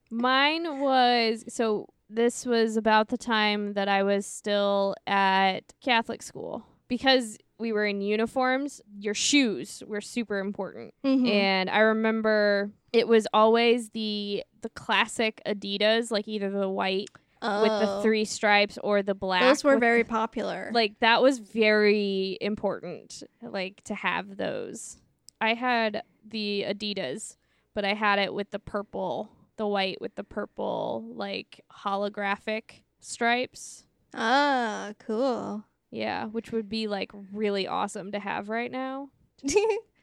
Mine 0.09 0.79
was 0.79 1.43
so 1.49 1.89
this 2.09 2.45
was 2.45 2.77
about 2.77 3.09
the 3.09 3.17
time 3.17 3.73
that 3.73 3.87
I 3.87 4.03
was 4.03 4.25
still 4.25 4.95
at 5.05 5.73
Catholic 5.81 6.21
school 6.21 6.65
because 6.87 7.37
we 7.59 7.71
were 7.71 7.85
in 7.85 8.01
uniforms. 8.01 8.81
Your 8.97 9.13
shoes 9.13 9.83
were 9.87 9.99
super 10.01 10.39
important. 10.39 10.93
Mhm. 11.03 11.27
And 11.29 11.69
I 11.69 11.79
remember 11.79 12.71
it 12.93 13.07
was 13.07 13.27
always 13.33 13.89
the 13.89 14.43
the 14.61 14.69
classic 14.69 15.41
Adidas, 15.45 16.11
like 16.11 16.27
either 16.27 16.49
the 16.49 16.69
white 16.69 17.09
with 17.41 17.69
the 17.69 17.97
Oh. 17.97 18.01
three 18.01 18.25
stripes 18.25 18.77
or 18.83 19.03
the 19.03 19.13
black. 19.13 19.41
Those 19.41 19.63
were 19.63 19.77
very 19.77 20.01
the- 20.03 20.09
popular. 20.09 20.71
like 20.73 20.99
that 20.99 21.21
was 21.21 21.39
very 21.39 22.37
important 22.41 23.23
like 23.41 23.83
to 23.85 23.93
have 23.95 24.37
those. 24.37 24.97
I 25.39 25.53
had 25.53 26.03
the 26.25 26.65
Adidas, 26.67 27.37
but 27.75 27.85
I 27.85 27.93
had 27.93 28.17
it 28.19 28.33
with 28.33 28.49
the 28.51 28.59
purple, 28.59 29.29
the 29.57 29.67
white 29.67 29.99
with 30.01 30.15
the 30.15 30.23
purple 30.23 31.03
like 31.13 31.63
holographic 31.71 32.81
stripes. 32.99 33.83
ah, 34.13 34.93
cool. 34.99 35.63
Yeah, 35.91 36.25
which 36.25 36.51
would 36.51 36.67
be 36.69 36.87
like 36.87 37.11
really 37.31 37.67
awesome 37.67 38.11
to 38.11 38.19
have 38.19 38.49
right 38.49 38.71
now. 38.71 39.09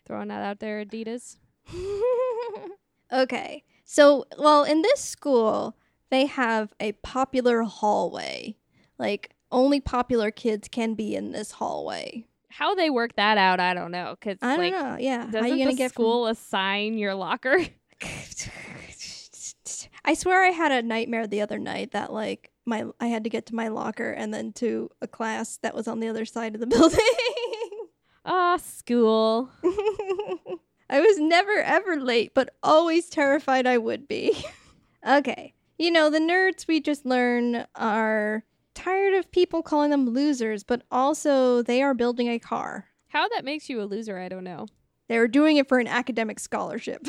Throwing 0.06 0.28
that 0.28 0.42
out 0.42 0.60
there, 0.60 0.84
Adidas. 0.84 1.36
okay. 3.12 3.64
So, 3.84 4.24
well, 4.38 4.64
in 4.64 4.82
this 4.82 5.00
school, 5.00 5.76
they 6.10 6.26
have 6.26 6.72
a 6.80 6.92
popular 6.92 7.62
hallway. 7.62 8.56
Like, 8.98 9.30
only 9.50 9.80
popular 9.80 10.30
kids 10.30 10.68
can 10.68 10.94
be 10.94 11.14
in 11.14 11.32
this 11.32 11.52
hallway. 11.52 12.26
How 12.48 12.74
they 12.74 12.88
work 12.88 13.16
that 13.16 13.36
out, 13.36 13.60
I 13.60 13.74
don't 13.74 13.90
know. 13.90 14.14
Cause 14.20 14.36
I 14.40 14.56
don't 14.56 14.58
like, 14.58 14.72
know. 14.72 14.96
Yeah. 14.98 15.26
Doesn't 15.26 15.50
you 15.50 15.64
gonna 15.64 15.70
the 15.72 15.76
get 15.76 15.92
from- 15.92 16.02
school 16.02 16.26
assign 16.28 16.96
your 16.96 17.14
locker? 17.14 17.58
I 20.04 20.14
swear 20.14 20.44
I 20.44 20.50
had 20.50 20.72
a 20.72 20.82
nightmare 20.82 21.26
the 21.26 21.40
other 21.40 21.58
night 21.58 21.92
that 21.92 22.12
like 22.12 22.50
my 22.66 22.84
I 23.00 23.06
had 23.06 23.24
to 23.24 23.30
get 23.30 23.46
to 23.46 23.54
my 23.54 23.68
locker 23.68 24.10
and 24.10 24.32
then 24.32 24.52
to 24.54 24.90
a 25.00 25.06
class 25.06 25.58
that 25.58 25.74
was 25.74 25.88
on 25.88 26.00
the 26.00 26.08
other 26.08 26.24
side 26.24 26.54
of 26.54 26.60
the 26.60 26.66
building. 26.66 26.98
Ah, 28.24 28.56
school. 28.56 29.50
I 30.90 31.00
was 31.00 31.18
never 31.18 31.52
ever 31.52 32.00
late, 32.00 32.32
but 32.34 32.54
always 32.62 33.08
terrified 33.08 33.66
I 33.66 33.78
would 33.78 34.06
be. 34.06 34.44
okay. 35.08 35.54
You 35.78 35.90
know, 35.90 36.10
the 36.10 36.20
nerds 36.20 36.66
we 36.66 36.80
just 36.80 37.04
learn 37.04 37.66
are 37.74 38.44
tired 38.74 39.14
of 39.14 39.32
people 39.32 39.62
calling 39.62 39.90
them 39.90 40.10
losers, 40.10 40.62
but 40.62 40.82
also 40.90 41.62
they 41.62 41.82
are 41.82 41.94
building 41.94 42.28
a 42.28 42.38
car. 42.38 42.88
How 43.08 43.28
that 43.28 43.44
makes 43.44 43.68
you 43.68 43.80
a 43.80 43.84
loser, 43.84 44.18
I 44.18 44.28
don't 44.28 44.44
know. 44.44 44.66
They're 45.08 45.28
doing 45.28 45.56
it 45.56 45.68
for 45.68 45.78
an 45.78 45.86
academic 45.86 46.38
scholarship. 46.40 47.02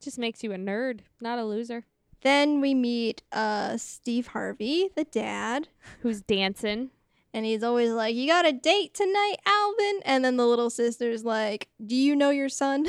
Just 0.00 0.18
makes 0.18 0.42
you 0.44 0.52
a 0.52 0.56
nerd, 0.56 1.00
not 1.20 1.38
a 1.38 1.44
loser. 1.44 1.84
then 2.22 2.60
we 2.60 2.74
meet 2.74 3.22
uh 3.32 3.76
Steve 3.76 4.28
Harvey, 4.28 4.90
the 4.96 5.04
dad, 5.04 5.68
Who's 6.00 6.22
dancing? 6.22 6.90
and 7.34 7.44
he's 7.44 7.62
always 7.62 7.90
like, 7.90 8.14
"You 8.14 8.26
got 8.26 8.46
a 8.46 8.52
date 8.52 8.94
tonight, 8.94 9.36
Alvin?" 9.44 10.00
And 10.04 10.24
then 10.24 10.36
the 10.36 10.46
little 10.46 10.70
sister's 10.70 11.24
like, 11.24 11.68
"Do 11.84 11.94
you 11.94 12.16
know 12.16 12.30
your 12.30 12.48
son?" 12.48 12.84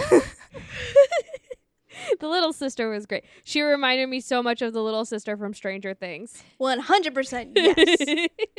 the 2.19 2.27
little 2.27 2.53
sister 2.53 2.89
was 2.89 3.05
great. 3.05 3.23
She 3.43 3.61
reminded 3.61 4.07
me 4.07 4.21
so 4.21 4.41
much 4.41 4.61
of 4.61 4.73
the 4.73 4.81
little 4.81 5.05
sister 5.05 5.35
from 5.35 5.53
Stranger 5.53 5.93
Things. 5.93 6.41
100% 6.59 7.51
yes. 7.55 7.77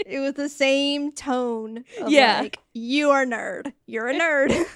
it 0.06 0.20
was 0.20 0.34
the 0.34 0.48
same 0.48 1.12
tone. 1.12 1.84
Of 2.00 2.10
Yeah. 2.10 2.40
Like, 2.42 2.58
you 2.74 3.10
are 3.10 3.24
nerd. 3.24 3.72
You're 3.86 4.08
a 4.08 4.14
nerd. 4.14 4.52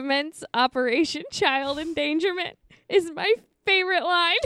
Commence 0.00 0.44
Operation 0.52 1.22
Child 1.32 1.78
Endangerment 1.78 2.58
is 2.86 3.10
my 3.14 3.32
favorite 3.64 4.04
line. 4.04 4.36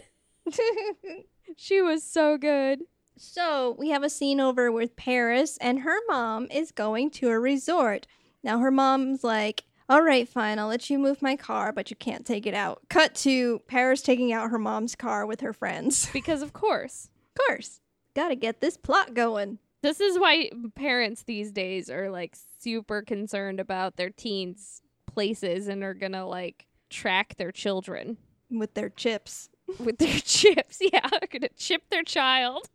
She 1.57 1.83
was 1.83 2.05
so 2.05 2.39
good. 2.39 2.83
so 3.17 3.75
we 3.77 3.89
have 3.91 4.05
a 4.05 4.09
scene 4.11 4.39
over 4.39 4.71
with 4.71 4.95
Paris, 4.95 5.59
and 5.61 5.81
her 5.81 5.99
mom 6.07 6.47
is 6.53 6.71
going 6.71 7.11
to 7.11 7.31
a 7.31 7.41
resort. 7.41 8.07
Now 8.45 8.61
her 8.61 8.71
mom's 8.71 9.25
like, 9.25 9.65
"All 9.89 10.03
right, 10.03 10.29
fine, 10.29 10.61
I'll 10.61 10.69
let 10.69 10.89
you 10.89 11.01
move 11.01 11.21
my 11.21 11.35
car, 11.35 11.73
but 11.73 11.91
you 11.91 11.97
can't 11.97 12.25
take 12.25 12.47
it 12.47 12.55
out." 12.55 12.83
Cut 12.89 13.17
to 13.17 13.59
Paris 13.67 14.03
taking 14.03 14.33
out 14.33 14.51
her 14.51 14.59
mom's 14.59 14.95
car 14.95 15.27
with 15.27 15.41
her 15.41 15.53
friends. 15.53 16.09
Because, 16.13 16.43
of 16.43 16.53
course, 16.53 17.09
Of 17.37 17.45
course, 17.49 17.81
gotta 18.15 18.37
get 18.37 18.61
this 18.61 18.77
plot 18.77 19.15
going. 19.15 19.59
this 19.83 19.99
is 20.01 20.17
why 20.17 20.51
parents 20.77 21.25
these 21.25 21.51
days 21.51 21.91
are 21.91 22.09
like 22.09 22.37
super 22.61 23.03
concerned 23.03 23.59
about 23.59 23.97
their 23.97 24.11
teens' 24.11 24.81
places 25.21 25.69
and 25.69 25.85
are 25.85 25.93
gonna 25.93 26.27
like 26.27 26.67
track 26.89 27.37
their 27.37 27.53
children 27.53 28.17
with 28.51 28.73
their 28.73 28.89
chips. 28.89 29.51
with 29.79 29.99
their 29.99 30.19
chips. 30.19 30.79
Yeah, 30.93 31.07
they're 31.11 31.29
gonna 31.31 31.51
chip 31.57 31.83
their 31.91 32.03
child 32.03 32.69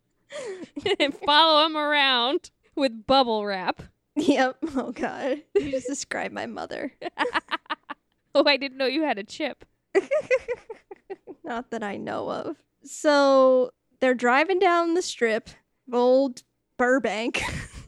and 1.00 1.12
follow 1.12 1.64
them 1.64 1.76
around 1.76 2.50
with 2.76 3.04
bubble 3.06 3.44
wrap. 3.44 3.82
Yep. 4.14 4.58
Oh 4.76 4.92
God, 4.92 5.42
you 5.56 5.70
just 5.72 5.88
described 5.88 6.32
my 6.32 6.46
mother. 6.46 6.92
Oh, 8.34 8.44
I 8.46 8.56
didn't 8.56 8.78
know 8.78 8.86
you 8.86 9.02
had 9.02 9.18
a 9.18 9.24
chip. 9.24 9.64
Not 11.44 11.70
that 11.70 11.82
I 11.82 11.96
know 11.96 12.30
of. 12.30 12.56
So 12.84 13.72
they're 14.00 14.14
driving 14.14 14.58
down 14.60 14.94
the 14.94 15.02
strip 15.02 15.48
of 15.88 15.94
old 15.94 16.42
Burbank. 16.78 17.42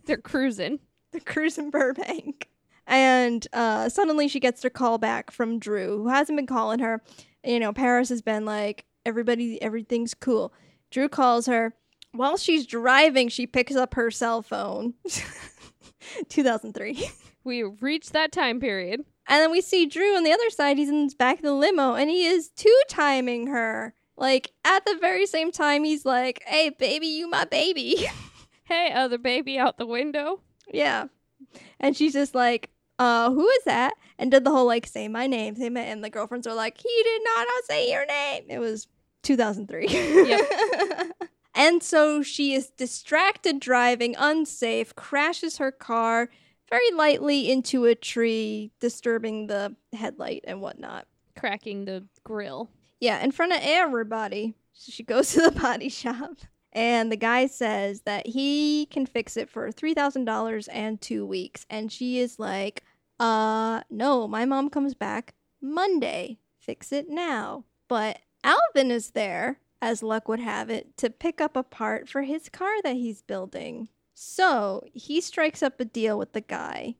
They're 0.04 0.16
cruising. 0.16 0.80
they're 1.12 1.20
cruising 1.20 1.70
Burbank. 1.70 2.48
And 2.88 3.46
uh, 3.52 3.90
suddenly 3.90 4.26
she 4.28 4.40
gets 4.40 4.62
her 4.62 4.70
call 4.70 4.98
back 4.98 5.30
from 5.30 5.58
Drew, 5.58 5.98
who 5.98 6.08
hasn't 6.08 6.36
been 6.36 6.46
calling 6.46 6.80
her. 6.80 7.02
You 7.44 7.60
know, 7.60 7.72
Paris 7.72 8.08
has 8.08 8.22
been 8.22 8.44
like, 8.44 8.86
everybody, 9.06 9.60
everything's 9.62 10.14
cool. 10.14 10.52
Drew 10.90 11.08
calls 11.08 11.46
her. 11.46 11.74
While 12.12 12.38
she's 12.38 12.66
driving, 12.66 13.28
she 13.28 13.46
picks 13.46 13.76
up 13.76 13.94
her 13.94 14.10
cell 14.10 14.42
phone. 14.42 14.94
2003. 16.28 17.10
We 17.44 17.62
reached 17.62 18.12
that 18.12 18.30
time 18.30 18.60
period. 18.60 19.00
And 19.26 19.40
then 19.40 19.50
we 19.50 19.62
see 19.62 19.86
Drew 19.86 20.16
on 20.16 20.22
the 20.22 20.32
other 20.32 20.50
side. 20.50 20.76
He's 20.76 20.90
in 20.90 21.06
the 21.06 21.14
back 21.14 21.36
of 21.36 21.42
the 21.44 21.54
limo 21.54 21.94
and 21.94 22.10
he 22.10 22.26
is 22.26 22.50
two 22.50 22.78
timing 22.90 23.46
her. 23.46 23.94
Like 24.18 24.50
at 24.64 24.84
the 24.84 24.98
very 25.00 25.24
same 25.24 25.50
time, 25.50 25.82
he's 25.82 26.04
like, 26.04 26.42
hey, 26.46 26.68
baby, 26.68 27.06
you 27.06 27.28
my 27.30 27.44
baby. 27.46 28.06
Hey, 28.64 28.92
other 28.92 29.16
baby 29.16 29.58
out 29.58 29.78
the 29.78 29.86
window. 29.86 30.40
yeah. 30.70 31.06
And 31.80 31.96
she's 31.96 32.12
just 32.12 32.34
like, 32.34 32.68
uh, 32.98 33.30
who 33.30 33.48
is 33.48 33.64
that? 33.64 33.94
And 34.18 34.30
did 34.30 34.44
the 34.44 34.50
whole 34.50 34.66
like, 34.66 34.86
say 34.86 35.08
my 35.08 35.26
name, 35.26 35.56
say 35.56 35.68
my 35.70 35.80
And 35.80 36.02
the 36.02 36.10
girlfriends 36.10 36.46
are 36.46 36.54
like, 36.54 36.78
he 36.78 37.02
did 37.04 37.22
not 37.24 37.46
say 37.64 37.90
your 37.90 38.06
name. 38.06 38.44
It 38.48 38.58
was 38.58 38.88
2003. 39.22 39.88
Yep. 39.88 41.12
and 41.54 41.82
so 41.82 42.22
she 42.22 42.54
is 42.54 42.70
distracted 42.70 43.60
driving, 43.60 44.16
unsafe, 44.18 44.94
crashes 44.96 45.58
her 45.58 45.70
car 45.70 46.28
very 46.68 46.90
lightly 46.92 47.50
into 47.50 47.84
a 47.86 47.94
tree, 47.94 48.70
disturbing 48.80 49.46
the 49.46 49.74
headlight 49.92 50.44
and 50.46 50.60
whatnot. 50.60 51.06
Cracking 51.36 51.84
the 51.84 52.04
grill. 52.24 52.68
Yeah, 53.00 53.22
in 53.22 53.30
front 53.30 53.52
of 53.52 53.60
everybody. 53.62 54.54
So 54.72 54.92
she 54.92 55.02
goes 55.02 55.32
to 55.34 55.42
the 55.42 55.50
body 55.50 55.88
shop, 55.88 56.36
and 56.72 57.10
the 57.10 57.16
guy 57.16 57.46
says 57.46 58.02
that 58.02 58.26
he 58.26 58.86
can 58.86 59.06
fix 59.06 59.36
it 59.36 59.48
for 59.48 59.70
$3,000 59.70 60.68
and 60.70 61.00
two 61.00 61.24
weeks. 61.24 61.64
And 61.70 61.90
she 61.90 62.18
is 62.18 62.38
like, 62.38 62.84
uh, 63.18 63.82
no, 63.90 64.28
my 64.28 64.44
mom 64.44 64.70
comes 64.70 64.94
back 64.94 65.34
Monday. 65.60 66.38
Fix 66.58 66.92
it 66.92 67.08
now. 67.08 67.64
But 67.88 68.18
Alvin 68.44 68.90
is 68.90 69.10
there, 69.10 69.60
as 69.80 70.02
luck 70.02 70.28
would 70.28 70.40
have 70.40 70.70
it, 70.70 70.96
to 70.98 71.10
pick 71.10 71.40
up 71.40 71.56
a 71.56 71.62
part 71.62 72.08
for 72.08 72.22
his 72.22 72.48
car 72.48 72.82
that 72.82 72.96
he's 72.96 73.22
building. 73.22 73.88
So 74.14 74.84
he 74.92 75.20
strikes 75.20 75.62
up 75.62 75.80
a 75.80 75.84
deal 75.84 76.18
with 76.18 76.32
the 76.32 76.40
guy 76.40 76.96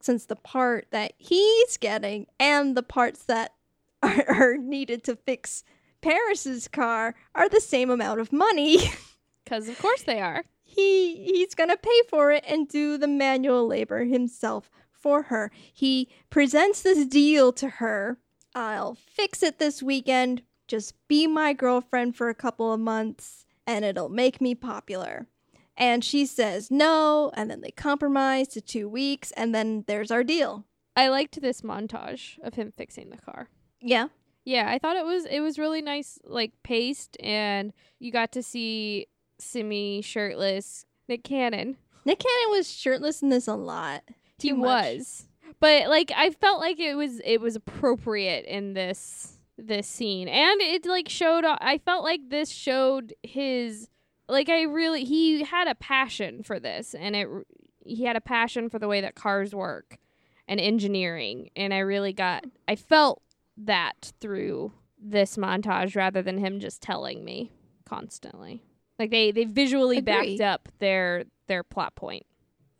since 0.00 0.26
the 0.26 0.36
part 0.36 0.86
that 0.90 1.12
he's 1.18 1.76
getting 1.76 2.26
and 2.38 2.76
the 2.76 2.82
parts 2.82 3.24
that 3.24 3.54
are, 4.02 4.24
are 4.28 4.56
needed 4.56 5.02
to 5.04 5.16
fix 5.16 5.64
Paris's 6.00 6.68
car 6.68 7.14
are 7.34 7.48
the 7.48 7.60
same 7.60 7.90
amount 7.90 8.20
of 8.20 8.32
money. 8.32 8.78
Because 9.44 9.66
of 9.70 9.78
course 9.78 10.02
they 10.02 10.20
are. 10.20 10.44
he 10.62 11.16
he's 11.24 11.54
gonna 11.54 11.78
pay 11.78 12.02
for 12.10 12.30
it 12.30 12.44
and 12.46 12.68
do 12.68 12.98
the 12.98 13.08
manual 13.08 13.66
labor 13.66 14.04
himself 14.04 14.70
for 15.00 15.24
her. 15.24 15.50
He 15.72 16.08
presents 16.30 16.82
this 16.82 17.06
deal 17.06 17.52
to 17.54 17.68
her. 17.68 18.18
I'll 18.54 18.94
fix 18.94 19.42
it 19.42 19.58
this 19.58 19.82
weekend. 19.82 20.42
Just 20.66 20.94
be 21.08 21.26
my 21.26 21.52
girlfriend 21.52 22.16
for 22.16 22.28
a 22.28 22.34
couple 22.34 22.72
of 22.72 22.80
months 22.80 23.46
and 23.68 23.84
it'll 23.84 24.08
make 24.08 24.40
me 24.40 24.54
popular. 24.54 25.26
And 25.76 26.02
she 26.02 26.26
says 26.26 26.70
no, 26.70 27.30
and 27.34 27.48
then 27.48 27.60
they 27.60 27.70
compromise 27.70 28.48
to 28.48 28.60
two 28.60 28.88
weeks, 28.88 29.30
and 29.32 29.54
then 29.54 29.84
there's 29.86 30.10
our 30.10 30.24
deal. 30.24 30.64
I 30.96 31.06
liked 31.08 31.40
this 31.40 31.60
montage 31.60 32.38
of 32.42 32.54
him 32.54 32.72
fixing 32.76 33.10
the 33.10 33.18
car. 33.18 33.48
Yeah. 33.80 34.08
Yeah, 34.44 34.68
I 34.68 34.78
thought 34.78 34.96
it 34.96 35.04
was 35.04 35.26
it 35.26 35.40
was 35.40 35.58
really 35.58 35.82
nice, 35.82 36.18
like 36.24 36.52
paced, 36.64 37.16
and 37.20 37.72
you 38.00 38.10
got 38.10 38.32
to 38.32 38.42
see 38.42 39.06
Simi 39.38 40.00
shirtless. 40.02 40.86
Nick 41.06 41.22
Cannon, 41.22 41.76
Nick 42.04 42.20
Cannon 42.20 42.50
was 42.50 42.72
shirtless 42.72 43.22
in 43.22 43.28
this 43.28 43.46
a 43.46 43.54
lot. 43.54 44.02
He 44.42 44.52
much. 44.52 44.66
was, 44.66 45.26
but 45.60 45.88
like 45.88 46.12
I 46.14 46.30
felt 46.30 46.60
like 46.60 46.78
it 46.78 46.94
was 46.94 47.20
it 47.24 47.40
was 47.40 47.56
appropriate 47.56 48.44
in 48.44 48.74
this 48.74 49.38
this 49.56 49.86
scene, 49.86 50.28
and 50.28 50.60
it 50.60 50.86
like 50.86 51.08
showed. 51.08 51.44
Uh, 51.44 51.56
I 51.60 51.78
felt 51.78 52.04
like 52.04 52.28
this 52.28 52.50
showed 52.50 53.14
his 53.22 53.88
like 54.28 54.48
I 54.48 54.62
really 54.62 55.04
he 55.04 55.42
had 55.42 55.68
a 55.68 55.74
passion 55.74 56.42
for 56.42 56.60
this, 56.60 56.94
and 56.94 57.16
it 57.16 57.28
he 57.84 58.04
had 58.04 58.16
a 58.16 58.20
passion 58.20 58.68
for 58.68 58.78
the 58.78 58.88
way 58.88 59.00
that 59.00 59.14
cars 59.14 59.54
work 59.54 59.98
and 60.46 60.60
engineering, 60.60 61.50
and 61.56 61.74
I 61.74 61.78
really 61.78 62.12
got 62.12 62.44
I 62.66 62.76
felt 62.76 63.22
that 63.56 64.12
through 64.20 64.72
this 65.00 65.36
montage 65.36 65.96
rather 65.96 66.22
than 66.22 66.38
him 66.38 66.60
just 66.60 66.82
telling 66.82 67.24
me 67.24 67.52
constantly. 67.84 68.62
Like 68.98 69.10
they 69.10 69.30
they 69.30 69.44
visually 69.44 70.00
backed 70.00 70.40
up 70.40 70.68
their 70.78 71.24
their 71.46 71.62
plot 71.62 71.94
point. 71.94 72.26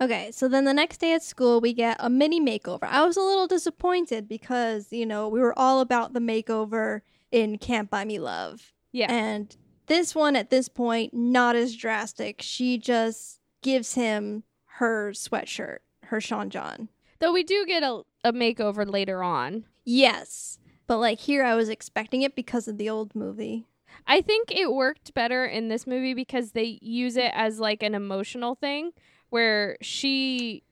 Okay, 0.01 0.31
so 0.31 0.47
then 0.47 0.65
the 0.65 0.75
next 0.75 0.99
day 0.99 1.13
at 1.13 1.25
school, 1.25 1.61
we 1.61 1.73
get 1.73 1.97
a 1.99 2.09
mini 2.09 2.41
makeover. 2.41 2.85
I 2.85 3.05
was 3.05 3.17
a 3.17 3.23
little 3.23 3.49
disappointed 3.49 4.29
because, 4.29 4.93
you 4.93 5.05
know, 5.05 5.29
we 5.29 5.41
were 5.41 5.59
all 5.59 5.81
about 5.81 6.13
the 6.13 6.21
makeover 6.21 7.01
in 7.33 7.59
Can't 7.59 7.91
Buy 7.91 8.05
Me 8.05 8.21
Love. 8.21 8.73
Yeah. 8.93 9.11
And 9.11 9.57
this 9.87 10.15
one, 10.15 10.37
at 10.37 10.51
this 10.51 10.69
point, 10.69 11.15
not 11.15 11.57
as 11.57 11.75
drastic. 11.75 12.41
She 12.43 12.79
just 12.79 13.41
gives 13.61 13.95
him 13.95 14.45
her 14.77 15.11
sweatshirt, 15.11 15.79
her 16.05 16.21
Sean 16.21 16.49
John. 16.49 16.89
Though 17.19 17.33
we 17.33 17.43
do 17.43 17.67
get 17.67 17.83
a, 17.83 18.03
a 18.23 18.33
makeover 18.33 18.89
later 18.89 19.25
on. 19.25 19.65
Yes. 19.85 20.61
But 20.87 20.99
like 20.99 21.19
here, 21.19 21.43
I 21.43 21.57
was 21.57 21.69
expecting 21.69 22.23
it 22.23 22.37
because 22.37 22.69
of 22.69 22.79
the 22.79 22.89
old 22.89 23.17
movie. 23.17 23.67
I 24.07 24.21
think 24.21 24.53
it 24.53 24.73
worked 24.73 25.13
better 25.13 25.45
in 25.45 25.69
this 25.69 25.87
movie 25.87 26.15
because 26.15 26.53
they 26.53 26.79
use 26.81 27.17
it 27.17 27.33
as 27.35 27.59
like 27.59 27.83
an 27.83 27.97
emotional 27.97 28.55
thing 28.55 28.93
where 29.31 29.77
she 29.81 30.63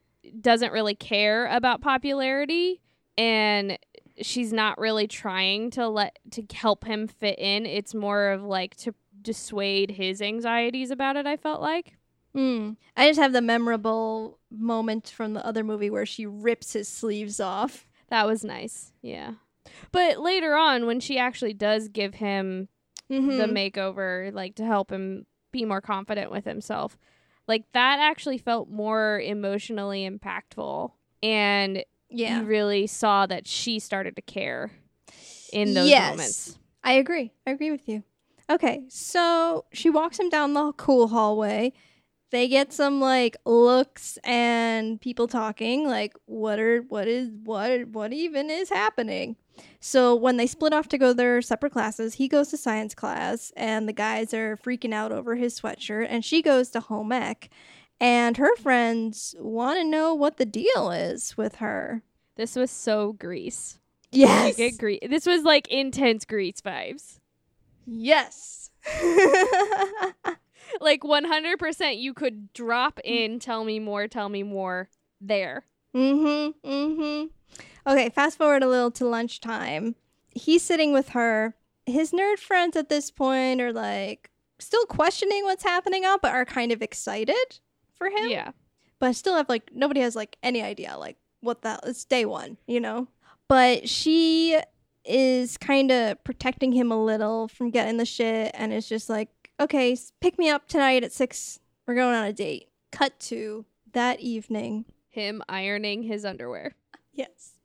doesn't 0.41 0.73
really 0.73 0.95
care 0.95 1.47
about 1.47 1.81
popularity 1.81 2.81
and 3.17 3.77
she's 4.21 4.51
not 4.51 4.77
really 4.79 5.07
trying 5.07 5.69
to 5.71 5.87
let 5.87 6.17
to 6.31 6.43
help 6.53 6.85
him 6.85 7.07
fit 7.07 7.37
in. 7.39 7.65
It's 7.65 7.93
more 7.95 8.29
of 8.29 8.43
like 8.43 8.75
to 8.77 8.93
dissuade 9.21 9.91
his 9.91 10.21
anxieties 10.21 10.91
about 10.91 11.15
it, 11.17 11.25
I 11.25 11.37
felt 11.37 11.61
like. 11.61 11.93
Hmm. 12.33 12.71
I 12.95 13.07
just 13.07 13.19
have 13.19 13.33
the 13.33 13.41
memorable 13.41 14.37
moment 14.51 15.09
from 15.09 15.33
the 15.33 15.45
other 15.45 15.63
movie 15.63 15.89
where 15.89 16.05
she 16.05 16.25
rips 16.25 16.73
his 16.73 16.87
sleeves 16.87 17.39
off. 17.39 17.87
That 18.09 18.27
was 18.27 18.43
nice. 18.43 18.91
Yeah. 19.01 19.33
But 19.91 20.19
later 20.19 20.55
on 20.55 20.85
when 20.85 20.99
she 20.99 21.17
actually 21.17 21.53
does 21.53 21.87
give 21.89 22.15
him 22.15 22.69
Mhm. 23.09 23.37
the 23.37 23.45
makeover 23.47 24.33
like 24.33 24.55
to 24.55 24.65
help 24.65 24.91
him 24.91 25.25
be 25.51 25.63
more 25.65 25.81
confident 25.81 26.29
with 26.29 26.43
himself 26.45 26.97
like 27.47 27.63
that 27.73 27.99
actually 27.99 28.37
felt 28.37 28.69
more 28.69 29.19
emotionally 29.21 30.07
impactful 30.09 30.91
and 31.23 31.83
yeah. 32.09 32.39
you 32.39 32.45
really 32.45 32.87
saw 32.87 33.25
that 33.25 33.47
she 33.47 33.79
started 33.79 34.15
to 34.15 34.21
care 34.21 34.71
in 35.51 35.73
those 35.73 35.89
Yes. 35.89 36.09
moments 36.09 36.59
I 36.83 36.93
agree. 36.93 37.33
I 37.45 37.51
agree 37.51 37.71
with 37.71 37.89
you. 37.89 38.03
Okay, 38.49 38.83
so 38.87 39.65
she 39.73 39.89
walks 39.89 40.17
him 40.17 40.29
down 40.29 40.53
the 40.53 40.71
cool 40.73 41.09
hallway. 41.09 41.73
They 42.31 42.47
get 42.47 42.71
some 42.71 43.01
like 43.01 43.35
looks 43.45 44.17
and 44.23 45.01
people 45.01 45.27
talking 45.27 45.85
like 45.85 46.13
what 46.25 46.59
are 46.59 46.81
what 46.83 47.07
is 47.09 47.29
what 47.43 47.87
what 47.89 48.13
even 48.13 48.49
is 48.49 48.69
happening. 48.69 49.35
So 49.79 50.15
when 50.15 50.37
they 50.37 50.47
split 50.47 50.73
off 50.73 50.87
to 50.89 50.97
go 50.97 51.13
their 51.13 51.41
separate 51.41 51.71
classes, 51.73 52.15
he 52.15 52.27
goes 52.27 52.49
to 52.49 52.57
science 52.57 52.93
class 52.95 53.51
and 53.55 53.87
the 53.87 53.93
guys 53.93 54.33
are 54.33 54.57
freaking 54.57 54.93
out 54.93 55.11
over 55.11 55.35
his 55.35 55.59
sweatshirt 55.59 56.07
and 56.09 56.23
she 56.25 56.41
goes 56.41 56.69
to 56.71 56.79
home 56.79 57.11
ec 57.11 57.49
and 57.99 58.37
her 58.37 58.55
friends 58.57 59.33
want 59.39 59.77
to 59.79 59.83
know 59.83 60.13
what 60.13 60.37
the 60.37 60.45
deal 60.45 60.91
is 60.91 61.35
with 61.37 61.55
her. 61.55 62.03
this 62.35 62.55
was 62.55 62.69
so 62.71 63.13
grease 63.13 63.79
Yes. 64.11 64.57
Like, 64.57 64.59
it 64.59 64.77
gre- 64.77 65.07
this 65.09 65.25
was 65.25 65.43
like 65.43 65.67
intense 65.69 66.25
grease 66.25 66.61
vibes 66.61 67.19
Yes. 67.85 68.69
like 70.81 71.01
100% 71.01 71.99
you 71.99 72.13
could 72.13 72.51
drop 72.53 72.99
in 73.03 73.39
tell 73.39 73.63
me 73.63 73.79
more 73.79 74.07
tell 74.07 74.29
me 74.29 74.43
more 74.43 74.89
there 75.21 75.65
Mm-hmm. 75.95 76.69
Mm-hmm. 76.69 77.27
Okay, 77.87 78.09
fast 78.09 78.37
forward 78.37 78.63
a 78.63 78.67
little 78.67 78.91
to 78.91 79.07
lunchtime. 79.07 79.95
He's 80.29 80.61
sitting 80.61 80.91
with 80.91 81.09
her. 81.09 81.55
His 81.85 82.11
nerd 82.11 82.37
friends 82.37 82.75
at 82.75 82.89
this 82.89 83.09
point 83.09 83.61
are 83.61 83.71
like 83.71 84.29
still 84.59 84.85
questioning 84.85 85.43
what's 85.45 85.63
happening 85.63 86.03
out, 86.03 86.21
but 86.21 86.33
are 86.33 86.43
kind 86.43 86.73
of 86.73 86.81
excited 86.81 87.59
for 87.95 88.07
him. 88.09 88.29
yeah 88.29 88.51
But 88.99 89.15
still 89.15 89.35
have 89.35 89.47
like 89.47 89.71
nobody 89.73 90.01
has 90.01 90.15
like 90.15 90.37
any 90.43 90.61
idea 90.61 90.97
like 90.97 91.15
what 91.39 91.61
that 91.61 91.79
it's 91.85 92.03
day 92.03 92.25
one, 92.25 92.57
you 92.67 92.81
know? 92.81 93.07
But 93.47 93.87
she 93.87 94.59
is 95.05 95.57
kind 95.57 95.89
of 95.89 96.21
protecting 96.25 96.73
him 96.73 96.91
a 96.91 97.01
little 97.01 97.47
from 97.47 97.69
getting 97.69 97.95
the 97.95 98.05
shit 98.05 98.51
and 98.53 98.73
is 98.73 98.89
just 98.89 99.09
like, 99.09 99.29
okay, 99.61 99.95
pick 100.19 100.37
me 100.37 100.49
up 100.49 100.67
tonight 100.67 101.05
at 101.05 101.13
six. 101.13 101.59
We're 101.85 101.95
going 101.95 102.15
on 102.15 102.25
a 102.25 102.33
date. 102.33 102.67
Cut 102.91 103.17
to 103.21 103.65
that 103.93 104.19
evening. 104.19 104.83
him 105.07 105.41
ironing 105.47 106.03
his 106.03 106.25
underwear 106.25 106.75
Yes. 107.13 107.56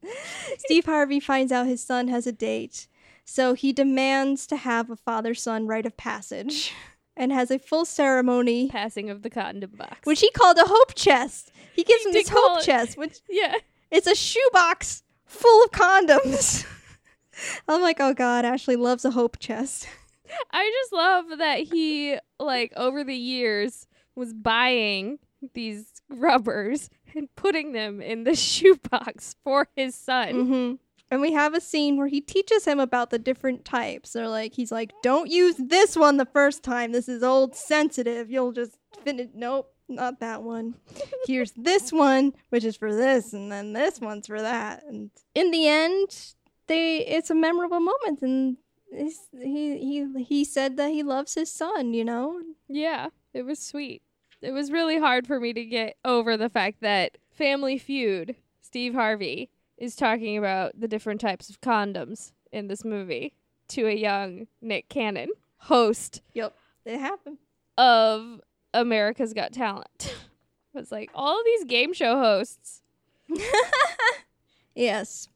Steve 0.58 0.84
Harvey 0.86 1.20
finds 1.20 1.52
out 1.52 1.66
his 1.66 1.82
son 1.82 2.08
has 2.08 2.26
a 2.26 2.32
date, 2.32 2.86
so 3.24 3.54
he 3.54 3.72
demands 3.72 4.46
to 4.48 4.56
have 4.56 4.90
a 4.90 4.96
father 4.96 5.34
son 5.34 5.66
rite 5.66 5.86
of 5.86 5.96
passage 5.96 6.72
and 7.16 7.32
has 7.32 7.50
a 7.50 7.58
full 7.58 7.84
ceremony, 7.84 8.68
passing 8.68 9.10
of 9.10 9.22
the 9.22 9.30
condom 9.30 9.72
box 9.76 9.98
which 10.04 10.20
he 10.20 10.30
called 10.30 10.58
a 10.58 10.64
hope 10.64 10.94
chest. 10.94 11.52
He 11.74 11.84
gives 11.84 12.04
him 12.04 12.12
did 12.12 12.26
this 12.26 12.32
hope 12.34 12.60
it- 12.60 12.64
chest, 12.64 12.96
which 12.96 13.20
yeah 13.30 13.54
it's 13.90 14.06
a 14.06 14.14
shoebox 14.14 15.02
full 15.26 15.64
of 15.64 15.70
condoms. 15.70 16.66
I'm 17.68 17.80
like, 17.80 17.98
oh 18.00 18.14
god, 18.14 18.44
Ashley 18.44 18.76
loves 18.76 19.04
a 19.04 19.10
hope 19.10 19.38
chest. 19.38 19.88
I 20.50 20.70
just 20.82 20.92
love 20.92 21.38
that 21.38 21.58
he 21.60 22.16
like 22.40 22.72
over 22.76 23.04
the 23.04 23.14
years 23.16 23.86
was 24.14 24.32
buying 24.32 25.18
these 25.54 25.86
rubbers 26.08 26.88
and 27.14 27.29
putting 27.37 27.72
them 27.72 28.01
in 28.01 28.25
the 28.25 28.35
shoebox 28.48 29.37
for 29.44 29.68
his 29.77 29.94
son. 29.94 30.31
hmm 30.46 30.72
And 31.11 31.20
we 31.20 31.33
have 31.33 31.55
a 31.55 31.61
scene 31.61 31.96
where 31.96 32.09
he 32.09 32.20
teaches 32.20 32.64
him 32.64 32.81
about 32.81 33.11
the 33.11 33.18
different 33.18 33.64
types. 33.64 34.12
They're 34.12 34.29
like, 34.29 34.55
he's 34.55 34.72
like, 34.72 34.92
don't 35.03 35.31
use 35.31 35.57
this 35.59 35.96
one 35.96 36.16
the 36.16 36.25
first 36.27 36.62
time. 36.62 36.92
This 36.92 37.09
is 37.09 37.22
old 37.22 37.55
sensitive. 37.55 38.31
You'll 38.31 38.53
just 38.53 38.79
finish. 39.05 39.29
Nope, 39.35 39.72
not 39.88 40.20
that 40.20 40.42
one. 40.42 40.75
Here's 41.27 41.53
this 41.53 41.92
one, 41.92 42.33
which 42.51 42.64
is 42.64 42.77
for 42.77 42.94
this, 42.94 43.33
and 43.35 43.53
then 43.53 43.72
this 43.75 44.01
one's 44.01 44.27
for 44.27 44.40
that. 44.40 44.85
And 44.88 45.11
in 45.35 45.51
the 45.51 45.68
end, 45.68 46.35
they 46.66 46.98
it's 46.98 47.31
a 47.31 47.35
memorable 47.35 47.81
moment, 47.81 48.22
and 48.22 48.57
he 48.90 49.79
he 49.79 50.25
he 50.25 50.44
said 50.44 50.77
that 50.79 50.90
he 50.90 51.03
loves 51.03 51.35
his 51.35 51.51
son. 51.53 51.92
You 51.94 52.05
know, 52.05 52.40
Yeah, 52.68 53.09
it 53.35 53.42
was 53.42 53.59
sweet. 53.59 54.03
It 54.42 54.52
was 54.52 54.72
really 54.72 54.98
hard 54.98 55.26
for 55.26 55.38
me 55.38 55.52
to 55.52 55.64
get 55.64 55.96
over 56.05 56.37
the 56.37 56.48
fact 56.48 56.81
that 56.81 57.16
Family 57.31 57.78
Feud, 57.78 58.35
Steve 58.61 58.94
Harvey, 58.94 59.50
is 59.78 59.94
talking 59.96 60.37
about 60.37 60.78
the 60.78 60.88
different 60.88 61.20
types 61.20 61.48
of 61.48 61.61
condoms 61.61 62.33
in 62.50 62.66
this 62.66 62.85
movie 62.85 63.35
to 63.68 63.87
a 63.87 63.94
young 63.94 64.46
Nick 64.61 64.88
Cannon. 64.88 65.28
host 65.59 66.22
Yep. 66.35 66.55
It 66.85 66.98
happened. 66.98 67.38
of 67.78 68.40
America's 68.74 69.33
Got 69.33 69.52
Talent. 69.52 70.14
It's 70.74 70.90
like 70.90 71.11
all 71.14 71.38
of 71.38 71.44
these 71.44 71.64
game 71.64 71.92
show 71.92 72.18
hosts. 72.18 72.81
yes. 74.74 75.28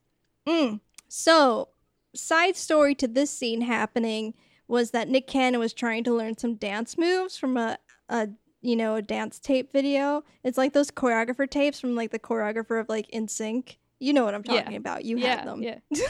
Mm. 0.49 0.81
So, 1.09 1.69
side 2.15 2.57
story 2.57 2.95
to 2.95 3.07
this 3.07 3.31
scene 3.31 3.61
happening 3.61 4.33
was 4.67 4.93
that 4.93 5.11
Nick 5.11 5.27
Cannon 5.27 5.61
was 5.61 5.75
trying 5.75 6.05
to 6.05 6.15
learn 6.15 6.39
some 6.39 6.55
dance 6.55 6.97
moves 6.97 7.37
from 7.37 7.59
a, 7.59 7.77
a 8.09 8.31
you 8.67 8.75
know, 8.77 8.97
a 8.97 9.03
dance 9.03 9.39
tape 9.39 9.73
video. 9.73 10.25
It's 10.43 10.59
like 10.59 10.73
those 10.73 10.91
choreographer 10.91 11.49
tapes 11.49 11.79
from 11.81 11.95
like 11.95 12.11
the 12.11 12.19
choreographer 12.19 12.81
of 12.81 12.89
like 12.89 13.09
NSYNC. 13.13 13.77
You 14.01 14.13
know 14.13 14.25
what 14.25 14.35
I'm 14.35 14.43
Yeah. 14.45 14.63
talking 14.63 14.77
about. 14.77 15.05
You 15.05 15.19
yeah, 15.19 15.37
had 15.37 15.47
them. 15.47 15.63
Yeah, 15.63 15.79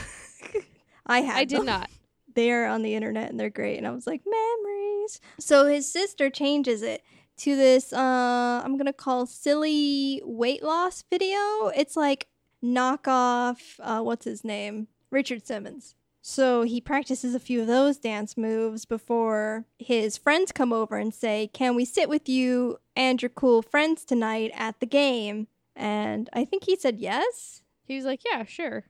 I 1.07 1.21
had 1.21 1.37
I 1.37 1.45
did 1.45 1.59
them. 1.59 1.67
not. 1.67 1.91
They're 2.35 2.67
on 2.67 2.83
the 2.83 2.95
internet 2.95 3.31
and 3.31 3.39
they're 3.41 3.49
great. 3.51 3.79
And 3.79 3.87
I 3.87 3.91
was 3.93 4.07
like, 4.07 4.23
memories. 4.27 5.21
So 5.39 5.67
his 5.67 5.91
sister 5.91 6.29
changes 6.31 6.83
it 6.83 7.03
to 7.39 7.57
this 7.57 7.93
uh 7.93 8.63
I'm 8.65 8.77
gonna 8.77 8.93
call 8.93 9.27
silly 9.27 10.21
weight 10.25 10.63
loss 10.63 11.03
video. 11.11 11.69
It's 11.75 11.97
like 11.97 12.27
knockoff 12.63 13.59
uh 13.81 14.01
what's 14.03 14.25
his 14.25 14.45
name? 14.45 14.89
Richard 15.11 15.47
Simmons. 15.47 15.95
So 16.29 16.63
he 16.63 16.81
practices 16.81 17.37
a 17.37 17.39
few 17.39 17.61
of 17.61 17.69
those 17.69 17.99
dance 17.99 18.37
moves 18.37 18.85
before 18.85 19.65
his 19.79 20.17
friends 20.19 20.51
come 20.51 20.73
over 20.73 20.97
and 20.97 21.15
say, 21.15 21.49
Can 21.53 21.77
we 21.77 21.85
sit 21.85 22.09
with 22.09 22.29
you 22.29 22.79
and 22.97 23.23
your 23.23 23.29
cool 23.29 23.63
friends 23.63 24.05
tonight 24.05 24.51
at 24.53 24.81
the 24.81 24.87
game? 24.87 25.47
And 25.77 26.29
I 26.33 26.45
think 26.45 26.65
he 26.65 26.75
said 26.75 26.99
yes. 26.99 27.63
He 27.85 27.95
was 27.95 28.05
like, 28.05 28.23
"Yeah, 28.29 28.45
sure. 28.45 28.87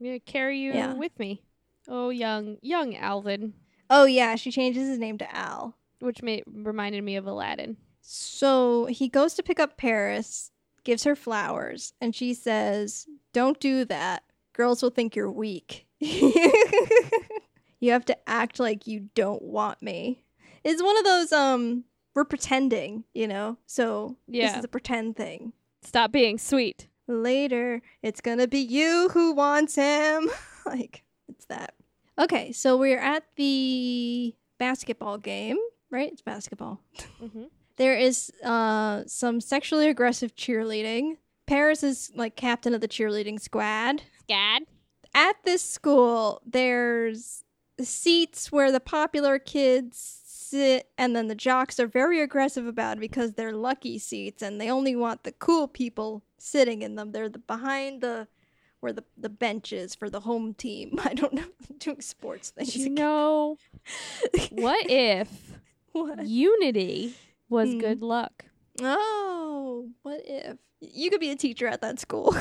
I'm 0.00 0.06
gonna 0.06 0.18
carry 0.18 0.58
you 0.58 0.72
Yeah. 0.72 0.94
with 0.94 1.16
me." 1.16 1.44
Oh, 1.86 2.08
young, 2.10 2.58
young 2.60 2.96
Alvin, 2.96 3.54
Oh 3.88 4.04
yeah, 4.04 4.34
she 4.34 4.50
changes 4.50 4.88
his 4.88 4.98
name 4.98 5.16
to 5.18 5.32
Al. 5.32 5.76
which 6.00 6.24
made 6.24 6.42
reminded 6.48 7.04
me 7.04 7.14
of 7.14 7.24
Aladdin. 7.24 7.76
So 8.00 8.86
he 8.86 9.08
goes 9.08 9.34
to 9.34 9.44
pick 9.44 9.60
up 9.60 9.76
Paris, 9.76 10.50
gives 10.82 11.04
her 11.04 11.14
flowers, 11.14 11.92
and 12.00 12.16
she 12.16 12.34
says, 12.34 13.06
Don't 13.32 13.60
do 13.60 13.84
that. 13.84 14.24
Girls 14.54 14.82
will 14.82 14.90
think 14.90 15.14
you're 15.14 15.30
weak. 15.30 15.86
you 17.80 17.92
have 17.92 18.04
to 18.06 18.16
act 18.28 18.58
like 18.58 18.86
you 18.86 19.08
don't 19.14 19.42
want 19.42 19.82
me. 19.82 20.24
It's 20.64 20.82
one 20.82 20.96
of 20.98 21.04
those, 21.04 21.32
um, 21.32 21.84
we're 22.14 22.24
pretending, 22.24 23.04
you 23.14 23.28
know? 23.28 23.56
So 23.66 24.16
this 24.28 24.56
is 24.58 24.64
a 24.64 24.68
pretend 24.68 25.16
thing. 25.16 25.52
Stop 25.82 26.12
being 26.12 26.38
sweet. 26.38 26.88
Later, 27.06 27.82
it's 28.02 28.20
gonna 28.20 28.46
be 28.46 28.58
you 28.60 29.08
who 29.12 29.32
wants 29.32 29.74
him. 29.74 30.30
like, 30.66 31.02
it's 31.28 31.46
that. 31.46 31.74
Okay, 32.18 32.52
so 32.52 32.76
we're 32.76 32.98
at 33.00 33.24
the 33.36 34.34
basketball 34.58 35.18
game, 35.18 35.56
right? 35.90 36.12
It's 36.12 36.22
basketball. 36.22 36.80
hmm 37.18 37.44
There 37.76 37.96
is 37.96 38.30
uh, 38.44 39.04
some 39.06 39.40
sexually 39.40 39.88
aggressive 39.88 40.36
cheerleading. 40.36 41.16
Paris 41.46 41.82
is 41.82 42.12
like 42.14 42.36
captain 42.36 42.74
of 42.74 42.82
the 42.82 42.88
cheerleading 42.88 43.40
squad. 43.40 44.02
Scad. 44.28 44.58
At 45.14 45.36
this 45.44 45.62
school, 45.62 46.40
there's 46.46 47.44
seats 47.80 48.52
where 48.52 48.70
the 48.70 48.80
popular 48.80 49.38
kids 49.38 49.98
sit, 50.26 50.88
and 50.98 51.14
then 51.16 51.28
the 51.28 51.34
jocks 51.34 51.78
are 51.80 51.86
very 51.86 52.20
aggressive 52.20 52.66
about 52.66 52.96
it 52.98 53.00
because 53.00 53.34
they're 53.34 53.52
lucky 53.52 53.98
seats 53.98 54.42
and 54.42 54.60
they 54.60 54.70
only 54.70 54.94
want 54.96 55.24
the 55.24 55.32
cool 55.32 55.68
people 55.68 56.22
sitting 56.38 56.82
in 56.82 56.94
them. 56.96 57.12
They're 57.12 57.28
the 57.28 57.38
behind 57.38 58.00
the 58.00 58.28
where 58.80 58.92
the, 58.94 59.04
the 59.18 59.28
bench 59.28 59.72
is 59.74 59.94
for 59.94 60.08
the 60.08 60.20
home 60.20 60.54
team. 60.54 60.98
I 61.04 61.12
don't 61.14 61.34
know 61.34 61.44
doing 61.78 62.00
sports 62.00 62.50
things. 62.50 62.76
You 62.76 62.90
know, 62.90 63.56
what 64.50 64.86
if 64.88 65.28
what? 65.92 66.26
unity 66.26 67.14
was 67.48 67.70
Hmm. 67.70 67.78
good 67.78 68.02
luck? 68.02 68.44
Oh, 68.80 69.88
what 70.02 70.22
if 70.24 70.56
you 70.80 71.10
could 71.10 71.20
be 71.20 71.30
a 71.30 71.36
teacher 71.36 71.66
at 71.66 71.82
that 71.82 71.98
school? 72.00 72.34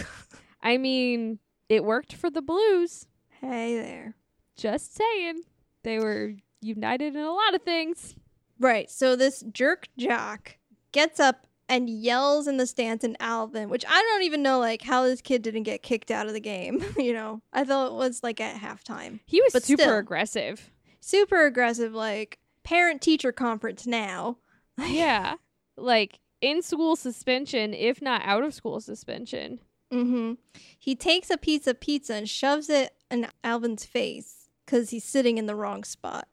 I 0.61 0.77
mean, 0.77 1.39
it 1.69 1.83
worked 1.85 2.13
for 2.13 2.29
the 2.29 2.41
Blues. 2.41 3.05
hey 3.41 3.77
there. 3.77 4.15
Just 4.57 4.95
saying. 4.95 5.43
They 5.83 5.99
were 5.99 6.33
united 6.61 7.15
in 7.15 7.21
a 7.23 7.31
lot 7.31 7.55
of 7.55 7.61
things. 7.61 8.15
Right. 8.59 8.91
So 8.91 9.15
this 9.15 9.43
jerk 9.53 9.87
jock 9.97 10.57
gets 10.91 11.19
up 11.19 11.47
and 11.69 11.89
yells 11.89 12.47
in 12.47 12.57
the 12.57 12.65
stands 12.67 13.03
in 13.05 13.15
Alvin, 13.21 13.69
which 13.69 13.85
I 13.87 14.01
don't 14.01 14.23
even 14.23 14.41
know 14.41 14.59
like 14.59 14.81
how 14.81 15.03
this 15.03 15.21
kid 15.21 15.41
didn't 15.43 15.63
get 15.63 15.83
kicked 15.83 16.11
out 16.11 16.27
of 16.27 16.33
the 16.33 16.41
game. 16.41 16.83
you 16.97 17.13
know, 17.13 17.41
I 17.53 17.63
thought 17.63 17.87
it 17.91 17.93
was 17.93 18.21
like 18.23 18.41
at 18.41 18.59
halftime. 18.59 19.19
He 19.25 19.41
was 19.41 19.53
But 19.53 19.63
super 19.63 19.83
still. 19.83 19.97
aggressive. 19.97 20.71
Super 20.99 21.45
aggressive, 21.45 21.93
like 21.93 22.39
parent 22.63 23.01
teacher 23.01 23.31
conference 23.31 23.87
now. 23.87 24.37
Yeah. 24.87 25.35
like 25.77 26.19
in 26.41 26.61
school 26.61 26.95
suspension, 26.95 27.73
if 27.73 28.01
not 28.01 28.21
out 28.25 28.43
of 28.43 28.53
school 28.53 28.79
suspension. 28.81 29.59
Mm-hmm. 29.91 30.33
He 30.77 30.95
takes 30.95 31.29
a 31.29 31.37
piece 31.37 31.67
of 31.67 31.79
pizza 31.79 32.13
and 32.13 32.29
shoves 32.29 32.69
it 32.69 32.93
in 33.09 33.27
Alvin's 33.43 33.85
face 33.85 34.49
because 34.65 34.91
he's 34.91 35.03
sitting 35.03 35.37
in 35.37 35.45
the 35.45 35.55
wrong 35.55 35.83
spot. 35.83 36.27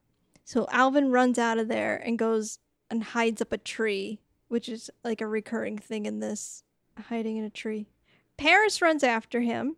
So 0.44 0.66
Alvin 0.70 1.10
runs 1.10 1.38
out 1.38 1.58
of 1.58 1.68
there 1.68 1.96
and 1.96 2.18
goes 2.18 2.58
and 2.90 3.02
hides 3.02 3.42
up 3.42 3.52
a 3.52 3.58
tree, 3.58 4.20
which 4.48 4.68
is 4.68 4.90
like 5.02 5.20
a 5.20 5.26
recurring 5.26 5.78
thing 5.78 6.06
in 6.06 6.20
this 6.20 6.62
hiding 7.08 7.36
in 7.36 7.44
a 7.44 7.50
tree. 7.50 7.86
Paris 8.36 8.82
runs 8.82 9.02
after 9.02 9.40
him, 9.40 9.76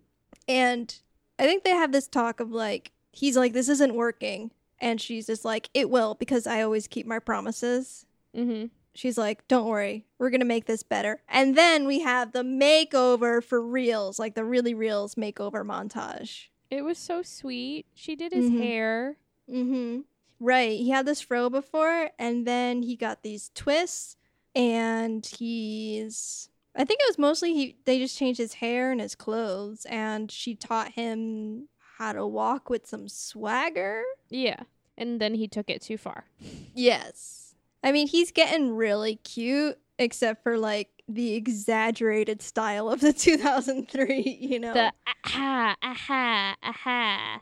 and 0.49 1.01
I 1.38 1.45
think 1.45 1.62
they 1.62 1.71
have 1.71 1.93
this 1.93 2.09
talk 2.09 2.41
of 2.41 2.51
like, 2.51 2.93
he's 3.12 3.37
like, 3.37 3.53
this 3.53 3.69
isn't 3.69 3.95
working. 3.95 4.51
And 4.81 5.01
she's 5.01 5.27
just 5.27 5.45
like, 5.45 5.71
it 5.75 5.91
will 5.91 6.14
because 6.14 6.47
I 6.47 6.62
always 6.62 6.87
keep 6.87 7.07
my 7.07 7.19
promises 7.19 8.07
Mm-hmm. 8.37 8.67
She's 8.98 9.16
like, 9.16 9.46
"Don't 9.48 9.66
worry, 9.68 10.04
we're 10.18 10.30
gonna 10.30 10.44
make 10.44 10.66
this 10.66 10.82
better." 10.82 11.22
And 11.28 11.56
then 11.56 11.87
we 11.87 12.00
have 12.00 12.32
the 12.32 12.42
makeover 12.42 13.42
for 13.42 13.62
reals, 13.62 14.18
like 14.18 14.34
the 14.34 14.44
really 14.44 14.74
reals 14.74 15.14
makeover 15.14 15.64
montage. 15.64 16.48
It 16.70 16.82
was 16.82 16.98
so 16.98 17.22
sweet. 17.22 17.87
She 17.94 18.14
did 18.16 18.32
his 18.32 18.50
Mhm. 18.50 18.58
hair. 18.58 19.16
Mm-hmm. 19.48 20.00
Right. 20.40 20.78
He 20.78 20.90
had 20.90 21.06
this 21.06 21.20
fro 21.20 21.48
before, 21.48 22.11
and 22.18 22.46
then 22.46 22.82
he 22.82 22.94
got 22.96 23.22
these 23.22 23.50
twists, 23.54 24.16
and 24.54 25.24
he's. 25.24 26.48
I 26.76 26.84
think 26.84 27.00
it 27.00 27.08
was 27.08 27.18
mostly 27.18 27.54
he. 27.54 27.76
They 27.84 27.98
just 27.98 28.16
changed 28.18 28.38
his 28.38 28.54
hair 28.54 28.92
and 28.92 29.00
his 29.00 29.14
clothes, 29.14 29.84
and 29.87 30.30
she 30.30 30.54
taught 30.54 30.92
him 30.92 31.68
how 31.98 32.12
to 32.12 32.26
walk 32.26 32.70
with 32.70 32.87
some 32.87 33.08
swagger. 33.08 34.02
Yeah. 34.28 34.61
And 34.96 35.20
then 35.20 35.34
he 35.34 35.48
took 35.48 35.70
it 35.70 35.82
too 35.82 35.96
far. 35.98 36.26
Yes. 36.74 37.47
I 37.88 37.92
mean, 37.92 38.07
he's 38.07 38.33
getting 38.33 38.74
really 38.77 39.16
cute, 39.16 39.79
except 39.98 40.42
for 40.42 40.59
like 40.59 40.90
the 41.09 41.35
exaggerated 41.35 42.42
style 42.42 42.90
of 42.90 43.01
the 43.01 43.12
2003, 43.14 44.38
you 44.40 44.59
know. 44.61 44.74
The 44.74 44.92
aha, 45.27 45.74
aha, 45.83 46.55
aha. 46.62 47.40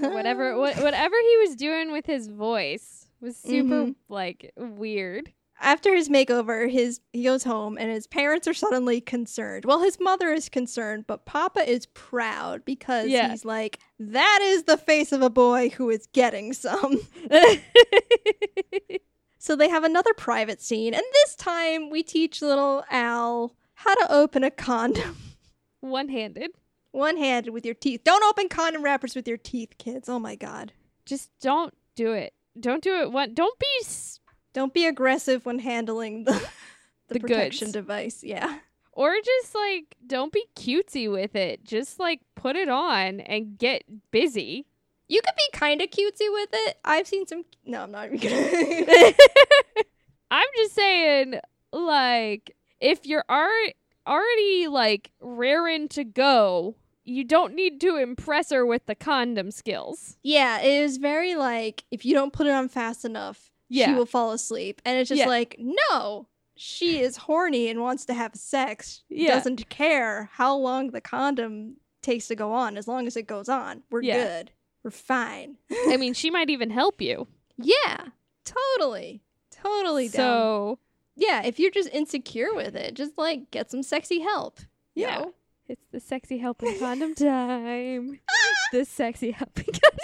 Whatever 0.00 0.56
wha- 0.56 0.80
whatever 0.82 1.16
he 1.20 1.36
was 1.46 1.56
doing 1.56 1.92
with 1.92 2.06
his 2.06 2.28
voice 2.28 3.06
was 3.20 3.36
super 3.36 3.86
Mhm. 3.86 3.94
like 4.08 4.52
weird. 4.56 5.32
After 5.60 5.94
his 5.94 6.08
makeover, 6.08 6.70
his 6.70 7.00
he 7.12 7.24
goes 7.24 7.44
home 7.44 7.76
and 7.78 7.90
his 7.90 8.06
parents 8.06 8.48
are 8.48 8.54
suddenly 8.54 9.00
concerned. 9.00 9.64
Well, 9.64 9.80
his 9.82 9.98
mother 10.00 10.32
is 10.32 10.48
concerned, 10.48 11.04
but 11.06 11.24
Papa 11.26 11.68
is 11.70 11.86
proud 11.86 12.64
because 12.64 13.08
Yeah. 13.08 13.28
he's 13.30 13.44
like, 13.44 13.78
that 13.98 14.40
is 14.42 14.64
the 14.64 14.76
face 14.78 15.12
of 15.12 15.20
a 15.22 15.30
boy 15.30 15.68
who 15.68 15.90
is 15.90 16.06
getting 16.12 16.52
some. 16.52 17.00
So 19.44 19.56
they 19.56 19.68
have 19.68 19.82
another 19.82 20.14
private 20.14 20.62
scene, 20.62 20.94
and 20.94 21.02
this 21.14 21.34
time 21.34 21.90
we 21.90 22.04
teach 22.04 22.40
little 22.42 22.84
Al 22.92 23.56
how 23.74 23.92
to 23.92 24.12
open 24.12 24.44
a 24.44 24.52
condom 24.52 25.16
One-handed. 25.80 26.52
one 26.92 27.16
handed 27.16 27.50
with 27.52 27.64
your 27.66 27.74
teeth. 27.74 28.02
Don't 28.04 28.22
open 28.22 28.48
condom 28.48 28.84
wrappers 28.84 29.16
with 29.16 29.26
your 29.26 29.36
teeth, 29.36 29.70
kids. 29.78 30.08
Oh 30.08 30.20
my 30.20 30.36
god. 30.36 30.72
Just 31.04 31.30
don't 31.40 31.74
do 31.96 32.12
it. 32.12 32.34
Don't 32.60 32.84
do 32.84 33.00
it 33.00 33.10
one 33.10 33.34
don't 33.34 33.58
be 33.58 33.66
s- 33.80 34.20
Don't 34.52 34.72
be 34.72 34.86
aggressive 34.86 35.44
when 35.44 35.58
handling 35.58 36.22
the, 36.22 36.32
the, 37.08 37.14
The 37.14 37.20
protection 37.20 37.66
goods. 37.66 37.72
device. 37.72 38.22
Yeah. 38.22 38.58
or 38.92 39.12
just 39.24 39.56
like 39.56 39.96
don't 40.06 40.32
be 40.32 40.44
cutesy 40.54 41.10
with 41.10 41.34
it. 41.34 41.64
Just 41.64 41.98
like 41.98 42.20
put 42.36 42.54
it 42.54 42.68
on 42.68 43.18
and 43.18 43.58
get 43.58 43.82
busy. 44.12 44.66
You 45.12 45.20
could 45.20 45.34
be 45.36 45.58
kind 45.58 45.82
of 45.82 45.90
cutesy 45.90 46.32
with 46.32 46.48
it. 46.52 46.78
I've 46.86 47.06
seen 47.06 47.26
some. 47.26 47.44
No, 47.66 47.82
I'm 47.82 47.90
not 47.90 48.06
even 48.06 48.18
gonna. 48.18 49.12
I'm 50.30 50.46
just 50.56 50.74
saying, 50.74 51.34
like, 51.72 52.56
if 52.80 53.04
you're 53.06 53.24
already 53.28 53.74
already 54.06 54.68
like 54.68 55.10
raring 55.20 55.88
to 55.88 56.04
go, 56.04 56.76
you 57.04 57.24
don't 57.24 57.54
need 57.54 57.80
to 57.82 57.96
impress 57.96 58.50
her 58.50 58.64
with 58.64 58.86
the 58.86 58.94
condom 58.94 59.50
skills. 59.50 60.16
yeah, 60.22 60.60
it 60.60 60.72
is 60.82 60.96
very 60.96 61.34
like 61.34 61.84
if 61.90 62.04
you 62.04 62.14
don't 62.14 62.32
put 62.32 62.46
it 62.46 62.52
on 62.52 62.68
fast 62.68 63.04
enough, 63.04 63.50
yeah. 63.68 63.86
she 63.86 63.92
will 63.92 64.06
fall 64.06 64.32
asleep. 64.32 64.80
And 64.84 64.98
it's 64.98 65.08
just 65.08 65.18
Yeah. 65.20 65.26
like, 65.28 65.56
no, 65.58 66.26
she 66.56 67.00
is 67.00 67.16
horny 67.18 67.68
and 67.68 67.80
wants 67.80 68.06
to 68.06 68.14
have 68.14 68.34
sex. 68.34 69.02
Yeah. 69.10 69.34
Doesn't 69.34 69.68
care 69.68 70.30
how 70.32 70.56
long 70.56 70.90
the 70.90 71.00
condom 71.02 71.76
takes 72.00 72.28
to 72.28 72.34
go 72.34 72.52
on. 72.52 72.76
As 72.78 72.88
long 72.88 73.06
as 73.06 73.16
it 73.16 73.26
goes 73.26 73.48
on, 73.50 73.82
we're 73.90 74.02
Yeah. 74.02 74.24
good. 74.24 74.52
We're 74.82 74.90
fine. 74.90 75.56
I 75.88 75.96
mean, 75.96 76.14
she 76.14 76.30
might 76.30 76.50
even 76.50 76.70
help 76.70 77.00
you. 77.00 77.26
Yeah. 77.56 78.06
Totally. 78.44 79.22
Totally 79.50 80.08
down. 80.08 80.12
So 80.12 80.78
Yeah, 81.14 81.42
if 81.44 81.58
you're 81.60 81.70
just 81.70 81.88
insecure 81.90 82.54
with 82.54 82.74
it, 82.74 82.94
just 82.94 83.16
like 83.16 83.50
get 83.50 83.70
some 83.70 83.82
sexy 83.82 84.20
help. 84.20 84.58
Yeah. 84.94 85.18
know? 85.18 85.34
it's 85.68 85.86
the 85.92 86.00
sexy 86.00 86.38
helping 86.38 86.78
condom 86.78 87.14
time. 87.14 88.20
the 88.72 88.84
sexy 88.84 89.30
helping 89.30 89.64
condom. 89.66 89.98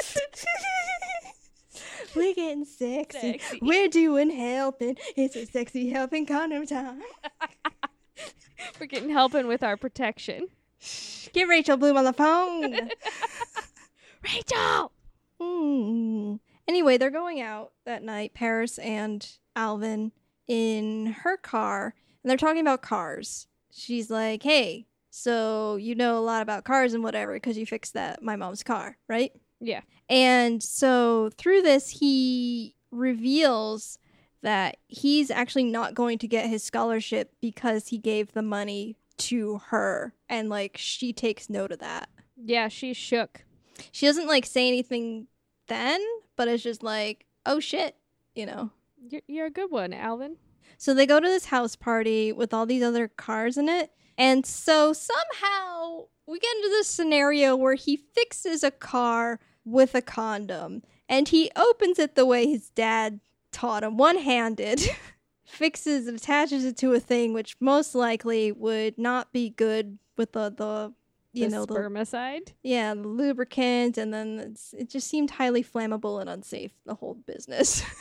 We're 2.16 2.34
getting 2.34 2.64
sexy. 2.64 3.32
Sexy. 3.32 3.58
We're 3.60 3.88
doing 3.88 4.30
helping. 4.30 4.96
It's 5.16 5.36
a 5.36 5.44
sexy 5.44 5.90
helping 5.90 6.24
condom 6.26 6.66
time. 6.66 7.02
We're 8.80 8.86
getting 8.86 9.10
helping 9.10 9.46
with 9.46 9.62
our 9.62 9.76
protection. 9.76 10.48
Get 11.32 11.48
Rachel 11.48 11.76
Bloom 11.76 11.96
on 11.96 12.04
the 12.04 12.12
phone. 12.12 12.90
Rachel. 14.22 14.92
Hmm. 15.40 16.36
Anyway, 16.66 16.98
they're 16.98 17.10
going 17.10 17.40
out 17.40 17.72
that 17.86 18.02
night, 18.02 18.34
Paris 18.34 18.78
and 18.78 19.26
Alvin, 19.56 20.12
in 20.46 21.16
her 21.22 21.36
car, 21.36 21.94
and 22.22 22.30
they're 22.30 22.36
talking 22.36 22.60
about 22.60 22.82
cars. 22.82 23.46
She's 23.70 24.10
like, 24.10 24.42
hey, 24.42 24.86
so 25.10 25.76
you 25.76 25.94
know 25.94 26.18
a 26.18 26.20
lot 26.20 26.42
about 26.42 26.64
cars 26.64 26.94
and 26.94 27.02
whatever 27.02 27.34
because 27.34 27.56
you 27.56 27.66
fixed 27.66 27.94
that 27.94 28.22
my 28.22 28.36
mom's 28.36 28.62
car, 28.62 28.96
right? 29.08 29.32
Yeah. 29.60 29.80
And 30.08 30.62
so 30.62 31.30
through 31.36 31.62
this, 31.62 31.90
he 31.90 32.74
reveals 32.90 33.98
that 34.42 34.76
he's 34.86 35.30
actually 35.30 35.64
not 35.64 35.94
going 35.94 36.18
to 36.18 36.28
get 36.28 36.48
his 36.48 36.62
scholarship 36.62 37.32
because 37.40 37.88
he 37.88 37.98
gave 37.98 38.32
the 38.32 38.42
money 38.42 38.96
to 39.18 39.60
her. 39.66 40.14
And 40.28 40.48
like, 40.48 40.76
she 40.78 41.12
takes 41.12 41.50
note 41.50 41.72
of 41.72 41.80
that. 41.80 42.08
Yeah, 42.36 42.68
she 42.68 42.92
shook. 42.94 43.44
She 43.92 44.06
doesn't 44.06 44.26
like 44.26 44.46
say 44.46 44.68
anything 44.68 45.26
then, 45.68 46.00
but 46.36 46.48
it's 46.48 46.62
just 46.62 46.82
like, 46.82 47.26
oh 47.46 47.60
shit, 47.60 47.96
you 48.34 48.46
know. 48.46 48.70
You're, 49.10 49.22
you're 49.28 49.46
a 49.46 49.50
good 49.50 49.70
one, 49.70 49.92
Alvin. 49.92 50.36
So 50.76 50.92
they 50.92 51.06
go 51.06 51.20
to 51.20 51.26
this 51.26 51.46
house 51.46 51.76
party 51.76 52.32
with 52.32 52.52
all 52.52 52.66
these 52.66 52.82
other 52.82 53.08
cars 53.08 53.56
in 53.56 53.68
it. 53.68 53.90
And 54.16 54.44
so 54.44 54.92
somehow 54.92 56.06
we 56.26 56.38
get 56.38 56.56
into 56.56 56.68
this 56.68 56.88
scenario 56.88 57.56
where 57.56 57.74
he 57.74 57.96
fixes 57.96 58.62
a 58.62 58.70
car 58.70 59.40
with 59.64 59.94
a 59.94 60.02
condom 60.02 60.82
and 61.08 61.28
he 61.28 61.50
opens 61.56 61.98
it 61.98 62.14
the 62.14 62.26
way 62.26 62.46
his 62.46 62.70
dad 62.70 63.20
taught 63.52 63.82
him, 63.82 63.96
one 63.96 64.18
handed, 64.18 64.80
fixes 65.44 66.06
and 66.06 66.18
attaches 66.18 66.64
it 66.64 66.76
to 66.78 66.92
a 66.92 67.00
thing 67.00 67.32
which 67.32 67.56
most 67.60 67.94
likely 67.94 68.52
would 68.52 68.98
not 68.98 69.32
be 69.32 69.50
good 69.50 69.98
with 70.16 70.32
the, 70.32 70.50
the 70.50 70.92
you 71.32 71.44
the 71.48 71.50
know, 71.56 71.66
the, 71.66 71.74
spermicide. 71.74 72.52
yeah, 72.62 72.94
the 72.94 73.06
lubricant, 73.08 73.98
and 73.98 74.12
then 74.14 74.38
it's, 74.40 74.72
it 74.74 74.88
just 74.88 75.08
seemed 75.08 75.30
highly 75.32 75.62
flammable 75.62 76.20
and 76.20 76.28
unsafe, 76.30 76.72
the 76.86 76.94
whole 76.94 77.14
business. 77.14 77.82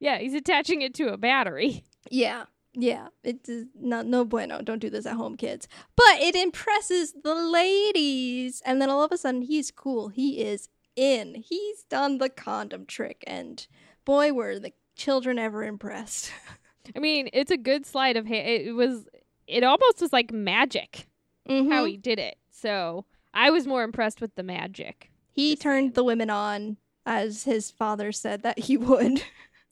Yeah, 0.00 0.18
he's 0.18 0.34
attaching 0.34 0.82
it 0.82 0.94
to 0.94 1.12
a 1.12 1.16
battery. 1.16 1.84
Yeah. 2.10 2.46
Yeah. 2.74 3.06
It 3.22 3.48
is 3.48 3.66
not 3.80 4.04
no 4.04 4.24
bueno. 4.24 4.60
Don't 4.60 4.80
do 4.80 4.90
this 4.90 5.06
at 5.06 5.14
home, 5.14 5.36
kids. 5.36 5.68
But 5.94 6.18
it 6.20 6.34
impresses 6.34 7.14
the 7.22 7.36
ladies. 7.36 8.60
And 8.66 8.82
then 8.82 8.90
all 8.90 9.04
of 9.04 9.12
a 9.12 9.16
sudden 9.16 9.42
he's 9.42 9.70
cool. 9.70 10.08
He 10.08 10.42
is 10.42 10.68
in. 10.96 11.36
He's 11.36 11.84
done 11.84 12.18
the 12.18 12.28
condom 12.28 12.84
trick. 12.84 13.22
And 13.28 13.64
boy, 14.04 14.32
were 14.32 14.58
the 14.58 14.72
children 14.96 15.38
ever 15.38 15.62
impressed. 15.62 16.32
I 16.96 16.98
mean, 16.98 17.28
it's 17.32 17.52
a 17.52 17.56
good 17.56 17.86
sleight 17.86 18.16
of 18.16 18.26
hand. 18.26 18.48
It 18.48 18.72
was. 18.72 19.06
It 19.46 19.62
almost 19.62 20.00
was 20.00 20.12
like 20.12 20.32
magic 20.32 21.06
how 21.48 21.54
Mhm. 21.54 21.88
he 21.90 21.96
did 21.96 22.18
it. 22.18 22.38
So 22.62 23.04
I 23.34 23.50
was 23.50 23.66
more 23.66 23.82
impressed 23.82 24.20
with 24.20 24.34
the 24.36 24.42
magic 24.44 25.10
he 25.32 25.50
Just 25.52 25.62
turned 25.62 25.86
saying. 25.86 25.92
the 25.94 26.04
women 26.04 26.30
on 26.30 26.76
as 27.04 27.42
his 27.44 27.70
father 27.70 28.12
said 28.12 28.42
that 28.44 28.58
he 28.60 28.76
would 28.88 29.22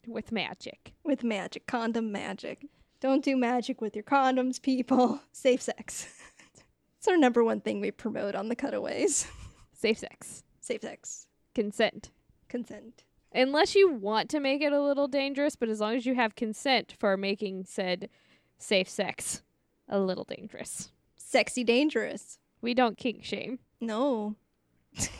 with 0.07 0.32
magic. 0.32 0.93
with 1.05 1.22
magic, 1.22 1.66
condom 1.68 2.11
magic. 2.11 2.66
Don't 3.01 3.24
do 3.24 3.36
magic 3.36 3.80
with 3.80 3.95
your 3.95 4.03
condoms, 4.03 4.61
people. 4.61 5.20
Safe 5.32 5.62
sex. 5.62 6.09
it's 6.99 7.07
our 7.07 7.16
number 7.16 7.45
one 7.45 7.61
thing 7.61 7.80
we 7.80 7.91
promote 7.93 8.34
on 8.34 8.49
the 8.49 8.57
cutaways. 8.57 9.26
Safe 9.72 9.99
sex, 9.99 10.43
Safe 10.61 10.82
sex. 10.82 11.26
consent. 11.55 12.11
Consent. 12.49 13.05
Unless 13.32 13.76
you 13.76 13.88
want 13.93 14.28
to 14.30 14.41
make 14.41 14.61
it 14.62 14.72
a 14.72 14.82
little 14.82 15.07
dangerous, 15.07 15.55
but 15.55 15.68
as 15.68 15.78
long 15.80 15.95
as 15.95 16.05
you 16.05 16.16
have 16.16 16.34
consent 16.34 16.93
for 16.99 17.16
making 17.16 17.64
said 17.66 18.09
safe 18.59 18.88
sex 18.88 19.43
a 19.88 20.01
little 20.01 20.24
dangerous. 20.24 20.91
Sexy 21.16 21.62
dangerous. 21.62 22.38
We 22.61 22.74
don't 22.74 22.96
kink 22.96 23.24
shame. 23.24 23.58
No. 23.80 24.36
That's 24.96 25.11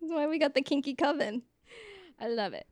why 0.00 0.26
we 0.26 0.38
got 0.38 0.54
the 0.54 0.62
kinky 0.62 0.94
coven. 0.94 1.42
I 2.20 2.28
love 2.28 2.52
it. 2.52 2.66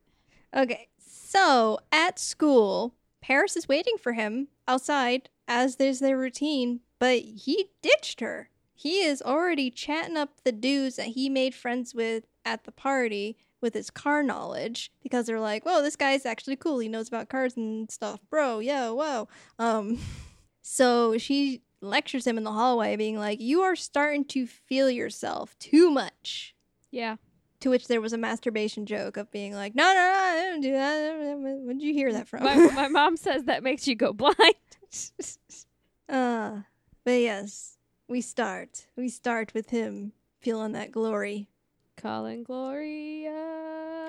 Okay, 0.55 0.89
so 0.99 1.79
at 1.93 2.19
school, 2.19 2.95
Paris 3.21 3.57
is 3.57 3.69
waiting 3.69 3.97
for 3.99 4.13
him 4.13 4.49
outside, 4.67 5.29
as 5.47 5.77
there's 5.77 5.99
their 5.99 6.19
routine, 6.19 6.81
but 6.99 7.21
he 7.21 7.71
ditched 7.83 8.21
her. 8.21 8.51
He 8.75 9.03
is 9.03 9.21
already 9.21 9.71
chatting 9.71 10.17
up 10.17 10.43
the 10.45 10.53
dudes 10.53 10.97
that 10.97 11.09
he 11.09 11.29
made 11.29 11.55
friends 11.55 11.95
with 11.95 12.25
at 12.45 12.65
the 12.65 12.73
party 12.73 13.37
with 13.61 13.75
his 13.75 13.91
car 13.91 14.23
knowledge 14.23 14.93
because 15.03 15.27
they're 15.27 15.41
like, 15.41 15.67
whoa, 15.67 15.83
this 15.83 15.97
guy's 15.97 16.25
actually 16.25 16.57
cool. 16.57 16.79
He 16.79 16.89
knows 16.89 17.09
about 17.09 17.29
cars 17.29 17.57
and 17.57 17.91
stuff. 17.91 18.21
Bro, 18.31 18.61
yo, 18.61 18.95
whoa. 18.95 19.29
Um, 19.59 19.99
so 20.63 21.19
she 21.19 21.63
lectures 21.81 22.27
him 22.27 22.39
in 22.39 22.45
the 22.45 22.53
hallway, 22.53 22.97
being 22.97 23.19
like, 23.19 23.41
you 23.41 23.63
are 23.63 23.77
starting 23.77 24.25
to 24.27 24.47
feel 24.47 24.91
yourself 24.91 25.59
too 25.59 25.91
much. 25.91 26.55
Yeah. 26.91 27.17
To 27.61 27.71
which 27.71 27.89
there 27.89 28.01
was 28.01 28.13
a 28.13 28.19
masturbation 28.19 28.87
joke 28.87 29.17
of 29.17 29.31
being 29.31 29.53
like, 29.55 29.75
no, 29.75 29.85
no, 29.85 29.95
no, 29.95 30.19
I 30.19 30.49
don't 30.51 30.61
do 30.61 30.73
that. 30.73 31.59
Where'd 31.65 31.83
you 31.83 31.93
hear 31.93 32.13
that 32.13 32.29
from? 32.29 32.45
My, 32.45 32.55
my 32.55 32.89
mom 32.89 33.17
says 33.17 33.45
that 33.45 33.63
makes 33.63 33.89
you 33.89 33.95
go 33.95 34.13
blind. 34.13 34.37
uh, 36.09 36.59
but 37.05 37.11
yes, 37.11 37.79
we 38.09 38.21
start. 38.21 38.87
We 38.97 39.09
start 39.09 39.55
with 39.55 39.71
him 39.71 40.13
feeling 40.41 40.73
that 40.73 40.93
glory. 40.93 41.49
Colin 41.97 42.45
Gloria. 42.45 43.31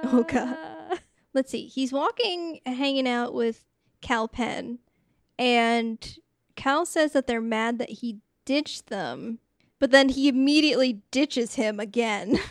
Oh, 0.03 0.25
God. 0.27 0.99
Let's 1.33 1.51
see. 1.51 1.65
He's 1.65 1.91
walking, 1.91 2.59
hanging 2.65 3.07
out 3.07 3.33
with 3.33 3.65
Kal 4.01 4.27
Penn, 4.27 4.79
and 5.37 6.17
Kal 6.59 6.85
says 6.85 7.13
that 7.13 7.25
they're 7.25 7.39
mad 7.39 7.79
that 7.79 7.89
he 7.89 8.17
ditched 8.43 8.87
them, 8.87 9.39
but 9.79 9.91
then 9.91 10.09
he 10.09 10.27
immediately 10.27 11.01
ditches 11.09 11.55
him 11.55 11.79
again. 11.79 12.37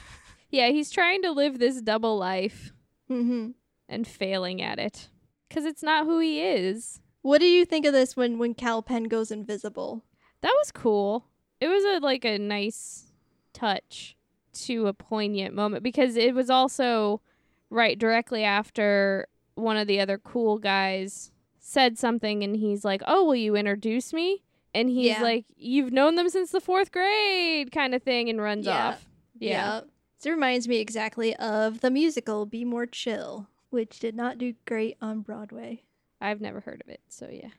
Yeah, 0.51 0.71
he's 0.71 0.91
trying 0.91 1.21
to 1.25 1.31
live 1.31 1.59
this 1.59 1.83
double 1.83 2.17
life 2.17 2.73
hmm 3.07 3.51
and 3.87 4.09
failing 4.09 4.63
at 4.63 4.79
it. 4.79 5.11
Because 5.47 5.67
it's 5.67 5.83
not 5.83 6.07
who 6.07 6.21
he 6.21 6.41
is. 6.41 7.01
What 7.21 7.43
do 7.43 7.47
you 7.47 7.67
think 7.67 7.85
of 7.85 7.93
this 7.93 8.17
when 8.17 8.39
when 8.39 8.55
Kal 8.55 8.81
Penn 8.81 9.05
goes 9.05 9.31
invisible? 9.31 10.07
That 10.41 10.55
was 10.57 10.73
cool. 10.73 11.27
It 11.61 11.69
was 11.69 11.85
a 11.85 12.03
like 12.03 12.25
a 12.25 12.39
nice 12.39 13.13
touch 13.53 14.17
to 14.65 14.87
a 14.87 14.95
poignant 14.95 15.55
moment 15.55 15.83
because 15.83 16.17
it 16.17 16.35
was 16.35 16.49
also 16.49 17.21
right 17.69 17.99
directly 17.99 18.43
after 18.43 19.29
one 19.55 19.77
of 19.77 19.87
the 19.87 20.01
other 20.01 20.17
cool 20.17 20.57
guys 20.57 21.31
said 21.69 21.99
something 21.99 22.43
and 22.43 22.57
he's 22.57 22.85
like, 22.85 23.03
"Oh, 23.07 23.25
will 23.25 23.35
you 23.37 23.55
introduce 23.57 24.13
me?" 24.13 24.43
And 24.75 24.89
he's 24.89 25.07
Yeah. 25.09 25.23
like, 25.23 25.45
"You've 25.57 25.93
known 25.93 26.15
them 26.15 26.29
since 26.29 26.51
the 26.51 26.61
4th 26.61 26.91
grade," 26.93 27.71
kind 27.73 27.95
of 27.95 28.03
thing 28.03 28.29
and 28.29 28.41
runs 28.41 28.67
Yeah. 28.67 28.89
off. 28.89 29.09
Yeah. 29.39 29.81
So 30.19 30.31
it 30.31 30.33
reminds 30.33 30.67
me 30.67 30.79
exactly 30.79 31.37
of 31.37 31.81
the 31.81 31.91
musical 31.91 32.45
Be 32.47 32.65
More 32.65 32.87
Chill, 32.87 33.49
which 33.71 33.99
did 34.01 34.17
not 34.17 34.39
do 34.39 34.55
great 34.67 34.97
on 35.01 35.21
Broadway. 35.21 35.83
I've 36.21 36.41
never 36.41 36.61
heard 36.61 36.81
of 36.81 36.89
it. 36.89 37.01
So 37.09 37.29
yeah. 37.31 37.51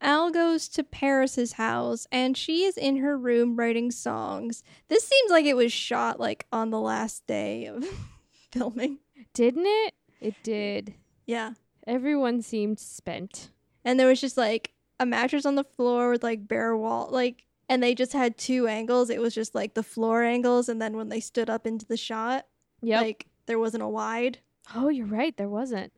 Al 0.00 0.30
goes 0.30 0.68
to 0.68 0.82
Paris's 0.84 1.52
house 1.54 2.06
and 2.12 2.36
she 2.36 2.64
is 2.64 2.76
in 2.76 2.96
her 2.98 3.16
room 3.18 3.56
writing 3.56 3.90
songs. 3.90 4.62
This 4.88 5.04
seems 5.04 5.30
like 5.30 5.44
it 5.44 5.56
was 5.56 5.72
shot 5.72 6.18
like 6.20 6.46
on 6.52 6.70
the 6.70 6.80
last 6.80 7.26
day 7.26 7.66
of 7.66 7.84
filming. 8.50 8.98
Didn't 9.34 9.66
it? 9.66 9.94
It 10.20 10.34
did. 10.42 10.94
Yeah. 11.26 11.54
Everyone 11.86 12.42
seemed 12.42 12.78
spent. 12.78 13.50
And 13.88 13.98
there 13.98 14.06
was 14.06 14.20
just 14.20 14.36
like 14.36 14.72
a 15.00 15.06
mattress 15.06 15.46
on 15.46 15.54
the 15.54 15.64
floor 15.64 16.10
with 16.10 16.22
like 16.22 16.46
bare 16.46 16.76
wall 16.76 17.08
like 17.10 17.46
and 17.70 17.82
they 17.82 17.94
just 17.94 18.12
had 18.12 18.36
two 18.36 18.66
angles. 18.66 19.08
It 19.10 19.20
was 19.20 19.34
just 19.34 19.54
like 19.54 19.72
the 19.74 19.82
floor 19.82 20.22
angles 20.24 20.68
and 20.68 20.80
then 20.82 20.96
when 20.96 21.08
they 21.08 21.20
stood 21.20 21.48
up 21.48 21.66
into 21.66 21.86
the 21.86 21.96
shot, 21.96 22.46
Yep. 22.82 23.00
like 23.02 23.26
there 23.46 23.58
wasn't 23.58 23.82
a 23.82 23.88
wide. 23.88 24.38
oh, 24.74 24.88
you're 24.88 25.06
right. 25.06 25.34
There 25.36 25.48
wasn't. 25.48 25.92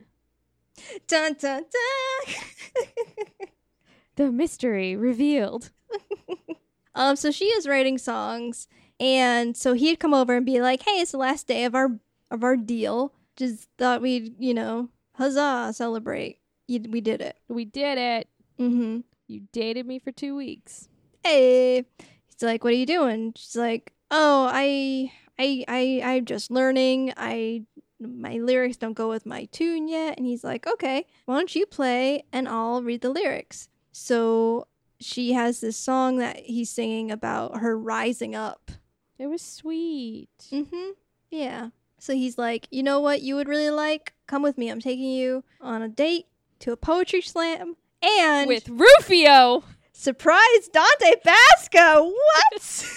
Dun 1.07 1.33
dun 1.33 1.63
dun. 1.63 2.35
The 4.17 4.31
mystery 4.31 4.95
revealed. 4.95 5.71
Um, 6.93 7.15
so 7.15 7.31
she 7.31 7.45
is 7.45 7.65
writing 7.67 7.97
songs, 7.97 8.67
and 8.99 9.55
so 9.55 9.71
he'd 9.73 9.99
come 10.01 10.13
over 10.13 10.35
and 10.35 10.45
be 10.45 10.59
like, 10.61 10.81
"Hey, 10.83 10.99
it's 10.99 11.11
the 11.11 11.17
last 11.17 11.47
day 11.47 11.63
of 11.63 11.73
our 11.73 11.97
of 12.29 12.43
our 12.43 12.57
deal. 12.57 13.13
Just 13.37 13.69
thought 13.77 14.01
we'd, 14.01 14.35
you 14.37 14.53
know, 14.53 14.89
huzzah, 15.13 15.71
celebrate. 15.73 16.39
You, 16.71 16.81
we 16.89 17.01
did 17.01 17.21
it." 17.21 17.37
We 17.47 17.65
did 17.65 17.97
it. 17.97 18.27
Mm-hmm. 18.59 18.99
You 19.27 19.41
dated 19.51 19.85
me 19.85 19.99
for 19.99 20.11
two 20.11 20.35
weeks. 20.35 20.87
Hey, 21.23 21.85
he's 21.97 22.41
like, 22.41 22.63
"What 22.63 22.73
are 22.73 22.77
you 22.77 22.85
doing?" 22.85 23.33
She's 23.35 23.55
like, 23.55 23.93
"Oh, 24.09 24.49
I, 24.51 25.11
I, 25.37 25.65
I, 25.67 26.01
I'm 26.03 26.25
just 26.25 26.51
learning. 26.51 27.13
I 27.17 27.65
my 28.01 28.33
lyrics 28.33 28.77
don't 28.77 28.93
go 28.93 29.09
with 29.09 29.25
my 29.25 29.45
tune 29.45 29.87
yet. 29.87 30.17
And 30.17 30.25
he's 30.25 30.43
like, 30.43 30.67
okay, 30.67 31.05
why 31.25 31.37
don't 31.37 31.55
you 31.55 31.65
play 31.65 32.23
and 32.31 32.47
I'll 32.47 32.81
read 32.81 33.01
the 33.01 33.09
lyrics. 33.09 33.69
So 33.91 34.67
she 34.99 35.33
has 35.33 35.61
this 35.61 35.77
song 35.77 36.17
that 36.17 36.37
he's 36.37 36.69
singing 36.69 37.11
about 37.11 37.59
her 37.59 37.77
rising 37.77 38.35
up. 38.35 38.71
It 39.17 39.27
was 39.27 39.41
sweet. 39.41 40.29
Mm-hmm. 40.51 40.91
Yeah. 41.29 41.69
So 41.99 42.13
he's 42.13 42.37
like, 42.37 42.67
you 42.71 42.81
know 42.81 42.99
what 42.99 43.21
you 43.21 43.35
would 43.35 43.47
really 43.47 43.69
like? 43.69 44.13
Come 44.25 44.41
with 44.41 44.57
me. 44.57 44.69
I'm 44.69 44.79
taking 44.79 45.09
you 45.09 45.43
on 45.59 45.81
a 45.81 45.89
date 45.89 46.25
to 46.61 46.71
a 46.71 46.77
poetry 46.77 47.21
slam 47.21 47.75
and 48.01 48.47
With 48.47 48.69
Rufio. 48.69 49.63
surprise 49.93 50.69
Dante 50.71 51.13
Basco. 51.23 52.05
What? 52.11 52.61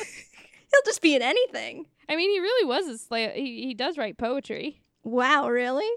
He'll 0.70 0.82
just 0.84 1.02
be 1.02 1.14
in 1.14 1.22
anything. 1.22 1.86
I 2.08 2.16
mean, 2.16 2.30
he 2.30 2.40
really 2.40 2.66
was 2.66 2.86
a 2.86 2.98
slave. 2.98 3.32
He, 3.34 3.66
he 3.66 3.74
does 3.74 3.96
write 3.98 4.18
poetry. 4.18 4.82
Wow, 5.02 5.48
really? 5.48 5.90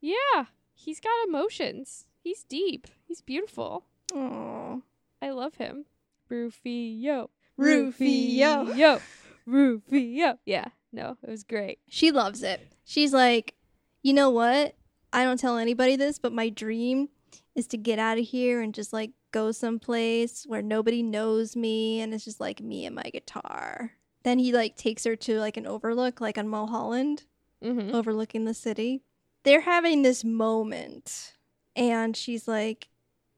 Yeah. 0.00 0.46
He's 0.74 1.00
got 1.00 1.26
emotions. 1.26 2.06
He's 2.22 2.44
deep. 2.44 2.86
He's 3.06 3.20
beautiful. 3.20 3.84
Oh. 4.14 4.82
I 5.20 5.30
love 5.30 5.54
him. 5.56 5.86
Rufio. 6.28 7.30
Rufio. 7.56 8.64
Rufio. 8.64 9.00
Rufio. 9.46 10.38
Yeah. 10.44 10.66
No, 10.92 11.16
it 11.22 11.28
was 11.30 11.42
great. 11.44 11.80
She 11.88 12.10
loves 12.12 12.42
it. 12.42 12.72
She's 12.84 13.12
like, 13.12 13.54
you 14.02 14.12
know 14.12 14.30
what? 14.30 14.74
I 15.12 15.24
don't 15.24 15.38
tell 15.40 15.56
anybody 15.58 15.96
this, 15.96 16.18
but 16.18 16.32
my 16.32 16.48
dream 16.48 17.08
is 17.54 17.66
to 17.68 17.76
get 17.76 17.98
out 17.98 18.18
of 18.18 18.24
here 18.24 18.60
and 18.60 18.74
just 18.74 18.92
like 18.92 19.10
go 19.32 19.52
someplace 19.52 20.44
where 20.46 20.62
nobody 20.62 21.02
knows 21.02 21.56
me 21.56 22.00
and 22.00 22.12
it's 22.14 22.24
just 22.24 22.40
like 22.40 22.60
me 22.60 22.86
and 22.86 22.94
my 22.94 23.02
guitar. 23.12 23.92
Then 24.22 24.38
he 24.38 24.52
like 24.52 24.76
takes 24.76 25.04
her 25.04 25.16
to 25.16 25.38
like 25.40 25.56
an 25.56 25.66
overlook, 25.66 26.20
like 26.20 26.38
on 26.38 26.48
Mulholland, 26.48 27.24
Mm-hmm. 27.64 27.92
overlooking 27.94 28.44
the 28.44 28.54
city. 28.54 29.02
They're 29.42 29.62
having 29.62 30.02
this 30.02 30.22
moment, 30.22 31.34
and 31.74 32.16
she's 32.16 32.46
like, 32.46 32.88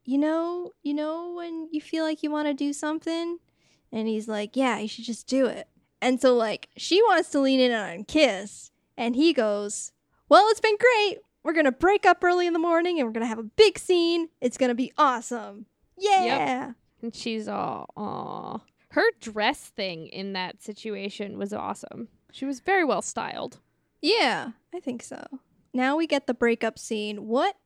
you 0.04 0.18
know, 0.18 0.72
you 0.82 0.92
know 0.92 1.32
when 1.36 1.68
you 1.72 1.80
feel 1.80 2.04
like 2.04 2.22
you 2.22 2.30
want 2.30 2.46
to 2.48 2.52
do 2.52 2.74
something, 2.74 3.38
and 3.90 4.08
he's 4.08 4.28
like, 4.28 4.56
yeah, 4.56 4.78
you 4.78 4.88
should 4.88 5.04
just 5.06 5.26
do 5.26 5.46
it. 5.46 5.68
And 6.02 6.20
so 6.20 6.34
like 6.34 6.68
she 6.76 7.00
wants 7.02 7.30
to 7.30 7.40
lean 7.40 7.60
in 7.60 7.72
on 7.72 8.04
kiss, 8.04 8.70
and 8.94 9.16
he 9.16 9.32
goes, 9.32 9.92
well, 10.28 10.46
it's 10.50 10.60
been 10.60 10.76
great. 10.78 11.18
We're 11.42 11.52
gonna 11.52 11.72
break 11.72 12.06
up 12.06 12.22
early 12.22 12.46
in 12.46 12.52
the 12.52 12.58
morning, 12.58 12.98
and 12.98 13.08
we're 13.08 13.12
gonna 13.12 13.26
have 13.26 13.38
a 13.38 13.42
big 13.42 13.78
scene. 13.78 14.28
It's 14.40 14.58
gonna 14.58 14.74
be 14.74 14.92
awesome. 14.98 15.66
Yeah. 15.96 16.72
And 17.02 17.14
she's 17.14 17.48
all, 17.48 17.86
aw. 17.96 18.60
Her 18.90 19.04
dress 19.20 19.68
thing 19.68 20.08
in 20.08 20.32
that 20.32 20.62
situation 20.62 21.38
was 21.38 21.52
awesome. 21.52 22.08
She 22.32 22.44
was 22.44 22.60
very 22.60 22.84
well 22.84 23.02
styled. 23.02 23.58
Yeah, 24.02 24.50
I 24.74 24.80
think 24.80 25.02
so. 25.02 25.22
Now 25.72 25.96
we 25.96 26.06
get 26.06 26.26
the 26.26 26.34
breakup 26.34 26.78
scene. 26.78 27.26
What 27.26 27.56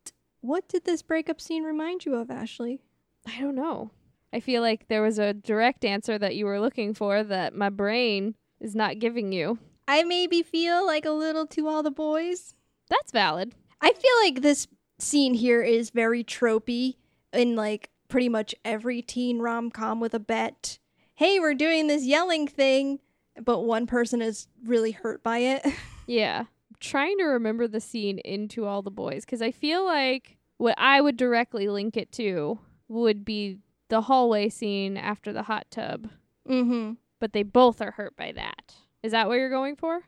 what 0.40 0.68
did 0.68 0.84
this 0.84 1.00
breakup 1.00 1.40
scene 1.40 1.64
remind 1.64 2.04
you 2.04 2.14
of, 2.16 2.30
Ashley? 2.30 2.82
I 3.26 3.40
don't 3.40 3.54
know. 3.54 3.90
I 4.32 4.40
feel 4.40 4.60
like 4.60 4.88
there 4.88 5.00
was 5.00 5.18
a 5.18 5.32
direct 5.32 5.84
answer 5.84 6.18
that 6.18 6.36
you 6.36 6.44
were 6.44 6.60
looking 6.60 6.92
for 6.92 7.22
that 7.22 7.54
my 7.54 7.70
brain 7.70 8.34
is 8.60 8.74
not 8.74 8.98
giving 8.98 9.32
you. 9.32 9.58
I 9.88 10.02
maybe 10.02 10.42
feel 10.42 10.84
like 10.84 11.06
a 11.06 11.12
little 11.12 11.46
to 11.46 11.68
all 11.68 11.82
the 11.82 11.90
boys. 11.90 12.54
That's 12.90 13.12
valid. 13.12 13.54
I 13.84 13.92
feel 13.92 14.12
like 14.22 14.40
this 14.40 14.66
scene 14.98 15.34
here 15.34 15.60
is 15.60 15.90
very 15.90 16.24
tropey 16.24 16.94
in 17.34 17.54
like 17.54 17.90
pretty 18.08 18.30
much 18.30 18.54
every 18.64 19.02
teen 19.02 19.40
rom 19.40 19.70
com 19.70 20.00
with 20.00 20.14
a 20.14 20.18
bet. 20.18 20.78
Hey, 21.16 21.38
we're 21.38 21.52
doing 21.52 21.86
this 21.86 22.02
yelling 22.04 22.48
thing, 22.48 23.00
but 23.44 23.60
one 23.60 23.86
person 23.86 24.22
is 24.22 24.48
really 24.64 24.92
hurt 24.92 25.22
by 25.22 25.38
it. 25.38 25.66
Yeah. 26.06 26.40
I'm 26.40 26.76
trying 26.80 27.16
to 27.16 27.24
remember 27.24 27.66
the 27.66 27.80
scene 27.80 28.18
into 28.18 28.66
all 28.66 28.82
the 28.82 28.90
boys 28.90 29.24
because 29.24 29.40
I 29.40 29.52
feel 29.52 29.86
like 29.86 30.36
what 30.58 30.74
I 30.76 31.00
would 31.00 31.16
directly 31.16 31.66
link 31.66 31.96
it 31.96 32.12
to 32.12 32.58
would 32.88 33.24
be 33.24 33.60
the 33.88 34.02
hallway 34.02 34.50
scene 34.50 34.98
after 34.98 35.32
the 35.32 35.44
hot 35.44 35.66
tub, 35.70 36.10
mm-hmm. 36.46 36.92
but 37.20 37.32
they 37.32 37.42
both 37.42 37.80
are 37.80 37.92
hurt 37.92 38.14
by 38.18 38.32
that. 38.32 38.74
Is 39.02 39.12
that 39.12 39.28
what 39.28 39.38
you're 39.38 39.48
going 39.48 39.76
for? 39.76 40.02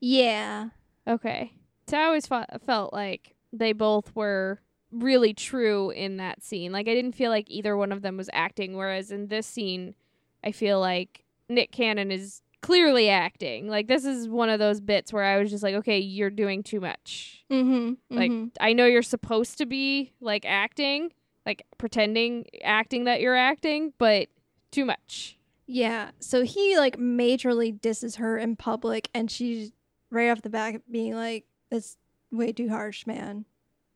Yeah. 0.00 0.70
Okay. 1.06 1.52
So 1.88 1.98
I 1.98 2.04
always 2.04 2.26
felt, 2.26 2.46
felt 2.64 2.92
like 2.92 3.34
they 3.52 3.72
both 3.72 4.14
were 4.14 4.60
really 4.90 5.34
true 5.34 5.90
in 5.90 6.16
that 6.16 6.42
scene. 6.42 6.72
Like 6.72 6.88
I 6.88 6.94
didn't 6.94 7.14
feel 7.14 7.30
like 7.30 7.50
either 7.50 7.76
one 7.76 7.92
of 7.92 8.02
them 8.02 8.16
was 8.16 8.30
acting, 8.32 8.76
whereas 8.76 9.10
in 9.10 9.28
this 9.28 9.46
scene, 9.46 9.94
I 10.42 10.52
feel 10.52 10.80
like 10.80 11.24
Nick 11.48 11.72
Cannon 11.72 12.10
is 12.10 12.42
clearly 12.62 13.08
acting. 13.08 13.68
Like 13.68 13.86
this 13.86 14.04
is 14.04 14.28
one 14.28 14.48
of 14.48 14.58
those 14.58 14.80
bits 14.80 15.12
where 15.12 15.24
I 15.24 15.38
was 15.38 15.50
just 15.50 15.62
like, 15.62 15.74
okay, 15.76 15.98
you're 15.98 16.30
doing 16.30 16.62
too 16.62 16.80
much. 16.80 17.44
Mm-hmm. 17.50 18.16
Like 18.16 18.30
mm-hmm. 18.30 18.46
I 18.60 18.72
know 18.72 18.86
you're 18.86 19.02
supposed 19.02 19.58
to 19.58 19.66
be 19.66 20.12
like 20.20 20.44
acting, 20.44 21.12
like 21.44 21.64
pretending 21.78 22.46
acting 22.64 23.04
that 23.04 23.20
you're 23.20 23.36
acting, 23.36 23.92
but 23.98 24.28
too 24.70 24.84
much. 24.84 25.38
Yeah. 25.66 26.10
So 26.20 26.42
he 26.42 26.76
like 26.76 26.96
majorly 26.96 27.78
disses 27.80 28.16
her 28.16 28.38
in 28.38 28.56
public 28.56 29.10
and 29.14 29.30
she's 29.30 29.72
right 30.10 30.30
off 30.30 30.42
the 30.42 30.50
back 30.50 30.80
being 30.90 31.14
like, 31.14 31.44
That's 31.70 31.96
way 32.30 32.52
too 32.52 32.68
harsh, 32.68 33.06
man. 33.06 33.44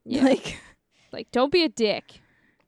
Yeah. 0.04 0.24
Like 0.24 0.58
Like 1.12 1.30
don't 1.32 1.52
be 1.52 1.64
a 1.64 1.68
dick. 1.68 2.20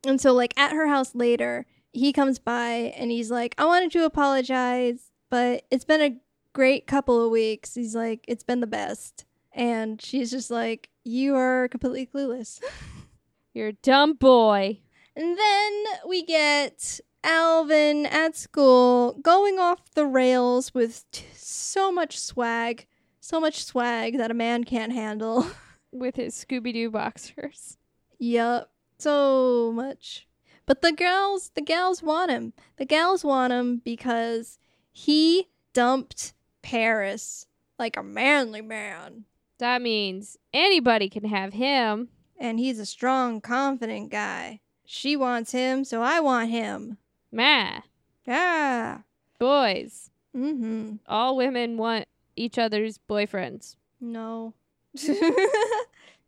And 0.04 0.20
so, 0.20 0.32
like, 0.32 0.52
at 0.58 0.72
her 0.72 0.88
house 0.88 1.14
later, 1.14 1.64
he 1.92 2.12
comes 2.12 2.40
by 2.40 2.92
and 2.96 3.12
he's 3.12 3.30
like, 3.30 3.54
I 3.56 3.66
wanted 3.66 3.92
to 3.92 4.04
apologize, 4.04 5.12
but 5.30 5.62
it's 5.70 5.84
been 5.84 6.00
a 6.02 6.16
great 6.52 6.88
couple 6.88 7.24
of 7.24 7.30
weeks. 7.30 7.74
He's 7.76 7.94
like, 7.94 8.24
It's 8.26 8.42
been 8.42 8.60
the 8.60 8.66
best. 8.66 9.24
And 9.52 10.02
she's 10.02 10.30
just 10.30 10.50
like, 10.50 10.88
You 11.04 11.36
are 11.36 11.68
completely 11.68 12.06
clueless. 12.12 12.60
You're 13.54 13.68
a 13.68 13.72
dumb 13.74 14.14
boy. 14.14 14.78
and 15.14 15.38
then 15.38 15.84
we 16.08 16.24
get 16.24 16.98
Alvin 17.22 18.06
at 18.06 18.34
school 18.34 19.12
going 19.22 19.58
off 19.60 19.94
the 19.94 20.06
rails 20.06 20.74
with 20.74 21.04
t- 21.12 21.26
so 21.36 21.92
much 21.92 22.18
swag, 22.18 22.86
so 23.24 23.40
much 23.40 23.64
swag 23.64 24.18
that 24.18 24.30
a 24.30 24.34
man 24.34 24.64
can't 24.64 24.92
handle. 24.92 25.46
with 25.92 26.16
his 26.16 26.34
Scooby 26.34 26.72
Doo 26.72 26.90
boxers. 26.90 27.76
Yup, 28.18 28.70
so 28.98 29.70
much. 29.74 30.26
But 30.64 30.80
the 30.80 30.92
girls, 30.92 31.50
the 31.54 31.60
gals 31.60 32.02
want 32.02 32.30
him. 32.30 32.54
The 32.78 32.86
gals 32.86 33.24
want 33.24 33.52
him 33.52 33.82
because 33.84 34.58
he 34.90 35.48
dumped 35.74 36.32
Paris 36.62 37.46
like 37.78 37.96
a 37.96 38.02
manly 38.02 38.62
man. 38.62 39.24
That 39.58 39.82
means 39.82 40.38
anybody 40.54 41.08
can 41.10 41.24
have 41.24 41.52
him. 41.52 42.08
And 42.38 42.58
he's 42.58 42.78
a 42.78 42.86
strong, 42.86 43.40
confident 43.40 44.10
guy. 44.10 44.60
She 44.84 45.14
wants 45.14 45.52
him, 45.52 45.84
so 45.84 46.00
I 46.02 46.20
want 46.20 46.50
him. 46.50 46.96
Ma, 47.30 47.80
Yeah. 48.26 48.98
boys. 49.38 50.10
Mm-hmm. 50.36 50.94
All 51.06 51.36
women 51.36 51.76
want 51.76 52.06
each 52.36 52.58
other's 52.58 52.98
boyfriends. 52.98 53.76
No. 54.00 54.54
you 54.94 55.32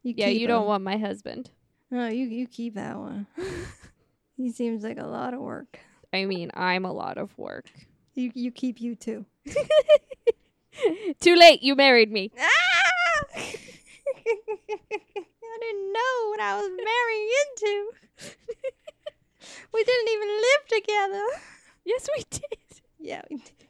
yeah, 0.02 0.28
you 0.28 0.46
don't 0.46 0.66
want 0.66 0.82
my 0.82 0.96
husband. 0.96 1.50
No, 1.90 2.08
you 2.08 2.26
you 2.26 2.46
keep 2.46 2.74
that 2.74 2.96
one. 2.96 3.26
he 4.36 4.50
seems 4.50 4.82
like 4.82 4.98
a 4.98 5.06
lot 5.06 5.34
of 5.34 5.40
work. 5.40 5.78
I 6.12 6.24
mean, 6.24 6.50
I'm 6.54 6.84
a 6.84 6.92
lot 6.92 7.18
of 7.18 7.36
work. 7.38 7.66
You 8.14 8.30
you 8.34 8.50
keep 8.50 8.80
you 8.80 8.94
too. 8.94 9.26
Too 11.20 11.36
late, 11.36 11.62
you 11.62 11.76
married 11.76 12.10
me. 12.10 12.32
Ah! 12.36 13.36
I 13.36 13.56
didn't 15.60 15.92
know 15.92 16.28
what 16.30 16.40
I 16.40 16.56
was 16.56 16.68
marrying 16.68 17.28
into. 17.46 17.92
we 19.72 19.84
didn't 19.84 20.08
even 20.08 20.28
live 20.28 20.66
together. 20.68 21.24
Yes, 21.84 22.08
we 22.16 22.24
did. 22.30 22.58
Yeah, 22.98 23.22
we 23.30 23.36
did. 23.36 23.68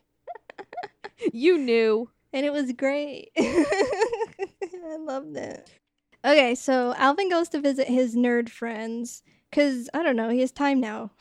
You 1.35 1.59
knew. 1.59 2.09
And 2.35 2.45
it 2.45 2.53
was 2.53 2.73
great. 2.73 3.31
I 3.39 4.97
loved 4.99 5.37
it. 5.37 5.71
Okay, 6.25 6.55
so 6.57 6.93
Alvin 6.97 7.31
goes 7.31 7.49
to 7.51 7.61
visit 7.61 7.87
his 7.87 8.17
nerd 8.17 8.49
friends 8.49 9.23
because, 9.51 9.89
I 9.95 10.03
don't 10.03 10.17
know, 10.17 10.31
he 10.31 10.41
has 10.41 10.51
time 10.51 10.81
now. 10.81 11.13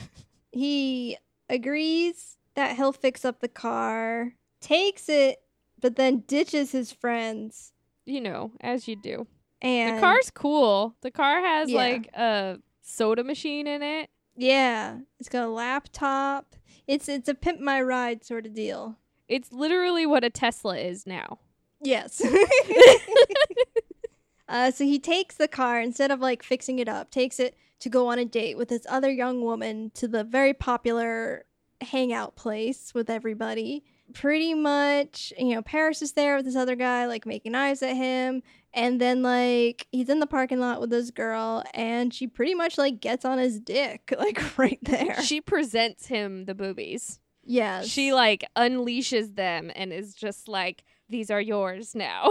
he 0.52 1.18
agrees 1.48 2.38
that 2.54 2.76
he'll 2.76 2.92
fix 2.92 3.24
up 3.24 3.40
the 3.40 3.48
car, 3.48 4.32
takes 4.60 5.08
it, 5.08 5.42
but 5.80 5.96
then 5.96 6.24
ditches 6.26 6.72
his 6.72 6.90
friends. 6.92 7.72
You 8.06 8.20
know, 8.20 8.52
as 8.60 8.86
you 8.88 8.96
do. 8.96 9.26
And 9.62 9.96
The 9.96 10.00
car's 10.00 10.30
cool. 10.30 10.94
The 11.02 11.10
car 11.10 11.40
has 11.40 11.70
Yeah. 11.70 11.76
like 11.78 12.10
a 12.14 12.58
soda 12.82 13.24
machine 13.24 13.66
in 13.66 13.82
it. 13.82 14.08
Yeah, 14.36 14.98
it's 15.20 15.28
got 15.28 15.44
a 15.46 15.48
laptop. 15.48 16.54
It's 16.86 17.08
it's 17.08 17.28
a 17.28 17.34
pimp 17.34 17.60
my 17.60 17.80
ride 17.80 18.24
sort 18.24 18.46
of 18.46 18.54
deal. 18.54 18.98
It's 19.28 19.52
literally 19.52 20.06
what 20.06 20.24
a 20.24 20.30
Tesla 20.30 20.76
is 20.76 21.06
now. 21.06 21.38
Yes. 21.80 22.22
uh, 24.48 24.70
so 24.70 24.84
he 24.84 24.98
takes 24.98 25.36
the 25.36 25.48
car 25.48 25.80
instead 25.80 26.10
of 26.10 26.20
like 26.20 26.42
fixing 26.42 26.78
it 26.78 26.88
up, 26.88 27.10
takes 27.10 27.38
it 27.38 27.56
to 27.80 27.88
go 27.88 28.08
on 28.08 28.18
a 28.18 28.24
date 28.24 28.56
with 28.56 28.68
this 28.68 28.86
other 28.88 29.10
young 29.10 29.42
woman 29.42 29.90
to 29.94 30.08
the 30.08 30.24
very 30.24 30.54
popular 30.54 31.44
hangout 31.80 32.36
place 32.36 32.92
with 32.94 33.10
everybody. 33.10 33.84
pretty 34.12 34.54
much, 34.54 35.32
you 35.38 35.54
know, 35.54 35.62
Paris 35.62 36.02
is 36.02 36.12
there 36.12 36.36
with 36.36 36.44
this 36.44 36.56
other 36.56 36.76
guy, 36.76 37.06
like 37.06 37.26
making 37.26 37.54
eyes 37.54 37.82
at 37.82 37.96
him. 37.96 38.42
And 38.74 39.00
then, 39.00 39.22
like, 39.22 39.86
he's 39.92 40.08
in 40.08 40.18
the 40.18 40.26
parking 40.26 40.58
lot 40.58 40.80
with 40.80 40.90
this 40.90 41.12
girl, 41.12 41.62
and 41.74 42.12
she 42.12 42.26
pretty 42.26 42.54
much, 42.54 42.76
like, 42.76 43.00
gets 43.00 43.24
on 43.24 43.38
his 43.38 43.60
dick, 43.60 44.12
like, 44.18 44.58
right 44.58 44.80
there. 44.82 45.22
She 45.22 45.40
presents 45.40 46.06
him 46.06 46.46
the 46.46 46.56
boobies. 46.56 47.20
Yes. 47.44 47.86
She 47.86 48.12
like 48.12 48.44
unleashes 48.56 49.34
them 49.34 49.70
and 49.74 49.92
is 49.92 50.14
just 50.14 50.48
like, 50.48 50.84
"These 51.08 51.30
are 51.30 51.40
yours 51.40 51.94
now," 51.94 52.30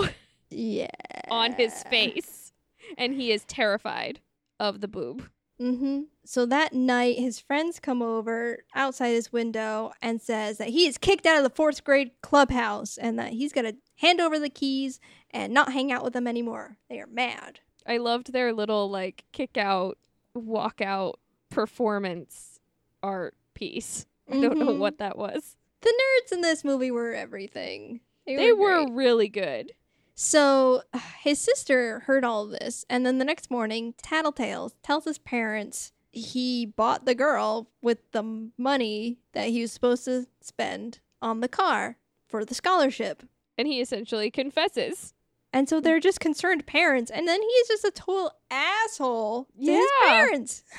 yeah. 0.50 0.88
on 1.30 1.54
his 1.54 1.84
face, 1.84 2.52
and 2.98 3.14
he 3.14 3.32
is 3.32 3.44
terrified 3.46 4.20
of 4.60 4.82
the 4.82 4.88
boob. 4.88 5.24
Mm-hmm. 5.62 6.02
So 6.26 6.46
that 6.48 6.74
night, 6.74 7.20
his 7.20 7.40
friends 7.40 7.80
come 7.80 8.02
over 8.02 8.64
outside 8.74 9.10
his 9.10 9.32
window 9.32 9.92
and 10.02 10.22
says 10.22 10.58
that 10.58 10.70
he 10.70 10.88
is 10.88 10.98
kicked 10.98 11.26
out 11.26 11.38
of 11.38 11.44
the 11.44 11.50
fourth 11.50 11.84
grade 11.84 12.12
clubhouse 12.22 12.98
and 12.98 13.20
that 13.20 13.34
he's 13.34 13.54
gonna 13.54 13.74
hand 13.98 14.20
over 14.20 14.40
the 14.40 14.50
keys 14.50 15.00
and 15.32 15.54
not 15.54 15.74
hang 15.74 15.92
out 15.92 16.04
with 16.04 16.14
them 16.14 16.28
anymore. 16.28 16.78
They 16.90 17.00
are 17.00 17.08
mad. 17.08 17.60
I 17.86 17.98
loved 17.98 18.34
their 18.34 18.54
little 18.54 18.90
like 18.90 19.26
kick 19.32 19.58
out, 19.58 19.98
walk 20.34 20.82
out 20.82 21.20
performance 21.50 22.60
art 23.02 23.36
piece. 23.54 24.06
I 24.32 24.40
don't 24.42 24.58
know 24.58 24.68
Mhm. 24.68 24.78
what 24.80 24.98
that 25.00 25.18
was. 25.18 25.56
The 25.82 25.90
nerds 25.90 26.32
in 26.32 26.42
this 26.42 26.64
movie 26.64 26.92
were 26.92 27.14
everything. 27.14 28.00
They, 28.26 28.36
They 28.38 28.54
were, 28.54 28.86
were 28.86 28.92
really 28.94 29.28
good. 29.30 29.74
So 30.16 30.84
his 31.22 31.40
sister 31.40 32.00
heard 32.02 32.24
all 32.24 32.44
of 32.46 32.52
this, 32.52 32.86
and 32.90 33.06
then 33.06 33.18
the 33.18 33.26
next 33.26 33.52
morning, 33.52 33.94
Tattletales 34.02 34.74
tells 34.82 35.06
his 35.06 35.18
parents 35.18 35.92
he 36.12 36.66
bought 36.66 37.06
the 37.06 37.16
girl 37.16 37.70
with 37.82 38.12
the 38.12 38.50
money 38.58 39.18
that 39.34 39.48
he 39.50 39.62
was 39.62 39.72
supposed 39.72 40.06
to 40.06 40.28
spend 40.42 41.00
on 41.22 41.40
the 41.40 41.48
car 41.48 41.98
for 42.28 42.46
the 42.46 42.54
scholarship. 42.54 43.24
And 43.58 43.68
he 43.68 43.82
essentially 43.82 44.30
confesses. 44.32 45.14
And 45.52 45.68
so 45.70 45.80
they're 45.80 46.00
just 46.00 46.20
concerned 46.20 46.66
parents, 46.66 47.12
and 47.12 47.28
then 47.28 47.42
he's 47.42 47.68
just 47.68 47.84
a 47.84 47.92
total 47.92 48.32
asshole 48.50 49.48
to 49.64 49.72
his 49.72 49.88
parents. 50.02 50.64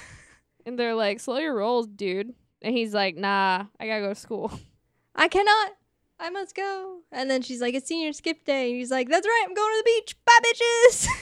And 0.66 0.78
they're 0.78 0.94
like, 0.94 1.20
slow 1.20 1.36
your 1.36 1.54
rolls, 1.56 1.86
dude. 1.88 2.34
And 2.64 2.74
he's 2.74 2.94
like, 2.94 3.16
nah, 3.16 3.66
I 3.78 3.86
gotta 3.86 4.00
go 4.00 4.08
to 4.08 4.14
school. 4.14 4.50
I 5.14 5.28
cannot. 5.28 5.72
I 6.18 6.30
must 6.30 6.54
go. 6.56 7.00
And 7.12 7.30
then 7.30 7.42
she's 7.42 7.60
like, 7.60 7.74
it's 7.74 7.86
senior 7.86 8.12
skip 8.12 8.44
day. 8.44 8.70
And 8.70 8.78
he's 8.78 8.90
like, 8.90 9.08
that's 9.08 9.26
right, 9.26 9.44
I'm 9.46 9.54
going 9.54 9.72
to 9.72 9.78
the 9.84 9.90
beach. 10.00 10.16
Bye, 10.24 10.38
bitches. 10.44 11.06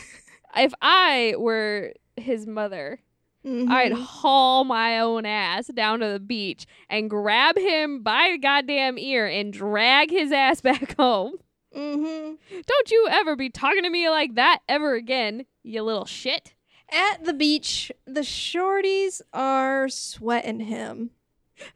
If 0.55 0.75
I 0.83 1.35
were 1.39 1.95
his 2.17 2.47
mother, 2.47 3.01
I'd 3.45 3.93
Mhm. 3.93 4.03
haul 4.03 4.65
my 4.65 5.01
own 5.01 5.25
ass 5.25 5.67
down 5.69 6.01
to 6.01 6.09
the 6.13 6.21
beach 6.21 6.67
and 6.91 7.09
grab 7.09 7.57
him 7.59 8.03
by 8.03 8.29
the 8.33 8.39
goddamn 8.39 8.99
ear 8.99 9.27
and 9.27 9.51
drag 9.53 10.11
his 10.11 10.31
ass 10.31 10.61
back 10.69 10.95
home. 10.99 11.37
Mhm. 11.75 12.37
Don't 12.67 12.91
you 12.91 13.09
ever 13.11 13.35
be 13.35 13.49
talking 13.49 13.83
to 13.83 13.89
me 13.91 14.11
like 14.11 14.35
that 14.35 14.59
ever 14.69 14.95
again, 14.95 15.47
you 15.63 15.83
little 15.83 16.05
shit. 16.05 16.53
At 16.91 17.25
the 17.25 17.33
beach, 17.33 17.91
the 18.07 18.21
shorties 18.21 19.23
are 19.33 19.89
sweating 19.89 20.61
him. 20.61 21.13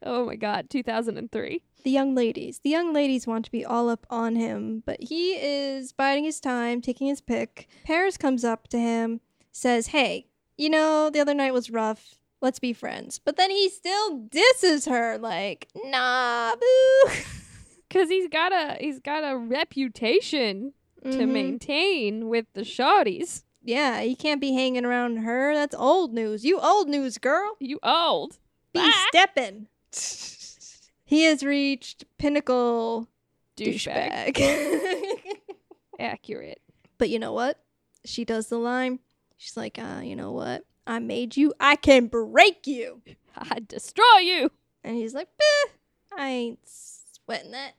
Oh 0.03 0.25
my 0.25 0.35
god, 0.35 0.69
2003. 0.69 1.61
The 1.83 1.91
young 1.91 2.15
ladies. 2.15 2.59
The 2.63 2.69
young 2.69 2.93
ladies 2.93 3.25
want 3.27 3.45
to 3.45 3.51
be 3.51 3.63
all 3.65 3.89
up 3.89 4.05
on 4.09 4.35
him, 4.35 4.83
but 4.85 5.01
he 5.01 5.31
is 5.33 5.93
biding 5.93 6.25
his 6.25 6.39
time, 6.39 6.81
taking 6.81 7.07
his 7.07 7.21
pick. 7.21 7.67
Paris 7.85 8.17
comes 8.17 8.43
up 8.43 8.67
to 8.69 8.77
him, 8.79 9.21
says, 9.51 9.87
Hey, 9.87 10.27
you 10.57 10.69
know, 10.69 11.09
the 11.09 11.19
other 11.19 11.33
night 11.33 11.53
was 11.53 11.69
rough. 11.69 12.15
Let's 12.41 12.59
be 12.59 12.73
friends. 12.73 13.19
But 13.23 13.35
then 13.37 13.49
he 13.51 13.69
still 13.69 14.25
disses 14.29 14.85
her, 14.85 15.17
like, 15.17 15.67
nah, 15.75 16.55
boo. 16.55 17.11
Cause 17.89 18.09
he's 18.09 18.27
got 18.27 18.51
a 18.51 18.75
he's 18.81 18.99
got 18.99 19.23
a 19.23 19.37
reputation 19.37 20.73
to 21.03 21.09
Mhm. 21.09 21.29
maintain 21.29 22.27
with 22.27 22.45
the 22.53 22.61
shawties. 22.61 23.43
Yeah, 23.63 24.01
he 24.01 24.13
can't 24.15 24.41
be 24.41 24.51
hanging 24.53 24.83
around 24.85 25.17
her. 25.17 25.53
That's 25.53 25.73
old 25.75 26.13
news. 26.13 26.43
You 26.43 26.59
old 26.59 26.89
news, 26.89 27.17
girl. 27.17 27.55
You 27.59 27.79
old. 27.83 28.39
Be 28.73 28.91
steppin'. 29.07 29.67
he 31.05 31.23
has 31.23 31.43
reached 31.43 32.05
pinnacle 32.17 33.07
Douchebag. 33.55 34.33
douchebag. 34.35 35.11
Accurate. 35.99 36.61
but 36.97 37.09
you 37.09 37.19
know 37.19 37.33
what? 37.33 37.59
She 38.05 38.23
does 38.25 38.47
the 38.47 38.57
line. 38.57 38.99
She's 39.37 39.57
like, 39.57 39.77
uh, 39.79 40.01
you 40.03 40.15
know 40.15 40.31
what? 40.31 40.63
I 40.85 40.99
made 40.99 41.35
you. 41.35 41.53
I 41.59 41.75
can 41.75 42.07
break 42.07 42.65
you. 42.65 43.01
I'd 43.37 43.67
destroy 43.67 44.19
you. 44.21 44.51
And 44.83 44.95
he's 44.95 45.13
like, 45.13 45.27
"Bah, 45.37 45.71
I 46.17 46.29
ain't 46.29 46.59
sweating 46.65 47.51
that 47.51 47.73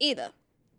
either. 0.00 0.30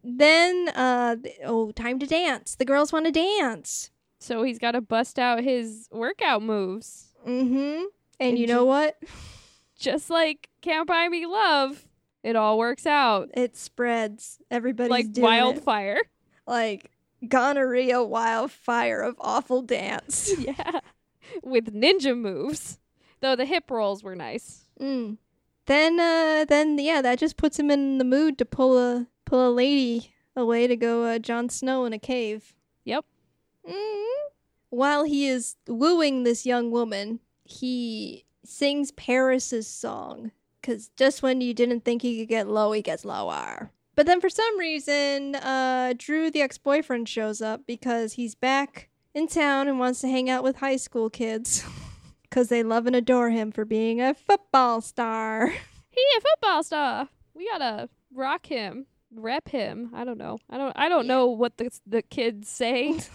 Then, 0.04 0.70
uh, 0.70 1.18
oh, 1.44 1.72
time 1.72 2.00
to 2.00 2.06
dance. 2.08 2.56
The 2.56 2.66
girls 2.66 2.92
want 2.92 3.06
to 3.06 3.12
dance. 3.12 3.92
So 4.20 4.44
he's 4.44 4.60
got 4.60 4.72
to 4.72 4.82
bust 4.82 5.20
out 5.20 5.44
his 5.44 5.88
workout 5.92 6.42
moves. 6.42 7.10
Mm-hmm. 7.28 7.54
And 7.54 7.86
And 8.20 8.40
you 8.40 8.48
know 8.48 8.66
what? 8.66 8.98
Just 9.78 10.10
like 10.10 10.50
Can't 10.62 10.88
Buy 10.88 11.08
Me 11.10 11.26
Love, 11.26 11.86
it 12.24 12.36
all 12.36 12.58
works 12.58 12.86
out 12.86 13.30
It 13.34 13.56
spreads. 13.58 14.40
Everybody's 14.50 14.90
like 14.92 15.12
doing 15.12 15.26
it. 15.26 15.28
wildfire. 15.28 16.00
like 16.48 16.92
gonorrhea 17.28 18.04
wildfire 18.04 19.02
of 19.02 19.16
awful 19.20 19.62
dance. 19.62 20.32
yeah. 20.40 20.80
With 21.44 21.74
ninja 21.74 22.18
moves. 22.18 22.80
Though 23.22 23.36
the 23.36 23.46
hip 23.46 23.70
rolls 23.72 24.04
were 24.04 24.16
nice. 24.16 24.66
Mm. 24.80 25.18
Then, 25.66 26.00
uh, 26.00 26.46
then 26.48 26.78
yeah, 26.78 27.02
that 27.02 27.18
just 27.20 27.38
puts 27.38 27.58
him 27.60 27.72
in 27.72 27.98
the 27.98 28.04
mood 28.04 28.38
to 28.38 28.46
pull 28.46 28.78
a 28.78 29.08
pull 29.26 29.50
a 29.50 29.52
lady 29.52 30.14
away 30.36 30.68
to 30.68 30.76
go 30.76 31.04
uh, 31.04 31.18
Jon 31.20 31.50
Snow 31.50 31.86
in 31.86 31.94
a 31.94 31.98
cave. 32.00 32.54
Yep. 32.84 33.06
Mm. 33.68 34.06
While 34.70 35.06
he 35.06 35.28
is 35.28 35.56
wooing 35.68 36.24
this 36.24 36.46
young 36.46 36.70
woman, 36.70 37.20
he 37.44 38.25
sings 38.48 38.92
Paris's 38.92 39.68
song. 39.68 40.32
Cause 40.64 40.90
just 40.98 41.22
when 41.22 41.42
you 41.42 41.54
didn't 41.54 41.86
think 41.86 42.02
he 42.02 42.20
could 42.20 42.28
get 42.30 42.48
low, 42.48 42.72
he 42.72 42.82
gets 42.82 43.06
lower. 43.06 43.72
But 43.96 44.08
then 44.08 44.20
for 44.20 44.30
some 44.30 44.58
reason, 44.60 45.36
uh, 45.36 45.94
Drew, 45.98 46.30
the 46.32 46.42
ex-boyfriend, 46.42 47.08
shows 47.08 47.42
up 47.42 47.62
because 47.68 48.14
he's 48.14 48.34
back 48.36 48.90
in 49.14 49.28
town 49.28 49.68
and 49.68 49.80
wants 49.80 50.02
to 50.02 50.08
hang 50.08 50.30
out 50.30 50.44
with 50.44 50.58
high 50.58 50.76
school 50.78 51.10
kids. 51.10 51.64
Cause 52.32 52.50
they 52.50 52.64
love 52.64 52.88
and 52.88 52.96
adore 52.96 53.30
him 53.30 53.52
for 53.52 53.64
being 53.64 54.02
a 54.02 54.14
football 54.14 54.82
star. 54.82 55.54
He 55.92 56.02
a 56.18 56.22
football 56.22 56.62
star. 56.64 57.08
We 57.34 57.48
gotta 57.50 57.88
rock 58.14 58.48
him, 58.48 58.86
rep 59.16 59.48
him. 59.48 59.92
I 59.94 60.04
don't 60.04 60.18
know. 60.18 60.40
I 60.50 60.58
don't. 60.58 60.74
I 60.76 60.90
don't 60.90 61.06
Yeah. 61.06 61.14
know 61.14 61.28
what 61.28 61.56
the 61.56 61.70
the 61.88 62.02
kids 62.02 62.50
say. 62.50 63.00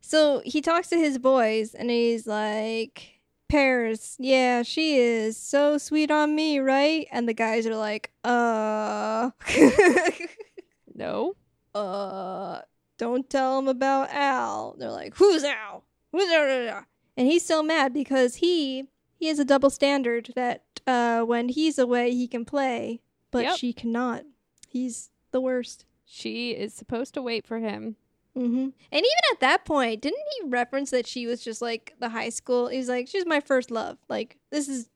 So 0.00 0.42
he 0.44 0.60
talks 0.60 0.88
to 0.88 0.96
his 0.98 1.16
boys 1.18 1.74
and 1.74 1.88
he's 1.88 2.26
like, 2.26 3.11
Paris, 3.52 4.16
yeah, 4.18 4.62
she 4.62 4.96
is 4.96 5.36
so 5.36 5.76
sweet 5.76 6.10
on 6.10 6.34
me, 6.34 6.58
right? 6.58 7.06
And 7.12 7.28
the 7.28 7.34
guys 7.34 7.66
are 7.66 7.76
like, 7.76 8.10
uh, 8.24 9.28
no. 10.94 11.36
uh, 11.74 12.62
don't 12.96 13.28
tell 13.28 13.58
him 13.58 13.68
about 13.68 14.08
Al. 14.10 14.74
They're 14.78 14.90
like, 14.90 15.14
who's 15.18 15.44
Al? 15.44 15.84
Who's 16.12 16.30
Al? 16.32 16.86
And 17.18 17.26
he's 17.26 17.44
so 17.44 17.62
mad 17.62 17.92
because 17.92 18.36
he 18.36 18.88
he 19.18 19.26
has 19.26 19.38
a 19.38 19.44
double 19.44 19.68
standard 19.68 20.32
that 20.34 20.64
uh, 20.86 21.20
when 21.20 21.50
he's 21.50 21.78
away 21.78 22.10
he 22.12 22.26
can 22.28 22.46
play, 22.46 23.02
but 23.30 23.44
Yep. 23.44 23.56
she 23.58 23.74
cannot. 23.74 24.22
He's 24.66 25.10
the 25.30 25.42
worst. 25.42 25.84
She 26.06 26.52
is 26.52 26.72
supposed 26.72 27.12
to 27.14 27.22
wait 27.22 27.46
for 27.46 27.58
him. 27.58 27.96
Hmm 28.34 28.48
And 28.50 28.72
even 28.92 29.24
at 29.32 29.40
that 29.40 29.64
point, 29.64 30.00
didn't 30.00 30.24
he 30.40 30.48
reference 30.48 30.90
that 30.90 31.06
she 31.06 31.26
was 31.26 31.42
just 31.42 31.60
like 31.60 31.94
the 32.00 32.08
high 32.08 32.30
school? 32.30 32.68
He's 32.68 32.88
like, 32.88 33.08
she's 33.08 33.26
my 33.26 33.40
first 33.40 33.70
love. 33.70 33.98
Like 34.08 34.38
this 34.50 34.68
is 34.68 34.88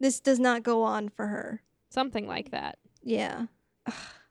this 0.00 0.20
does 0.20 0.38
not 0.38 0.62
go 0.62 0.82
on 0.82 1.08
for 1.08 1.26
her. 1.26 1.62
Something 1.90 2.26
like 2.26 2.50
that. 2.50 2.78
Yeah. 3.02 3.46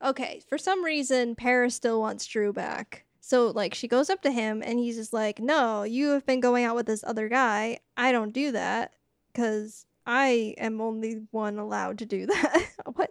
okay. 0.04 0.42
For 0.48 0.58
some 0.58 0.84
reason, 0.84 1.36
Paris 1.36 1.76
still 1.76 2.00
wants 2.00 2.26
Drew 2.26 2.54
back. 2.54 3.06
So 3.22 3.48
like 3.48 3.74
she 3.74 3.88
goes 3.88 4.10
up 4.10 4.22
to 4.24 4.32
him 4.32 4.62
and 4.64 4.80
he's 4.80 4.96
just 4.96 5.14
like, 5.14 5.40
"No, 5.40 5.84
you 5.84 6.10
have 6.10 6.26
been 6.26 6.40
going 6.42 6.64
out 6.66 6.76
with 6.76 6.86
this 6.86 7.04
other 7.06 7.30
guy. 7.30 7.80
I 7.98 8.12
don't 8.12 8.34
do 8.34 8.52
that 8.52 8.94
because 9.32 9.86
I 10.06 10.56
am 10.58 10.82
only 10.82 11.24
one 11.32 11.58
allowed 11.60 12.00
to 12.00 12.06
do 12.06 12.26
that." 12.28 12.68
what? 12.96 13.10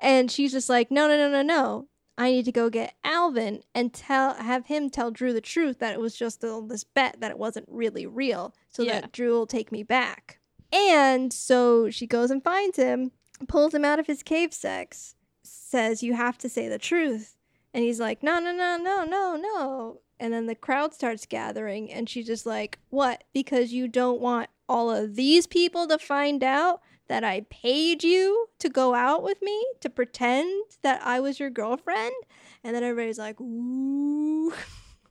And 0.00 0.30
she's 0.30 0.52
just 0.52 0.68
like, 0.68 0.90
"No, 0.90 1.08
no, 1.08 1.16
no, 1.16 1.28
no, 1.30 1.42
no. 1.42 1.88
I 2.16 2.30
need 2.30 2.44
to 2.44 2.52
go 2.52 2.70
get 2.70 2.94
Alvin 3.02 3.62
and 3.74 3.92
tell 3.92 4.34
have 4.34 4.66
him 4.66 4.88
tell 4.90 5.10
Drew 5.10 5.32
the 5.32 5.40
truth 5.40 5.78
that 5.80 5.92
it 5.94 6.00
was 6.00 6.14
just 6.16 6.44
a, 6.44 6.62
this 6.66 6.84
bet 6.84 7.20
that 7.20 7.30
it 7.30 7.38
wasn't 7.38 7.66
really 7.68 8.06
real, 8.06 8.54
so 8.68 8.82
Yeah. 8.82 9.00
that 9.00 9.12
Drew 9.12 9.32
will 9.32 9.46
take 9.46 9.72
me 9.72 9.82
back." 9.82 10.38
And 10.72 11.32
so 11.32 11.90
she 11.90 12.06
goes 12.06 12.30
and 12.30 12.42
finds 12.42 12.76
him, 12.76 13.12
pulls 13.48 13.74
him 13.74 13.84
out 13.84 13.98
of 13.98 14.06
his 14.06 14.22
cave 14.22 14.52
sex, 14.52 15.14
says, 15.44 16.02
You 16.02 16.14
have 16.14 16.36
to 16.38 16.48
say 16.48 16.68
the 16.68 16.78
truth. 16.78 17.36
And 17.72 17.84
he's 17.84 18.00
like, 18.00 18.22
No, 18.22 18.38
no, 18.40 18.52
no, 18.52 18.76
no, 18.76 19.04
no, 19.04 19.36
no. 19.36 20.00
And 20.20 20.32
then 20.32 20.46
the 20.46 20.54
crowd 20.54 20.94
starts 20.94 21.26
gathering, 21.26 21.92
and 21.92 22.08
she's 22.08 22.26
just 22.26 22.46
like, 22.46 22.78
What? 22.90 23.24
Because 23.32 23.72
you 23.72 23.86
don't 23.88 24.20
want 24.20 24.48
all 24.68 24.90
of 24.90 25.14
these 25.16 25.46
people 25.46 25.86
to 25.88 25.98
find 25.98 26.42
out 26.42 26.80
that 27.08 27.24
I 27.24 27.42
paid 27.50 28.02
you 28.02 28.46
to 28.58 28.68
go 28.68 28.94
out 28.94 29.22
with 29.22 29.40
me 29.42 29.64
to 29.80 29.90
pretend 29.90 30.64
that 30.82 31.00
I 31.04 31.20
was 31.20 31.38
your 31.38 31.50
girlfriend. 31.50 32.14
And 32.62 32.74
then 32.74 32.82
everybody's 32.82 33.18
like, 33.18 33.40
ooh. 33.40 34.52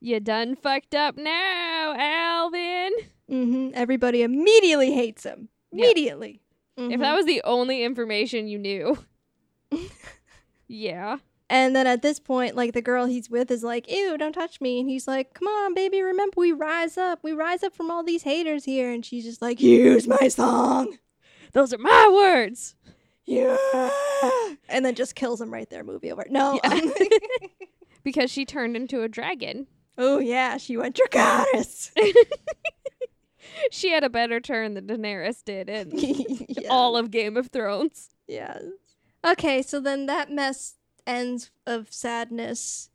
You 0.05 0.19
done 0.19 0.57
fucked 0.57 0.95
up 0.95 1.15
now, 1.15 1.95
Alvin. 1.97 2.91
hmm 3.29 3.69
Everybody 3.73 4.21
immediately 4.21 4.91
hates 4.91 5.23
him. 5.23 5.47
Immediately. 5.71 6.41
If 6.75 6.83
Mhm. 6.97 6.99
that 6.99 7.15
was 7.15 7.25
the 7.25 7.41
only 7.45 7.83
information 7.83 8.47
you 8.49 8.57
knew. 8.59 8.97
yeah. 10.67 11.17
And 11.49 11.75
then 11.75 11.85
at 11.87 12.01
this 12.01 12.19
point, 12.19 12.55
like 12.55 12.73
the 12.73 12.81
girl 12.81 13.05
he's 13.05 13.29
with 13.29 13.51
is 13.51 13.63
like, 13.63 13.89
ew, 13.91 14.17
don't 14.17 14.33
touch 14.33 14.59
me. 14.59 14.79
And 14.79 14.89
he's 14.89 15.07
like, 15.07 15.33
come 15.35 15.47
on, 15.47 15.73
baby, 15.73 16.01
remember 16.01 16.33
we 16.37 16.51
rise 16.51 16.97
up. 16.97 17.19
We 17.21 17.31
rise 17.33 17.63
up 17.63 17.73
from 17.75 17.91
all 17.91 18.03
these 18.03 18.23
haters 18.23 18.65
here. 18.65 18.91
And 18.91 19.05
she's 19.05 19.23
just 19.23 19.41
like, 19.41 19.61
use 19.61 20.07
my 20.07 20.27
song. 20.29 20.97
Those 21.53 21.73
are 21.73 21.77
my 21.77 22.09
words. 22.11 22.75
Yeah. 23.25 23.57
And 24.69 24.85
then 24.85 24.95
just 24.95 25.15
kills 25.15 25.39
him 25.39 25.51
right 25.53 25.69
there. 25.69 25.83
Movie 25.83 26.11
over. 26.11 26.25
No. 26.29 26.59
Because 28.03 28.29
she 28.29 28.43
turned 28.43 28.75
into 28.75 29.01
a 29.01 29.07
dragon. 29.07 29.65
oh, 29.97 30.19
yeah. 30.19 30.57
She 30.57 30.75
went 30.75 30.99
Dracarys. 30.99 31.91
She 33.71 33.91
had 33.91 34.03
a 34.03 34.09
better 34.09 34.39
turn 34.39 34.73
than 34.73 34.87
Daenerys 34.87 35.43
did 35.43 35.69
in 35.69 35.91
yes. 35.93 36.65
all 36.69 36.97
of 36.97 37.11
Game 37.11 37.37
of 37.37 37.47
Thrones. 37.47 38.09
Yes. 38.27 38.63
Okay, 39.23 39.61
so 39.61 39.79
then 39.79 40.05
that 40.07 40.31
mess 40.31 40.75
ends 41.05 41.51
of 41.65 41.91
sadness. 41.93 42.89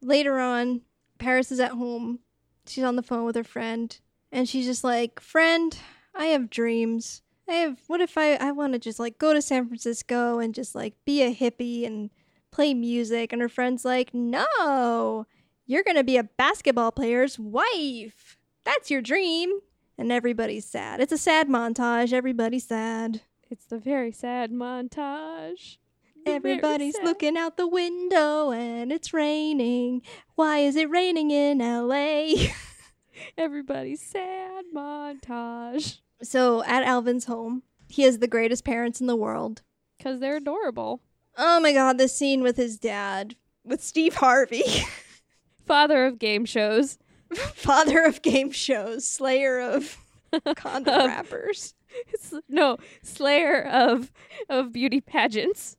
Later 0.00 0.38
on, 0.38 0.82
Paris 1.18 1.50
is 1.50 1.60
at 1.60 1.72
home. 1.72 2.20
She's 2.66 2.84
on 2.84 2.96
the 2.96 3.02
phone 3.02 3.24
with 3.24 3.36
her 3.36 3.44
friend, 3.44 3.98
and 4.32 4.48
she's 4.48 4.66
just 4.66 4.84
like, 4.84 5.20
"Friend, 5.20 5.76
I 6.14 6.26
have 6.26 6.48
dreams. 6.48 7.22
I 7.48 7.52
have. 7.54 7.80
What 7.86 8.00
if 8.00 8.16
I 8.16 8.34
I 8.34 8.52
want 8.52 8.72
to 8.72 8.78
just 8.78 8.98
like 8.98 9.18
go 9.18 9.34
to 9.34 9.42
San 9.42 9.66
Francisco 9.66 10.38
and 10.38 10.54
just 10.54 10.74
like 10.74 10.94
be 11.04 11.22
a 11.22 11.34
hippie 11.34 11.86
and 11.86 12.10
play 12.50 12.74
music?" 12.74 13.32
And 13.32 13.42
her 13.42 13.48
friend's 13.48 13.84
like, 13.84 14.14
"No, 14.14 15.26
you're 15.66 15.82
gonna 15.82 16.04
be 16.04 16.16
a 16.16 16.24
basketball 16.24 16.92
player's 16.92 17.38
wife. 17.38 18.38
That's 18.64 18.90
your 18.90 19.02
dream." 19.02 19.60
And 19.96 20.10
everybody's 20.10 20.64
sad. 20.64 21.00
It's 21.00 21.12
a 21.12 21.18
sad 21.18 21.48
montage. 21.48 22.12
Everybody's 22.12 22.66
sad. 22.66 23.20
It's 23.50 23.66
the 23.66 23.78
very 23.78 24.10
sad 24.10 24.50
montage. 24.50 25.76
Everybody's 26.26 26.96
looking 27.04 27.36
out 27.36 27.56
the 27.56 27.68
window 27.68 28.50
and 28.50 28.90
it's 28.90 29.12
raining. 29.12 30.02
Why 30.34 30.58
is 30.60 30.74
it 30.74 30.90
raining 30.90 31.30
in 31.30 31.58
LA? 31.58 32.48
Everybody's 33.38 34.00
sad 34.00 34.64
montage. 34.74 35.98
So 36.22 36.62
at 36.64 36.82
Alvin's 36.84 37.24
home, 37.26 37.62
he 37.88 38.02
has 38.02 38.18
the 38.18 38.26
greatest 38.28 38.64
parents 38.64 39.00
in 39.00 39.06
the 39.06 39.16
world. 39.16 39.62
Because 39.98 40.20
they're 40.20 40.36
adorable. 40.36 41.00
Oh 41.36 41.60
my 41.60 41.72
god, 41.72 41.98
this 41.98 42.14
scene 42.16 42.42
with 42.42 42.56
his 42.56 42.78
dad, 42.78 43.36
with 43.64 43.82
Steve 43.82 44.14
Harvey, 44.16 44.64
Father 45.66 46.04
of 46.06 46.18
game 46.18 46.44
shows. 46.44 46.98
father 47.34 48.04
of 48.04 48.20
game 48.22 48.50
shows, 48.52 49.04
slayer 49.06 49.58
of 49.60 49.96
condom 50.56 50.94
Of- 51.00 51.06
wrappers. 51.06 51.74
S- 52.12 52.34
no, 52.48 52.76
slayer 53.02 53.62
of 53.64 54.12
of 54.48 54.72
beauty 54.72 55.00
pageants. 55.00 55.76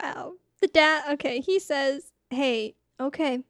wow. 0.00 0.32
The 0.60 0.68
dad, 0.68 1.12
okay, 1.14 1.40
he 1.40 1.58
says, 1.58 2.12
Hey, 2.30 2.74
okay, 3.00 3.40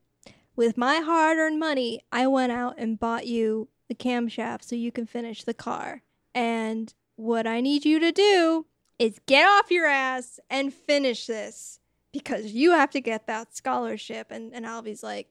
with 0.57 0.77
my 0.77 0.97
hard 0.97 1.39
earned 1.39 1.59
money, 1.59 2.01
I 2.13 2.27
went 2.27 2.53
out 2.53 2.75
and 2.79 2.99
bought 2.99 3.27
you 3.27 3.69
the 3.89 3.95
camshaft 3.95 4.65
so 4.65 4.77
you 4.77 4.93
can 4.93 5.07
finish 5.07 5.45
the 5.45 5.55
car. 5.55 6.03
And 6.35 6.93
what 7.17 7.47
I 7.47 7.61
need 7.61 7.85
you 7.85 7.99
to 8.01 8.13
do 8.13 8.67
is 8.99 9.21
get 9.27 9.47
off 9.47 9.71
your 9.71 9.87
ass 9.87 10.39
and 10.49 10.73
finish 10.73 11.27
this 11.27 11.81
because 12.13 12.53
you 12.53 12.71
have 12.73 12.91
to 12.91 13.01
get 13.01 13.27
that 13.27 13.57
scholarship. 13.57 14.29
And, 14.31 14.55
and 14.55 14.65
Alvy's 14.65 15.03
like, 15.03 15.29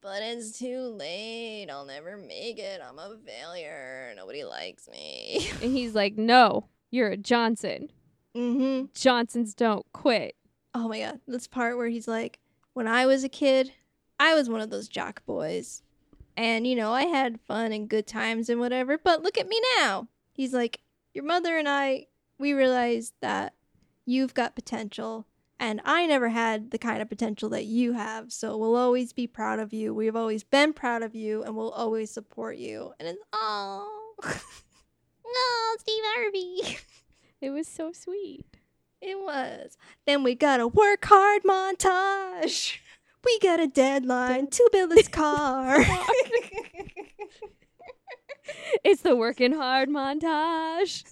but 0.00 0.20
it's 0.22 0.58
too 0.58 0.80
late. 0.80 1.68
I'll 1.70 1.86
never 1.86 2.16
make 2.16 2.58
it. 2.58 2.80
I'm 2.86 2.98
a 2.98 3.16
failure. 3.24 4.12
Nobody 4.16 4.44
likes 4.44 4.88
me. 4.88 5.48
And 5.62 5.72
he's 5.72 5.94
like, 5.94 6.18
No, 6.18 6.66
you're 6.90 7.08
a 7.10 7.16
Johnson. 7.16 7.88
mm-hmm. 8.36 8.86
Johnsons 8.94 9.54
don't 9.54 9.86
quit. 9.92 10.34
Oh 10.74 10.88
my 10.88 11.00
god, 11.00 11.20
this 11.26 11.46
part 11.46 11.76
where 11.78 11.88
he's 11.88 12.06
like, 12.08 12.38
when 12.74 12.86
I 12.86 13.06
was 13.06 13.24
a 13.24 13.28
kid, 13.28 13.72
I 14.20 14.34
was 14.34 14.48
one 14.48 14.60
of 14.60 14.70
those 14.70 14.88
jock 14.88 15.24
boys. 15.24 15.82
And, 16.36 16.66
you 16.66 16.74
know, 16.74 16.92
I 16.92 17.04
had 17.04 17.40
fun 17.40 17.72
and 17.72 17.88
good 17.88 18.06
times 18.06 18.48
and 18.48 18.60
whatever, 18.60 18.98
but 18.98 19.22
look 19.22 19.38
at 19.38 19.48
me 19.48 19.60
now. 19.78 20.08
He's 20.32 20.52
like, 20.52 20.80
Your 21.14 21.24
mother 21.24 21.56
and 21.56 21.68
I, 21.68 22.06
we 22.38 22.52
realized 22.52 23.14
that 23.20 23.54
you've 24.04 24.34
got 24.34 24.56
potential, 24.56 25.26
and 25.60 25.80
I 25.84 26.06
never 26.06 26.28
had 26.30 26.72
the 26.72 26.78
kind 26.78 27.00
of 27.00 27.08
potential 27.08 27.48
that 27.50 27.66
you 27.66 27.92
have, 27.92 28.32
so 28.32 28.56
we'll 28.56 28.74
always 28.74 29.12
be 29.12 29.28
proud 29.28 29.60
of 29.60 29.72
you. 29.72 29.94
We've 29.94 30.16
always 30.16 30.42
been 30.42 30.72
proud 30.72 31.04
of 31.04 31.14
you, 31.14 31.44
and 31.44 31.54
we'll 31.56 31.70
always 31.70 32.10
support 32.10 32.56
you. 32.56 32.92
And 32.98 33.08
it's, 33.08 33.22
oh, 33.32 34.16
no, 34.24 35.78
Steve 35.78 36.02
Harvey. 36.04 36.78
It 37.40 37.50
was 37.50 37.68
so 37.68 37.92
sweet. 37.92 38.53
It 39.06 39.20
was. 39.20 39.76
Then 40.06 40.22
we 40.22 40.34
got 40.34 40.60
a 40.60 40.66
work 40.66 41.04
hard 41.04 41.42
montage. 41.42 42.78
We 43.22 43.38
got 43.38 43.60
a 43.60 43.66
deadline 43.66 44.48
to 44.48 44.68
build 44.72 44.90
this 44.90 45.08
car. 45.08 45.78
It's 48.82 49.02
the 49.02 49.16
working 49.16 49.52
hard 49.52 49.88
montage. 49.88 51.04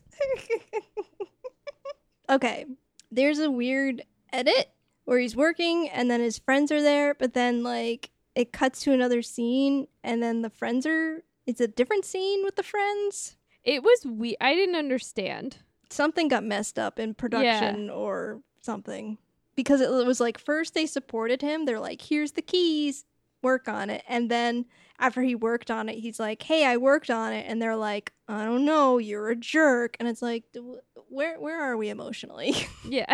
okay, 2.28 2.66
there's 3.10 3.38
a 3.38 3.50
weird 3.50 4.02
edit 4.32 4.70
where 5.04 5.18
he's 5.18 5.34
working 5.34 5.88
and 5.88 6.10
then 6.10 6.20
his 6.20 6.38
friends 6.38 6.70
are 6.70 6.82
there, 6.82 7.14
but 7.14 7.32
then 7.32 7.62
like 7.62 8.10
it 8.34 8.52
cuts 8.52 8.80
to 8.82 8.92
another 8.92 9.22
scene 9.22 9.88
and 10.04 10.22
then 10.22 10.42
the 10.42 10.50
friends 10.50 10.86
are. 10.86 11.22
It's 11.46 11.60
a 11.60 11.68
different 11.68 12.04
scene 12.04 12.44
with 12.44 12.56
the 12.56 12.62
friends. 12.62 13.36
It 13.64 13.82
was 13.82 14.04
we. 14.04 14.36
I 14.40 14.54
didn't 14.54 14.76
understand. 14.76 15.58
Something 15.92 16.28
got 16.28 16.44
messed 16.44 16.78
up 16.78 16.98
in 16.98 17.14
production 17.14 17.88
or 17.90 18.40
something. 18.60 19.18
Because 19.54 19.80
it 19.80 19.90
was 19.90 20.20
like 20.20 20.38
first 20.38 20.74
they 20.74 20.86
supported 20.86 21.42
him. 21.42 21.66
They're 21.66 21.80
like, 21.80 22.00
here's 22.00 22.32
the 22.32 22.42
keys, 22.42 23.04
work 23.42 23.68
on 23.68 23.90
it. 23.90 24.02
And 24.08 24.30
then 24.30 24.64
after 24.98 25.20
he 25.22 25.34
worked 25.34 25.70
on 25.70 25.88
it, 25.88 25.98
he's 25.98 26.18
like, 26.18 26.42
hey, 26.42 26.64
I 26.64 26.76
worked 26.78 27.10
on 27.10 27.32
it. 27.32 27.44
And 27.46 27.60
they're 27.60 27.76
like, 27.76 28.12
I 28.28 28.44
don't 28.44 28.64
know, 28.64 28.98
you're 28.98 29.28
a 29.28 29.36
jerk. 29.36 29.96
And 30.00 30.08
it's 30.08 30.22
like, 30.22 30.44
"D- 30.52 30.60
where 31.08 31.38
where 31.38 31.60
are 31.60 31.76
we 31.76 31.90
emotionally? 31.90 32.54
Yeah, 32.88 33.04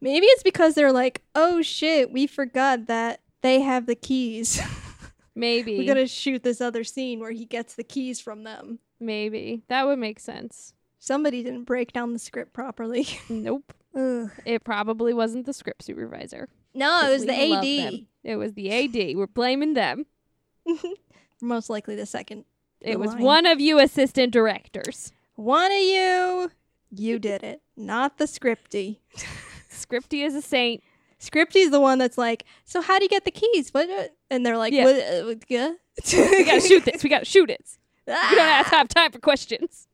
Maybe 0.00 0.26
it's 0.26 0.42
because 0.42 0.74
they're 0.74 0.92
like, 0.92 1.22
oh 1.34 1.60
shit, 1.62 2.10
we 2.12 2.26
forgot 2.26 2.86
that 2.86 3.20
they 3.42 3.60
have 3.60 3.86
the 3.86 3.94
keys. 3.94 4.60
maybe 5.34 5.78
we 5.78 5.86
gotta 5.86 6.06
shoot 6.06 6.42
this 6.42 6.60
other 6.60 6.84
scene 6.84 7.20
where 7.20 7.30
he 7.32 7.44
gets 7.44 7.74
the 7.74 7.84
keys 7.84 8.20
from 8.20 8.44
them. 8.44 8.78
Maybe 9.04 9.62
that 9.68 9.86
would 9.86 9.98
make 9.98 10.18
sense. 10.20 10.74
Somebody 10.98 11.42
didn't 11.42 11.64
break 11.64 11.92
down 11.92 12.12
the 12.12 12.18
script 12.18 12.52
properly. 12.52 13.06
Nope, 13.28 13.72
Ugh. 13.94 14.30
it 14.44 14.64
probably 14.64 15.12
wasn't 15.14 15.46
the 15.46 15.52
script 15.52 15.82
supervisor. 15.82 16.48
No, 16.74 17.06
it 17.06 17.10
was 17.12 17.26
the 17.26 17.32
AD. 17.52 18.06
It 18.24 18.36
was 18.36 18.54
the 18.54 18.70
AD. 18.72 19.16
We're 19.16 19.26
blaming 19.26 19.74
them. 19.74 20.06
Most 21.40 21.68
likely 21.70 21.94
the 21.94 22.06
second. 22.06 22.44
It 22.80 22.98
was 22.98 23.10
line. 23.14 23.22
one 23.22 23.46
of 23.46 23.60
you 23.60 23.78
assistant 23.78 24.32
directors. 24.32 25.12
One 25.36 25.70
of 25.72 25.78
you, 25.78 26.50
you 26.90 27.18
did 27.18 27.42
it, 27.42 27.62
not 27.76 28.18
the 28.18 28.24
scripty. 28.24 28.98
Scripty 29.70 30.24
is 30.24 30.34
a 30.36 30.42
saint. 30.42 30.82
Scripty's 31.18 31.70
the 31.70 31.80
one 31.80 31.98
that's 31.98 32.16
like, 32.16 32.44
so 32.64 32.80
how 32.80 32.98
do 32.98 33.04
you 33.04 33.08
get 33.08 33.24
the 33.24 33.30
keys? 33.32 33.70
What? 33.74 33.90
uh," 33.90 34.04
And 34.30 34.46
they're 34.46 34.56
like, 34.56 34.72
Yeah. 34.72 34.84
what? 34.84 34.96
Uh, 34.96 35.34
yeah? 35.48 35.72
We 36.12 36.44
gotta 36.44 36.60
shoot 36.60 36.84
this. 36.84 37.02
We 37.02 37.10
gotta 37.10 37.24
shoot 37.24 37.50
it. 37.50 37.66
We 38.06 38.12
don't 38.12 38.20
Ah! 38.22 38.66
have 38.70 38.88
time 38.88 39.10
for 39.12 39.18
questions. 39.18 39.88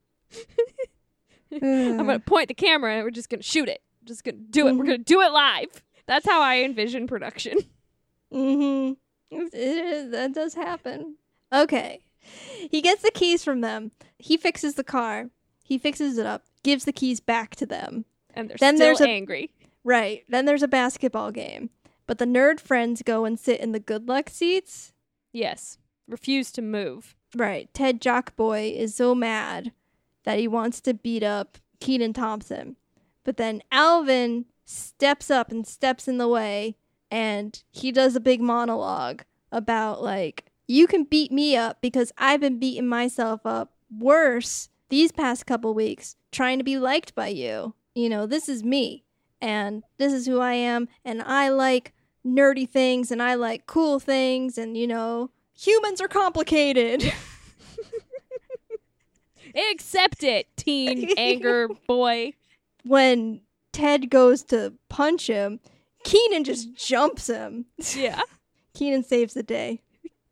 I'm 1.52 1.60
Mm. 1.60 1.96
gonna 1.98 2.20
point 2.20 2.48
the 2.48 2.54
camera 2.54 2.94
and 2.94 3.04
we're 3.04 3.10
just 3.10 3.28
gonna 3.28 3.42
shoot 3.42 3.68
it. 3.68 3.82
Just 4.04 4.24
gonna 4.24 4.36
do 4.38 4.66
it. 4.68 4.72
We're 4.76 4.84
Mhm. 4.84 4.86
gonna 4.86 4.98
do 4.98 5.20
it 5.20 5.32
live. 5.32 5.82
That's 6.06 6.26
how 6.26 6.40
I 6.40 6.62
envision 6.62 7.06
production. 7.06 7.58
Mm-hmm. 8.32 8.92
It 9.52 10.10
that 10.10 10.32
does 10.32 10.54
happen. 10.54 11.16
Okay. 11.52 12.04
He 12.70 12.80
gets 12.80 13.02
the 13.02 13.10
keys 13.12 13.44
from 13.44 13.60
them. 13.60 13.92
He 14.18 14.36
fixes 14.36 14.74
the 14.74 14.84
car. 14.84 15.30
He 15.64 15.78
fixes 15.78 16.18
it 16.18 16.26
up. 16.26 16.44
Gives 16.64 16.84
the 16.84 16.92
keys 16.92 17.20
back 17.20 17.54
to 17.56 17.66
them. 17.66 18.04
And 18.34 18.48
they're 18.50 18.56
Then 18.58 18.76
still 18.76 18.86
there's 18.88 19.00
a- 19.00 19.08
angry. 19.08 19.50
Right. 19.84 20.24
Then 20.28 20.44
there's 20.46 20.62
a 20.64 20.68
basketball 20.68 21.30
game. 21.32 21.70
But 22.06 22.18
the 22.18 22.24
nerd 22.26 22.58
friends 22.60 23.02
go 23.02 23.24
and 23.24 23.38
sit 23.38 23.60
in 23.60 23.70
the 23.72 23.80
good 23.80 24.08
luck 24.08 24.28
seats. 24.30 24.92
Yes. 25.32 25.78
Refuse 26.08 26.50
to 26.52 26.62
move. 26.62 27.14
Right. 27.36 27.72
Ted 27.72 28.00
Jockboy 28.00 28.76
is 28.76 28.94
so 28.94 29.14
mad 29.14 29.72
that 30.24 30.38
he 30.38 30.48
wants 30.48 30.80
to 30.82 30.94
beat 30.94 31.22
up 31.22 31.58
Kenan 31.80 32.12
Thompson. 32.12 32.76
But 33.24 33.36
then 33.36 33.62
Alvin 33.70 34.46
steps 34.64 35.30
up 35.30 35.50
and 35.50 35.66
steps 35.66 36.08
in 36.08 36.18
the 36.18 36.28
way 36.28 36.76
and 37.10 37.62
he 37.70 37.90
does 37.90 38.14
a 38.14 38.20
big 38.20 38.40
monologue 38.40 39.22
about 39.50 40.00
like 40.02 40.44
you 40.68 40.86
can 40.86 41.02
beat 41.04 41.32
me 41.32 41.56
up 41.56 41.80
because 41.80 42.12
I've 42.16 42.40
been 42.40 42.60
beating 42.60 42.86
myself 42.86 43.44
up 43.44 43.72
worse 43.98 44.68
these 44.88 45.10
past 45.10 45.46
couple 45.46 45.74
weeks 45.74 46.16
trying 46.30 46.58
to 46.58 46.64
be 46.64 46.78
liked 46.78 47.14
by 47.14 47.28
you. 47.28 47.74
You 47.94 48.08
know, 48.08 48.26
this 48.26 48.48
is 48.48 48.62
me 48.62 49.04
and 49.40 49.82
this 49.98 50.12
is 50.12 50.26
who 50.26 50.38
I 50.40 50.52
am 50.52 50.88
and 51.04 51.22
I 51.22 51.48
like 51.48 51.92
nerdy 52.24 52.68
things 52.68 53.10
and 53.10 53.22
I 53.22 53.34
like 53.34 53.66
cool 53.66 53.98
things 53.98 54.56
and 54.56 54.76
you 54.76 54.86
know, 54.86 55.30
humans 55.60 56.00
are 56.00 56.08
complicated. 56.08 57.12
Accept 59.72 60.22
it, 60.22 60.46
teen 60.56 61.10
anger 61.16 61.68
boy. 61.86 62.34
when 62.84 63.40
Ted 63.72 64.08
goes 64.10 64.42
to 64.44 64.74
punch 64.88 65.26
him, 65.26 65.60
Kenan 66.04 66.44
just 66.44 66.74
jumps 66.74 67.28
him. 67.28 67.66
Yeah. 67.94 68.20
Kenan 68.74 69.02
saves 69.04 69.34
the 69.34 69.42
day. 69.42 69.80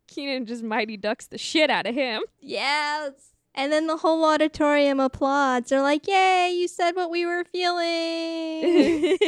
Kenan 0.06 0.46
just 0.46 0.62
mighty 0.62 0.96
ducks 0.96 1.26
the 1.26 1.36
shit 1.36 1.68
out 1.68 1.86
of 1.86 1.94
him. 1.94 2.22
Yes. 2.40 3.12
And 3.54 3.72
then 3.72 3.88
the 3.88 3.96
whole 3.96 4.24
auditorium 4.24 5.00
applauds. 5.00 5.70
They're 5.70 5.82
like, 5.82 6.06
Yay, 6.06 6.52
you 6.56 6.68
said 6.68 6.92
what 6.92 7.10
we 7.10 7.26
were 7.26 7.44
feeling. 7.44 9.18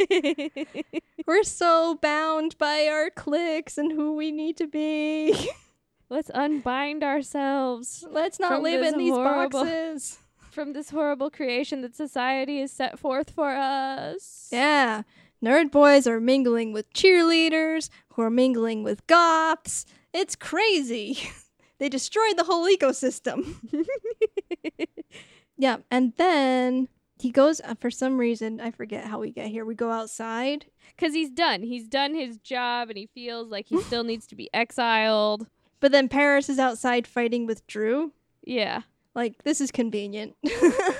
we're 1.27 1.43
so 1.43 1.95
bound 2.01 2.57
by 2.57 2.87
our 2.87 3.09
cliques 3.09 3.77
and 3.77 3.91
who 3.91 4.15
we 4.15 4.31
need 4.31 4.55
to 4.57 4.67
be. 4.67 5.49
Let's 6.11 6.29
unbind 6.31 7.03
ourselves 7.03 8.05
Let's 8.07 8.37
not 8.37 8.61
live 8.61 8.83
in 8.83 8.97
these 8.97 9.13
horrible- 9.13 9.63
boxes. 9.63 10.19
from 10.51 10.73
this 10.73 10.89
horrible 10.89 11.29
creation 11.29 11.81
that 11.81 11.95
society 11.95 12.59
has 12.59 12.73
set 12.73 12.99
forth 12.99 13.29
for 13.29 13.51
us. 13.51 14.49
Yeah. 14.51 15.03
Nerd 15.43 15.71
boys 15.71 16.05
are 16.07 16.19
mingling 16.19 16.73
with 16.73 16.93
cheerleaders 16.93 17.89
who 18.09 18.21
are 18.21 18.29
mingling 18.29 18.83
with 18.83 19.07
goths. 19.07 19.85
It's 20.13 20.35
crazy. 20.35 21.17
they 21.79 21.87
destroyed 21.87 22.37
the 22.37 22.43
whole 22.43 22.67
ecosystem. 22.67 23.55
Yeah, 25.61 25.77
and 25.91 26.13
then 26.17 26.87
he 27.19 27.29
goes 27.29 27.61
uh, 27.61 27.75
for 27.79 27.91
some 27.91 28.17
reason, 28.17 28.59
I 28.59 28.71
forget 28.71 29.05
how 29.05 29.19
we 29.19 29.29
get 29.29 29.49
here. 29.49 29.63
We 29.63 29.75
go 29.75 29.91
outside. 29.91 30.65
Because 30.97 31.13
he's 31.13 31.29
done. 31.29 31.61
He's 31.61 31.87
done 31.87 32.15
his 32.15 32.39
job 32.39 32.89
and 32.89 32.97
he 32.97 33.07
feels 33.13 33.51
like 33.51 33.67
he 33.67 33.79
still 33.83 34.03
needs 34.03 34.25
to 34.27 34.35
be 34.35 34.49
exiled. 34.55 35.45
But 35.81 35.91
then 35.91 36.07
Paris 36.07 36.47
is 36.47 36.59
outside 36.59 37.05
fighting 37.05 37.45
with 37.45 37.67
Drew. 37.67 38.13
Yeah. 38.43 38.83
Like, 39.13 39.43
this 39.43 39.59
is 39.59 39.71
convenient. 39.71 40.35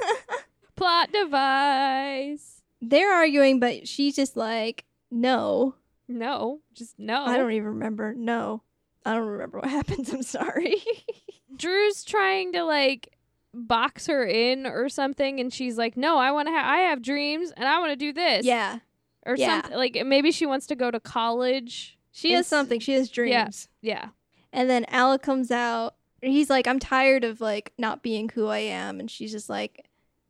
Plot 0.76 1.12
device. 1.14 2.64
They're 2.82 3.14
arguing, 3.14 3.60
but 3.60 3.88
she's 3.88 4.16
just 4.16 4.36
like, 4.36 4.84
no. 5.10 5.76
No. 6.08 6.60
Just 6.74 6.98
no. 6.98 7.24
I 7.24 7.38
don't 7.38 7.52
even 7.52 7.68
remember. 7.68 8.14
No. 8.14 8.64
I 9.06 9.14
don't 9.14 9.28
remember 9.28 9.60
what 9.60 9.70
happens. 9.70 10.12
I'm 10.12 10.24
sorry. 10.24 10.82
Drew's 11.56 12.04
trying 12.04 12.54
to 12.54 12.64
like 12.64 13.16
box 13.54 14.08
her 14.08 14.26
in 14.26 14.66
or 14.66 14.90
something 14.90 15.40
and 15.40 15.54
she's 15.54 15.78
like, 15.78 15.98
"No, 15.98 16.18
I 16.18 16.32
want 16.32 16.48
to 16.48 16.52
have 16.52 16.66
I 16.66 16.78
have 16.78 17.02
dreams 17.02 17.52
and 17.52 17.68
I 17.68 17.80
want 17.80 17.92
to 17.92 17.96
do 17.96 18.14
this." 18.14 18.46
yeah. 18.46 18.80
Or 19.26 19.36
yeah. 19.36 19.62
something 19.62 19.78
like 19.78 20.02
maybe 20.06 20.32
she 20.32 20.46
wants 20.46 20.66
to 20.68 20.76
go 20.76 20.90
to 20.90 21.00
college. 21.00 21.98
She 22.12 22.32
has 22.34 22.48
something. 22.48 22.80
She 22.80 22.94
has 22.94 23.10
dreams. 23.10 23.70
Yeah. 23.82 24.10
And 24.54 24.70
then 24.70 24.86
Alec 24.90 25.22
comes 25.22 25.52
out. 25.52 25.96
He's 26.22 26.50
like, 26.50 26.68
I'm 26.68 26.80
tired 26.80 27.24
of 27.24 27.42
like 27.42 27.74
not 27.78 28.04
being 28.04 28.30
who 28.30 28.48
I 28.48 28.60
am. 28.60 29.00
And 29.00 29.10
she's 29.10 29.32
just 29.32 29.50
like, 29.50 29.88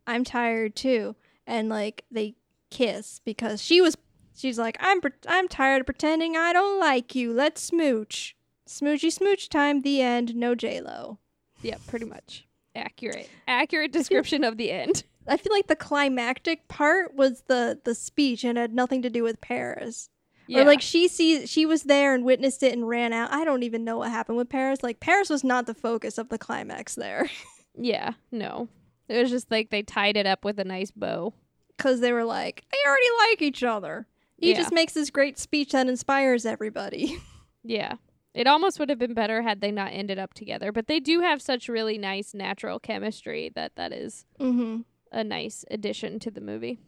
I'm 0.08 0.24
tired 0.24 0.76
too. 0.76 1.16
And 1.46 1.70
like 1.70 2.06
they 2.12 2.36
kiss 2.70 3.20
because 3.24 3.62
she 3.62 3.82
was. 3.82 3.96
She's 4.34 4.58
like, 4.58 4.78
I'm. 4.80 5.02
Pre- 5.02 5.12
I'm 5.28 5.48
tired 5.48 5.82
of 5.82 5.86
pretending 5.86 6.38
I 6.38 6.54
don't 6.54 6.80
like 6.80 7.14
you. 7.14 7.34
Let's 7.34 7.62
smooch. 7.62 8.36
Smoochy 8.68 9.12
smooch 9.12 9.50
time. 9.50 9.82
The 9.82 10.02
end. 10.02 10.36
No 10.36 10.56
J 10.56 10.82
Lo. 10.82 11.20
Yeah, 11.62 11.78
pretty 11.88 12.06
much. 12.06 12.46
Accurate. 12.76 13.30
Accurate 13.48 13.92
description 13.92 14.44
of 14.44 14.58
the 14.58 14.72
end. 14.72 15.04
I 15.28 15.38
feel 15.38 15.54
like 15.54 15.68
the 15.68 15.76
climactic 15.76 16.68
part 16.68 17.16
was 17.16 17.44
the 17.48 17.80
the 17.84 17.94
speech 17.94 18.44
and 18.44 18.58
had 18.58 18.74
nothing 18.74 19.02
to 19.02 19.10
do 19.10 19.24
with 19.24 19.42
Paris. 19.42 20.10
Yeah. 20.52 20.62
Or 20.62 20.66
like 20.66 20.82
she 20.82 21.08
sees 21.08 21.50
she 21.50 21.66
was 21.66 21.84
there 21.84 22.14
and 22.14 22.26
witnessed 22.26 22.62
it 22.62 22.74
and 22.74 22.86
ran 22.88 23.14
out. 23.14 23.32
I 23.32 23.46
don't 23.46 23.64
even 23.64 23.86
know 23.86 23.98
what 24.00 24.10
happened 24.12 24.38
with 24.38 24.50
Paris. 24.50 24.84
Like 24.84 25.00
Paris 25.00 25.30
was 25.30 25.46
not 25.46 25.66
the 25.66 25.74
focus 25.74 26.18
of 26.18 26.28
the 26.30 26.38
climax 26.38 26.96
there. 26.96 27.30
Yeah, 27.74 28.16
no. 28.34 28.68
It 29.08 29.22
was 29.22 29.30
just 29.30 29.50
like 29.50 29.70
they 29.70 29.82
tied 29.82 30.18
it 30.18 30.26
up 30.26 30.44
with 30.44 30.60
a 30.60 30.66
nice 30.66 30.92
bow. 30.92 31.34
because 31.78 32.02
they 32.02 32.12
were 32.12 32.26
like, 32.26 32.66
they 32.70 32.78
already 32.86 33.08
like 33.30 33.42
each 33.42 33.64
other. 33.64 34.08
He 34.38 34.50
Yeah. 34.52 34.58
just 34.58 34.74
makes 34.74 34.92
this 34.92 35.10
great 35.10 35.40
speech 35.40 35.72
that 35.72 35.88
inspires 35.88 36.46
everybody. 36.46 37.18
Yeah. 37.64 37.94
It 38.34 38.46
almost 38.48 38.78
would 38.80 38.90
have 38.90 39.00
been 39.00 39.14
better 39.14 39.42
had 39.44 39.62
they 39.62 39.72
not 39.72 39.92
ended 39.94 40.20
up 40.20 40.34
together, 40.34 40.72
but 40.74 40.88
they 40.88 41.00
do 41.00 41.22
have 41.22 41.42
such 41.42 41.70
really 41.70 41.98
nice 41.98 42.34
natural 42.34 42.78
chemistry 42.80 43.52
that 43.56 43.76
that 43.78 43.94
is 43.94 44.26
mm-hmm. 44.40 44.82
a 45.14 45.24
nice 45.24 45.64
addition 45.72 46.20
to 46.20 46.32
the 46.32 46.42
movie. 46.42 46.80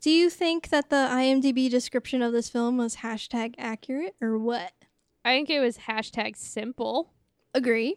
Do 0.00 0.10
you 0.10 0.30
think 0.30 0.68
that 0.68 0.90
the 0.90 0.96
IMDb 1.10 1.68
description 1.70 2.22
of 2.22 2.32
this 2.32 2.48
film 2.48 2.76
was 2.78 2.96
hashtag 2.96 3.54
accurate 3.58 4.14
or 4.20 4.38
what? 4.38 4.72
I 5.24 5.36
think 5.36 5.50
it 5.50 5.60
was 5.60 5.78
hashtag 5.78 6.36
simple. 6.36 7.12
Agree. 7.54 7.96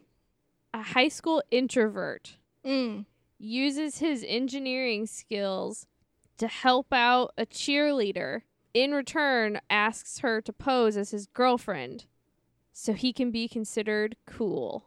A 0.74 0.82
high 0.82 1.08
school 1.10 1.42
introvert 1.52 2.38
Mm. 2.66 3.06
uses 3.38 4.00
his 4.00 4.24
engineering 4.28 5.06
skills 5.08 5.88
to 6.38 6.48
help 6.48 6.92
out 6.94 7.34
a 7.38 7.46
cheerleader. 7.46 8.42
In 8.74 8.92
return, 8.94 9.60
asks 9.70 10.20
her 10.20 10.42
to 10.42 10.54
pose 10.54 10.96
as 10.96 11.12
his 11.12 11.28
girlfriend 11.28 12.06
so 12.72 12.94
he 12.94 13.12
can 13.14 13.32
be 13.32 13.48
considered 13.48 14.16
cool. 14.26 14.86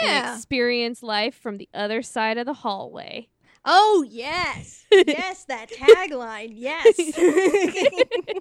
and 0.00 0.08
Yeah. 0.08 0.34
experience 0.36 1.02
life 1.02 1.34
from 1.34 1.56
the 1.58 1.68
other 1.74 2.00
side 2.00 2.38
of 2.38 2.46
the 2.46 2.54
hallway. 2.54 3.28
Oh 3.64 4.04
yes, 4.08 4.84
yes, 4.90 5.44
that 5.44 5.70
tagline. 5.70 6.52
Yes. 6.54 6.96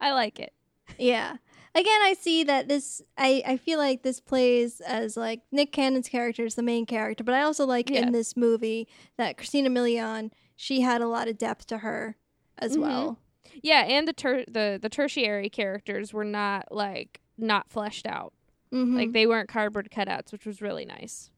I 0.00 0.12
like 0.12 0.38
it. 0.40 0.52
yeah. 0.98 1.36
Again, 1.74 2.00
I 2.02 2.14
see 2.20 2.44
that 2.44 2.68
this. 2.68 3.00
I 3.16 3.42
I 3.46 3.56
feel 3.56 3.78
like 3.78 4.02
this 4.02 4.20
plays 4.20 4.80
as 4.82 5.16
like 5.16 5.40
Nick 5.50 5.72
Cannon's 5.72 6.08
character 6.08 6.44
is 6.44 6.54
the 6.54 6.62
main 6.62 6.84
character, 6.84 7.24
but 7.24 7.34
I 7.34 7.42
also 7.42 7.64
like 7.64 7.88
Yeah. 7.88 8.02
in 8.02 8.12
this 8.12 8.36
movie 8.36 8.86
that 9.16 9.36
Christina 9.38 9.70
Milian 9.70 10.30
she 10.54 10.82
had 10.82 11.00
a 11.00 11.08
lot 11.08 11.28
of 11.28 11.38
depth 11.38 11.66
to 11.68 11.78
her 11.78 12.16
as 12.58 12.76
Mhm. 12.76 12.80
well. 12.82 13.18
Yeah, 13.62 13.84
and 13.84 14.06
the 14.06 14.12
ter- 14.12 14.44
the 14.46 14.78
the 14.80 14.90
tertiary 14.90 15.48
characters 15.48 16.12
were 16.12 16.24
not 16.24 16.70
like 16.70 17.22
not 17.38 17.70
fleshed 17.70 18.06
out. 18.06 18.34
Mm-hmm. 18.72 18.96
Like 18.96 19.12
they 19.12 19.26
weren't 19.26 19.48
cardboard 19.48 19.88
cutouts, 19.90 20.30
which 20.30 20.44
was 20.44 20.60
really 20.60 20.84
nice. 20.84 21.30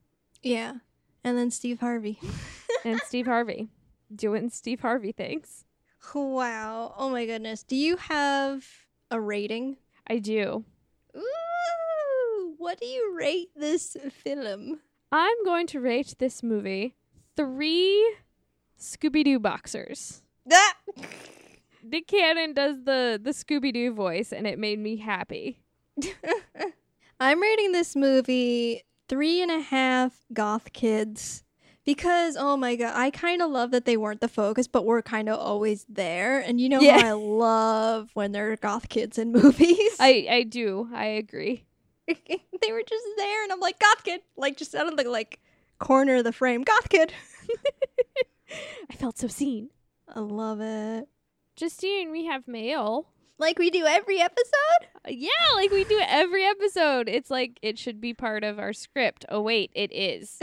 Yeah. 0.43 0.75
And 1.23 1.37
then 1.37 1.49
Steve 1.49 1.79
Harvey. 1.79 2.19
And 2.85 3.01
Steve 3.01 3.25
Harvey 3.25 3.67
doing 4.15 4.49
Steve 4.51 4.81
Harvey 4.81 5.11
things. 5.11 5.65
wow. 6.13 6.93
Oh 6.95 7.09
my 7.09 7.25
goodness. 7.25 7.63
Do 7.63 7.75
you 7.75 7.97
have 7.97 8.63
a 9.09 9.19
rating? 9.19 9.77
I 10.07 10.19
do. 10.19 10.63
Ooh. 11.17 12.53
What 12.59 12.79
do 12.79 12.85
you 12.85 13.15
rate 13.17 13.49
this 13.55 13.97
film? 14.11 14.81
I'm 15.11 15.43
going 15.43 15.65
to 15.67 15.79
rate 15.79 16.15
this 16.19 16.43
movie 16.43 16.95
three 17.35 18.15
Scooby 18.79 19.23
Doo 19.23 19.39
boxers. 19.39 20.21
Ah! 20.51 20.75
Nick 21.83 22.07
Cannon 22.07 22.53
does 22.53 22.83
the 22.83 23.19
the 23.21 23.31
Scooby 23.31 23.73
Doo 23.73 23.93
voice, 23.93 24.31
and 24.31 24.45
it 24.45 24.59
made 24.59 24.79
me 24.79 24.97
happy. 24.97 25.59
I'm 27.19 27.41
rating 27.41 27.71
this 27.71 27.95
movie 27.95 28.83
three 29.07 29.41
and 29.41 29.51
a 29.51 29.59
half 29.61 30.25
goth 30.33 30.73
kids. 30.73 31.44
Because 31.85 32.35
oh 32.37 32.57
my 32.57 32.75
god, 32.75 32.93
I 32.95 33.11
kind 33.11 33.41
of 33.43 33.51
love 33.51 33.69
that 33.71 33.85
they 33.85 33.95
weren't 33.95 34.19
the 34.21 34.27
focus, 34.27 34.67
but 34.67 34.85
were 34.85 35.01
kind 35.03 35.29
of 35.29 35.39
always 35.39 35.85
there. 35.87 36.39
And 36.39 36.59
you 36.59 36.67
know 36.67 36.81
Yeah. 36.81 36.99
how 37.01 37.07
I 37.07 37.11
love 37.13 38.09
when 38.15 38.31
there 38.31 38.51
are 38.51 38.55
goth 38.57 38.89
kids 38.89 39.17
in 39.19 39.31
movies. 39.31 39.95
I 39.99 40.27
I 40.29 40.43
do. 40.43 40.89
I 40.93 41.05
agree. 41.05 41.65
they 42.07 42.71
were 42.71 42.83
just 42.87 43.05
there, 43.17 43.43
and 43.43 43.51
I'm 43.51 43.59
like 43.59 43.79
goth 43.79 44.03
kid, 44.03 44.21
like 44.35 44.57
just 44.57 44.73
out 44.75 44.87
of 44.87 44.97
the 44.97 45.07
like 45.09 45.39
corner 45.79 46.15
of 46.15 46.23
the 46.23 46.31
frame, 46.33 46.63
goth 46.63 46.89
kid. 46.89 47.13
I 48.89 48.93
felt 48.95 49.17
so 49.17 49.27
seen. 49.27 49.69
I 50.07 50.19
love 50.19 50.61
it. 50.61 51.07
Justine, 51.55 52.11
we 52.11 52.25
have 52.25 52.47
mail. 52.47 53.07
Like 53.37 53.59
we 53.59 53.69
do 53.69 53.85
every 53.85 54.21
episode. 54.21 54.87
Uh, 55.05 55.09
Yeah, 55.09 55.29
like 55.55 55.71
we 55.71 55.83
do 55.83 55.99
every 56.07 56.45
episode. 56.45 57.09
It's 57.09 57.29
like 57.29 57.59
it 57.61 57.77
should 57.77 57.99
be 57.99 58.13
part 58.13 58.43
of 58.43 58.59
our 58.59 58.71
script. 58.71 59.25
Oh 59.29 59.41
wait, 59.41 59.71
it 59.75 59.91
is. 59.93 60.39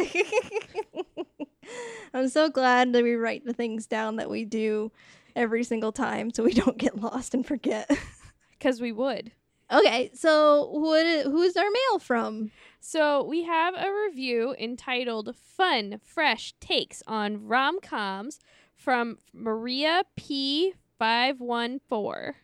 I'm 2.15 2.29
so 2.29 2.49
glad 2.49 2.93
that 2.93 3.03
we 3.03 3.15
write 3.15 3.45
the 3.45 3.53
things 3.53 3.87
down 3.87 4.17
that 4.17 4.31
we 4.31 4.45
do 4.45 4.93
every 5.35 5.65
single 5.65 5.93
time 5.93 6.33
so 6.33 6.45
we 6.45 6.53
don't 6.55 6.79
get 6.79 7.01
lost 7.01 7.35
and 7.35 7.47
forget. 7.47 7.91
Cuz 8.61 8.81
we 8.81 8.93
would. 8.93 9.33
okay, 9.73 10.11
so 10.15 10.69
what 10.71 11.07
who's 11.25 11.57
our 11.57 11.71
mail 11.71 11.99
from? 11.99 12.51
So, 12.85 13.23
we 13.23 13.45
have 13.45 13.75
a 13.77 13.93
review 14.07 14.57
entitled 14.59 15.37
Fun 15.37 16.01
Fresh 16.03 16.55
Takes 16.59 17.01
on 17.07 17.47
Rom-Coms 17.47 18.41
from 18.75 19.19
Maria 19.33 20.03
P514. 20.19 22.35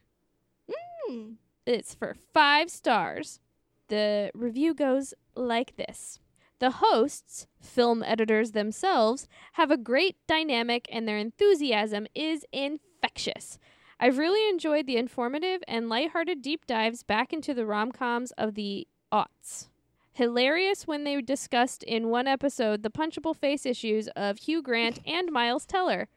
Hmm. 0.71 1.31
It's 1.66 1.93
for 1.93 2.14
five 2.33 2.71
stars. 2.71 3.41
The 3.89 4.31
review 4.33 4.75
goes 4.75 5.12
like 5.35 5.77
this 5.77 6.21
The 6.61 6.71
hosts, 6.71 7.47
film 7.61 8.03
editors 8.03 8.53
themselves, 8.53 9.29
have 9.53 9.71
a 9.71 9.77
great 9.77 10.17
dynamic 10.27 10.89
and 10.91 11.07
their 11.07 11.19
enthusiasm 11.19 12.07
is 12.15 12.45
infectious. 12.53 13.59
I've 14.01 14.19
really 14.19 14.49
enjoyed 14.49 14.87
the 14.87 14.97
informative 14.97 15.63
and 15.69 15.89
lighthearted 15.89 16.43
deep 16.43 16.67
dives 16.67 17.03
back 17.03 17.33
into 17.33 17.55
the 17.55 17.67
rom 17.67 17.93
coms 17.93 18.33
of 18.33 18.55
the 18.55 18.87
aughts. 19.13 19.69
Hilarious 20.13 20.87
when 20.87 21.05
they 21.05 21.21
discussed 21.21 21.85
in 21.85 22.09
one 22.09 22.27
episode 22.27 22.83
the 22.83 22.91
punchable 22.91 23.37
face 23.37 23.65
issues 23.65 24.09
of 24.17 24.39
Hugh 24.39 24.63
Grant 24.63 24.99
and 25.07 25.31
Miles 25.31 25.65
Teller. 25.65 26.09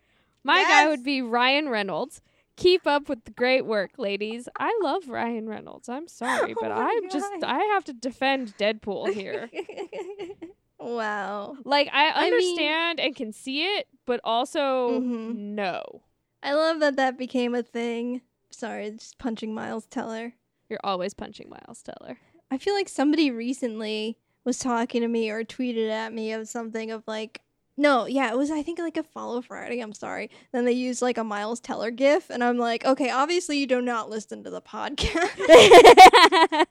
My 0.43 0.63
guy 0.63 0.87
would 0.87 1.03
be 1.03 1.21
Ryan 1.21 1.69
Reynolds. 1.69 2.21
Keep 2.57 2.85
up 2.85 3.09
with 3.09 3.23
the 3.25 3.31
great 3.31 3.65
work, 3.65 3.91
ladies. 3.97 4.47
I 4.59 4.77
love 4.83 5.09
Ryan 5.09 5.47
Reynolds. 5.47 5.89
I'm 5.89 6.07
sorry, 6.07 6.53
but 6.61 6.71
Oh 6.71 6.75
I'm 6.75 7.09
just 7.09 7.31
I 7.43 7.59
have 7.73 7.83
to 7.85 7.93
defend 7.93 8.55
Deadpool 8.57 9.13
here. 9.13 9.49
wow. 10.79 11.55
like 11.65 11.89
I 11.91 12.09
I 12.11 12.23
mean- 12.25 12.33
understand 12.33 12.99
and 12.99 13.15
can 13.15 13.33
see 13.33 13.63
it, 13.63 13.87
but 14.05 14.19
also 14.23 14.99
Mhm. 15.01 15.35
no. 15.35 16.01
I 16.43 16.53
love 16.53 16.79
that 16.79 16.95
that 16.95 17.17
became 17.17 17.53
a 17.53 17.61
thing. 17.63 18.21
Sorry, 18.49 18.89
just 18.91 19.17
punching 19.19 19.53
Miles 19.53 19.85
Teller. 19.85 20.33
You're 20.69 20.79
always 20.83 21.13
punching 21.13 21.49
Miles 21.49 21.81
Teller. 21.83 22.17
I 22.49 22.57
feel 22.57 22.73
like 22.73 22.89
somebody 22.89 23.31
recently 23.31 24.17
was 24.43 24.57
talking 24.57 25.01
to 25.01 25.07
me 25.07 25.29
or 25.29 25.43
tweeted 25.43 25.89
at 25.89 26.13
me 26.13 26.31
of 26.33 26.47
something 26.47 26.89
of 26.91 27.03
like, 27.07 27.41
no, 27.81 28.05
yeah, 28.05 28.31
it 28.31 28.37
was 28.37 28.51
I 28.51 28.63
think 28.63 28.79
like 28.79 28.97
a 28.97 29.03
follow 29.03 29.41
Friday. 29.41 29.79
I'm 29.79 29.93
sorry. 29.93 30.29
Then 30.51 30.65
they 30.65 30.71
used 30.71 31.01
like 31.01 31.17
a 31.17 31.23
Miles 31.23 31.59
Teller 31.59 31.91
gif, 31.91 32.29
and 32.29 32.43
I'm 32.43 32.57
like, 32.57 32.85
okay, 32.85 33.09
obviously 33.09 33.57
you 33.57 33.67
do 33.67 33.81
not 33.81 34.09
listen 34.09 34.43
to 34.43 34.49
the 34.49 34.61
podcast. 34.61 36.65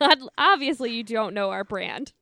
Obviously, 0.38 0.92
you 0.92 1.02
don't 1.02 1.34
know 1.34 1.50
our 1.50 1.64
brand. 1.64 2.12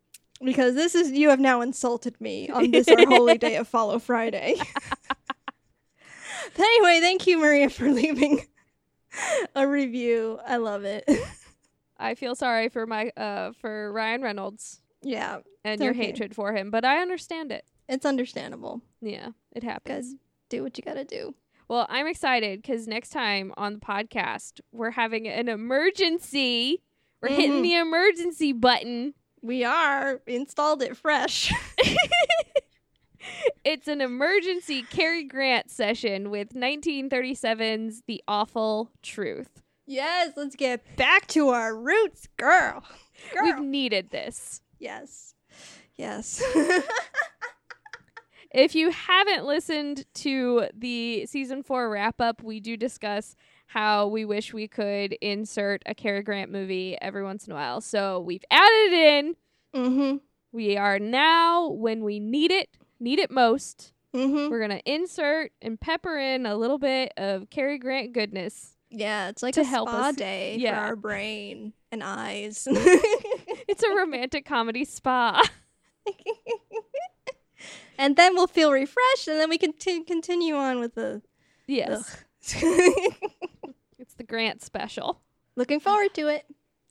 because 0.44 0.74
this 0.74 0.94
is 0.94 1.12
you 1.12 1.30
have 1.30 1.40
now 1.40 1.60
insulted 1.60 2.20
me 2.20 2.48
on 2.50 2.70
this 2.70 2.88
our 2.88 3.06
holy 3.06 3.38
day 3.38 3.56
of 3.56 3.68
follow 3.68 3.98
friday 4.00 4.56
but 6.56 6.58
anyway 6.58 6.98
thank 7.00 7.26
you 7.26 7.38
maria 7.38 7.70
for 7.70 7.88
leaving 7.90 8.44
a 9.54 9.66
review 9.68 10.40
i 10.46 10.56
love 10.56 10.84
it 10.84 11.04
I 11.98 12.16
feel 12.16 12.34
sorry 12.34 12.68
for 12.68 12.84
my 12.86 13.10
uh 13.16 13.52
for 13.60 13.92
Ryan 13.92 14.22
Reynolds 14.22 14.80
yeah 15.02 15.38
and 15.64 15.74
It's 15.74 15.82
your 15.82 15.92
okay. 15.92 16.06
hatred 16.06 16.34
for 16.34 16.52
him, 16.54 16.70
but 16.70 16.84
I 16.84 17.00
understand 17.02 17.52
it. 17.52 17.64
it's 17.88 18.06
understandable 18.06 18.80
Yeah, 19.00 19.30
it 19.52 19.62
happens. 19.62 19.82
because 20.12 20.14
do 20.48 20.62
what 20.62 20.76
you 20.78 20.84
gotta 20.84 21.04
do 21.04 21.34
Well, 21.68 21.86
I'm 21.88 22.06
excited 22.06 22.60
because 22.62 22.86
next 22.86 23.10
time 23.10 23.52
on 23.56 23.74
the 23.74 23.80
podcast, 23.80 24.60
we're 24.72 24.90
having 24.92 25.26
an 25.28 25.48
emergency. 25.48 26.82
We're 27.22 27.28
hitting 27.30 27.60
Mhm. 27.60 27.62
the 27.62 27.74
emergency 27.76 28.52
button. 28.52 29.14
we 29.42 29.64
are 29.64 30.20
installed 30.26 30.82
it 30.82 30.96
fresh 30.96 31.52
It's 33.64 33.86
an 33.86 34.00
emergency 34.00 34.82
Cary 34.82 35.22
Grant 35.24 35.70
session 35.70 36.30
with 36.30 36.50
1937's 36.54 38.02
The 38.06 38.22
Awful 38.26 38.90
Truth. 39.02 39.62
yes 39.86 40.32
let's 40.36 40.56
get 40.56 40.96
back 40.96 41.26
to 41.28 41.48
our 41.50 41.74
roots 41.76 42.28
girl 42.36 42.82
We've 43.42 43.60
needed 43.60 44.10
this. 44.10 44.60
yes 44.78 45.31
yes 46.02 46.42
If 48.54 48.74
you 48.74 48.90
haven't 48.90 49.46
listened 49.46 50.04
to 50.16 50.66
the 50.76 51.24
season 51.24 51.62
four 51.62 51.88
wrap 51.88 52.20
up, 52.20 52.42
we 52.42 52.60
do 52.60 52.76
discuss 52.76 53.34
how 53.66 54.08
we 54.08 54.26
wish 54.26 54.52
we 54.52 54.68
could 54.68 55.14
insert 55.22 55.82
a 55.86 55.94
Cary 55.94 56.22
Grant 56.22 56.52
movie 56.52 56.98
every 57.00 57.24
once 57.24 57.46
in 57.46 57.52
a 57.52 57.56
while. 57.56 57.80
So 57.80 58.20
we've 58.20 58.44
added 58.50 58.92
it 58.92 58.92
in. 58.92 59.36
mm-hmm 59.74 60.16
We 60.52 60.76
are 60.76 60.98
now, 60.98 61.68
when 61.70 62.04
we 62.04 62.20
need 62.20 62.50
it, 62.50 62.68
need 63.00 63.18
it 63.20 63.30
most, 63.30 63.94
mm-hmm 64.14 64.50
we're 64.50 64.58
going 64.58 64.78
to 64.78 64.92
insert 64.92 65.52
and 65.62 65.80
pepper 65.80 66.18
in 66.18 66.44
a 66.44 66.54
little 66.54 66.78
bit 66.78 67.14
of 67.16 67.48
Cary 67.48 67.78
Grant 67.78 68.12
goodness. 68.12 68.76
yeah 68.90 69.30
it's 69.30 69.42
like 69.42 69.54
To 69.54 69.62
a 69.62 69.64
help 69.64 69.88
spa 69.88 70.08
us. 70.10 70.16
day 70.16 70.56
Yeah. 70.60 70.74
for 70.78 70.86
our 70.88 70.96
brain 70.96 71.72
and 71.90 72.02
eyes 72.04 72.68
It's 73.66 73.82
a 73.82 73.94
romantic 73.96 74.44
comedy 74.44 74.84
spa. 74.84 75.42
and 77.98 78.16
then 78.16 78.34
we'll 78.34 78.46
feel 78.46 78.72
refreshed, 78.72 79.28
and 79.28 79.38
then 79.38 79.48
we 79.48 79.58
can 79.58 79.72
t- 79.72 80.04
continue 80.04 80.54
on 80.54 80.80
with 80.80 80.94
the. 80.94 81.22
Yes, 81.66 82.24
it's 82.40 84.14
the 84.16 84.24
Grant 84.24 84.62
special. 84.62 85.20
Looking 85.56 85.80
forward 85.80 86.14
to 86.14 86.28
it. 86.28 86.44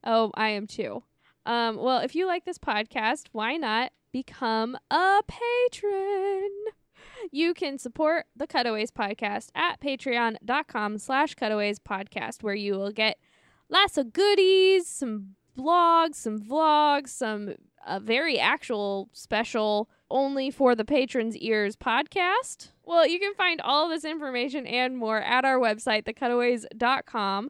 Oh, 0.03 0.32
I 0.36 0.49
am 0.49 0.68
too. 0.68 1.03
Um, 1.45 1.78
well, 1.78 1.99
if 1.99 2.16
you 2.16 2.28
like 2.28 2.45
this 2.45 2.57
podcast, 2.57 3.28
why 3.32 3.57
not 3.57 3.91
become 4.12 4.78
a 4.89 5.22
patron? 5.28 6.49
You 7.32 7.53
can 7.53 7.78
support 7.78 8.26
the 8.36 8.47
Cutaways 8.47 8.91
podcast 8.91 9.49
at 9.55 9.80
patreon.com 9.80 10.97
slash 10.97 11.36
cutaways 11.36 11.80
podcast, 11.80 12.43
where 12.43 12.55
you 12.55 12.74
will 12.74 12.91
get 12.91 13.18
lots 13.70 13.97
of 13.97 14.14
goodies, 14.14 14.88
some 14.88 15.36
blogs, 15.57 16.16
some 16.16 16.39
vlogs, 16.39 17.09
some 17.09 17.55
a 17.86 18.00
very 18.00 18.40
actual 18.40 19.10
special 19.14 19.90
only 20.10 20.52
for 20.52 20.76
the 20.76 20.86
patrons 20.86 21.36
ears 21.38 21.76
podcast. 21.76 22.70
Well, 22.84 23.08
you 23.08 23.20
can 23.20 23.34
find 23.34 23.62
all 23.62 23.86
of 23.86 23.92
this 23.92 24.04
information 24.04 24.68
and 24.68 24.98
more 24.98 25.20
at 25.22 25.46
our 25.46 25.58
website, 25.58 26.04
thecutaways.com. 26.04 27.50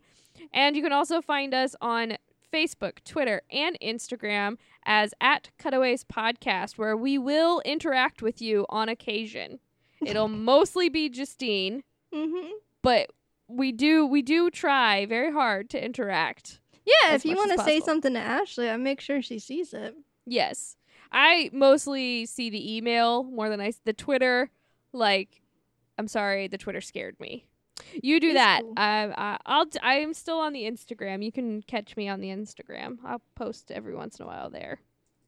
And 0.54 0.76
you 0.76 0.84
can 0.84 0.92
also 0.92 1.22
find 1.22 1.54
us 1.54 1.76
on 1.82 2.18
Facebook, 2.54 3.04
Twitter, 3.06 3.42
and 3.52 3.78
Instagram 3.82 4.58
as 4.86 5.14
at 5.22 5.50
Cutaways 5.58 6.04
Podcast, 6.04 6.78
where 6.78 6.98
we 6.98 7.18
will 7.18 7.62
interact 7.66 8.22
with 8.22 8.42
you 8.42 8.66
on 8.70 8.90
occasion. 8.90 9.60
It'll 10.06 10.28
mostly 10.54 10.90
be 10.90 11.10
Justine, 11.10 11.84
Mm-hmm. 12.14 12.50
but 12.82 13.10
we 13.48 13.72
do 13.72 14.06
we 14.06 14.22
do 14.22 14.50
try 14.50 15.06
very 15.06 15.32
hard 15.32 15.70
to 15.70 15.84
interact. 15.84 16.60
Yeah, 16.86 17.14
if 17.16 17.24
you 17.24 17.36
want 17.38 17.52
to 17.58 17.64
say 17.64 17.80
something 17.80 18.14
to 18.16 18.20
Ashley, 18.20 18.70
I 18.70 18.76
make 18.76 19.00
sure 19.00 19.22
she 19.22 19.40
sees 19.40 19.74
it. 19.74 19.96
Yes. 20.26 20.78
I 21.12 21.50
mostly 21.52 22.26
see 22.26 22.50
the 22.50 22.76
email 22.78 23.24
more 23.24 23.50
than 23.50 23.60
I 23.60 23.74
the 23.86 23.94
Twitter. 23.94 24.50
Like, 24.94 25.42
I'm 25.98 26.08
sorry, 26.08 26.48
the 26.48 26.58
Twitter 26.58 26.82
scared 26.82 27.20
me. 27.20 27.46
You 28.02 28.20
do 28.20 28.28
It's 28.28 28.36
that. 28.36 28.62
cool. 28.62 28.74
I, 28.78 29.12
I, 29.18 29.38
I'll. 29.46 29.66
d- 29.66 29.80
I'm 29.82 30.14
still 30.14 30.40
on 30.40 30.54
the 30.54 30.64
Instagram. 30.64 31.24
You 31.24 31.32
can 31.32 31.62
catch 31.64 31.98
me 31.98 32.08
on 32.08 32.22
the 32.22 32.30
Instagram. 32.30 32.98
I'll 33.06 33.22
post 33.36 33.72
every 33.72 33.96
once 33.96 34.20
in 34.20 34.24
a 34.24 34.28
while 34.28 34.50
there. 34.50 34.82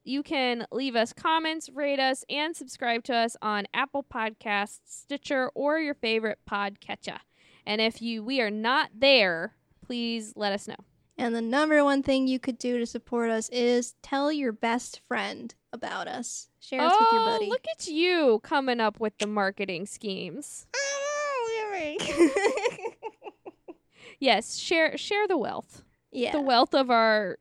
You 0.06 0.22
can 0.22 0.68
leave 0.72 0.96
us 0.96 1.14
comments, 1.14 1.70
rate 1.70 2.00
us, 2.00 2.24
and 2.30 2.56
subscribe 2.56 3.04
to 3.06 3.16
us 3.16 3.36
on 3.42 3.66
Apple 3.74 4.04
Podcasts, 4.04 4.80
Stitcher, 4.86 5.50
or 5.56 5.80
your 5.80 5.94
favorite 5.96 6.40
podcatcher. 6.50 7.20
And 7.66 7.80
if 7.82 8.02
you 8.02 8.24
we 8.24 8.40
are 8.42 8.52
not 8.52 8.92
there, 8.98 9.56
please 9.86 10.34
let 10.36 10.52
us 10.54 10.68
know. 10.68 10.76
And 11.18 11.36
the 11.36 11.42
number 11.42 11.84
one 11.84 12.02
thing 12.02 12.28
you 12.28 12.40
could 12.40 12.58
do 12.58 12.80
to 12.80 12.86
support 12.86 13.30
us 13.30 13.48
is 13.50 13.94
tell 14.02 14.32
your 14.32 14.52
best 14.52 15.02
friend 15.08 15.54
about 15.72 16.08
us. 16.08 16.50
Share 16.60 16.82
us 16.82 16.94
with 17.00 17.10
your 17.12 17.22
oh, 17.22 17.26
buddy. 17.26 17.50
look 17.50 17.66
at 17.72 17.88
you 17.88 18.40
coming 18.44 18.80
up 18.80 19.00
with 19.00 19.18
the 19.20 19.28
marketing 19.28 19.86
schemes. 19.86 20.66
Oh 20.76 21.30
Yes, 24.20 24.56
share 24.58 24.98
share 24.98 25.28
the 25.28 25.38
wealth. 25.38 25.84
yeah. 26.12 26.32
The 26.32 26.42
wealth 26.42 26.74
of 26.74 26.90
our 26.90 27.38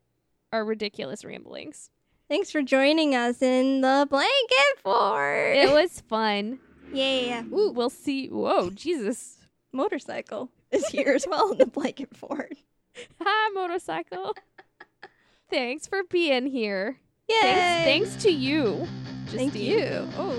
our 0.53 0.65
ridiculous 0.65 1.25
ramblings. 1.25 1.91
Thanks 2.29 2.51
for 2.51 2.63
joining 2.63 3.15
us 3.15 3.41
in 3.43 3.83
the 3.83 4.07
blanket 4.09 4.79
fort. 4.83 5.55
It 5.57 5.71
was 5.73 6.01
fun. 6.01 6.59
yeah. 6.93 7.45
Ooh, 7.53 7.71
We'll 7.75 7.91
see. 7.91 8.29
Whoa, 8.29 8.71
Jesus. 8.71 9.39
motorcycle 9.73 10.51
is 10.71 10.87
here 10.89 11.13
as 11.15 11.27
well 11.29 11.53
in 11.53 11.59
the 11.59 11.67
blanket 11.67 12.17
fort. 12.17 12.53
Hi, 13.23 13.51
motorcycle. 13.55 14.35
Thanks 15.51 15.87
for 15.87 16.03
being 16.11 16.47
here. 16.47 16.99
Yay. 17.29 17.37
Thanks, 17.41 18.11
thanks 18.11 18.23
to 18.25 18.31
you. 18.31 18.87
Thank 19.27 19.53
Justine. 19.53 19.79
you. 19.79 20.09
Oh. 20.17 20.31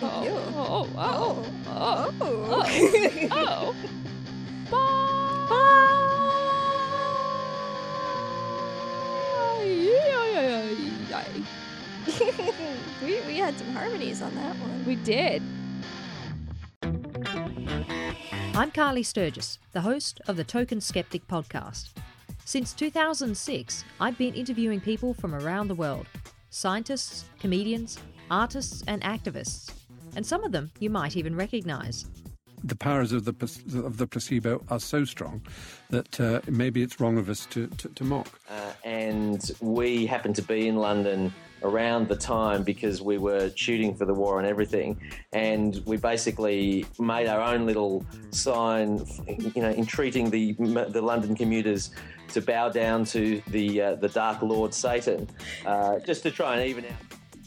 Thank 0.00 0.12
Oh, 0.14 0.24
you. 0.24 0.30
oh, 0.30 0.88
oh, 0.96 0.96
oh, 0.96 1.44
Oh. 1.68 2.14
oh. 2.20 2.64
oh. 3.30 3.30
oh. 3.30 3.74
oh. 4.72 4.76
Bye. 11.10 11.10
Bye. 11.10 11.42
we, 13.04 13.20
we 13.26 13.36
had 13.36 13.56
some 13.58 13.68
harmonies 13.72 14.22
on 14.22 14.34
that 14.36 14.56
one. 14.56 14.84
We 14.86 14.96
did. 14.96 15.42
I'm 18.52 18.72
Kylie 18.72 19.06
Sturgess, 19.06 19.58
the 19.72 19.80
host 19.80 20.20
of 20.26 20.36
the 20.36 20.42
Token 20.42 20.80
Skeptic 20.80 21.26
podcast. 21.28 21.90
Since 22.44 22.72
2006, 22.74 23.84
I've 24.00 24.18
been 24.18 24.34
interviewing 24.34 24.80
people 24.80 25.14
from 25.14 25.34
around 25.36 25.68
the 25.68 25.74
world 25.74 26.06
scientists, 26.50 27.26
comedians, 27.38 27.96
artists, 28.28 28.82
and 28.88 29.02
activists. 29.02 29.70
And 30.16 30.26
some 30.26 30.42
of 30.42 30.50
them 30.50 30.72
you 30.80 30.90
might 30.90 31.16
even 31.16 31.36
recognize. 31.36 32.06
the 32.64 32.76
powers 32.76 33.12
of 33.12 33.24
the 33.24 33.32
of 33.86 33.96
the 33.96 34.06
placebo 34.06 34.62
are 34.68 34.80
so 34.80 35.04
strong 35.04 35.40
that 35.88 36.20
uh, 36.20 36.40
maybe 36.48 36.82
it's 36.82 37.00
wrong 37.00 37.18
of 37.18 37.28
us 37.28 37.46
to, 37.46 37.68
to, 37.78 37.88
to 37.90 38.04
mock. 38.04 38.28
Uh, 38.50 38.72
and 38.84 39.52
we 39.60 40.06
happened 40.06 40.36
to 40.36 40.42
be 40.42 40.66
in 40.68 40.76
London 40.76 41.32
around 41.62 42.08
the 42.08 42.16
time 42.16 42.62
because 42.62 43.02
we 43.02 43.18
were 43.18 43.50
shooting 43.54 43.94
for 43.94 44.04
the 44.04 44.14
war 44.14 44.38
and 44.38 44.46
everything, 44.46 45.00
and 45.32 45.82
we 45.86 45.96
basically 45.96 46.86
made 46.98 47.26
our 47.26 47.40
own 47.40 47.66
little 47.66 48.04
sign, 48.30 49.04
you 49.26 49.62
know, 49.62 49.70
entreating 49.70 50.30
the 50.30 50.52
the 50.88 51.02
London 51.02 51.34
commuters 51.34 51.90
to 52.28 52.40
bow 52.40 52.68
down 52.68 53.04
to 53.04 53.42
the 53.48 53.80
uh, 53.80 53.94
the 53.96 54.08
Dark 54.08 54.42
Lord 54.42 54.72
Satan, 54.74 55.28
uh, 55.66 55.98
just 56.00 56.22
to 56.22 56.30
try 56.30 56.56
and 56.56 56.68
even 56.68 56.84
out. 56.84 56.92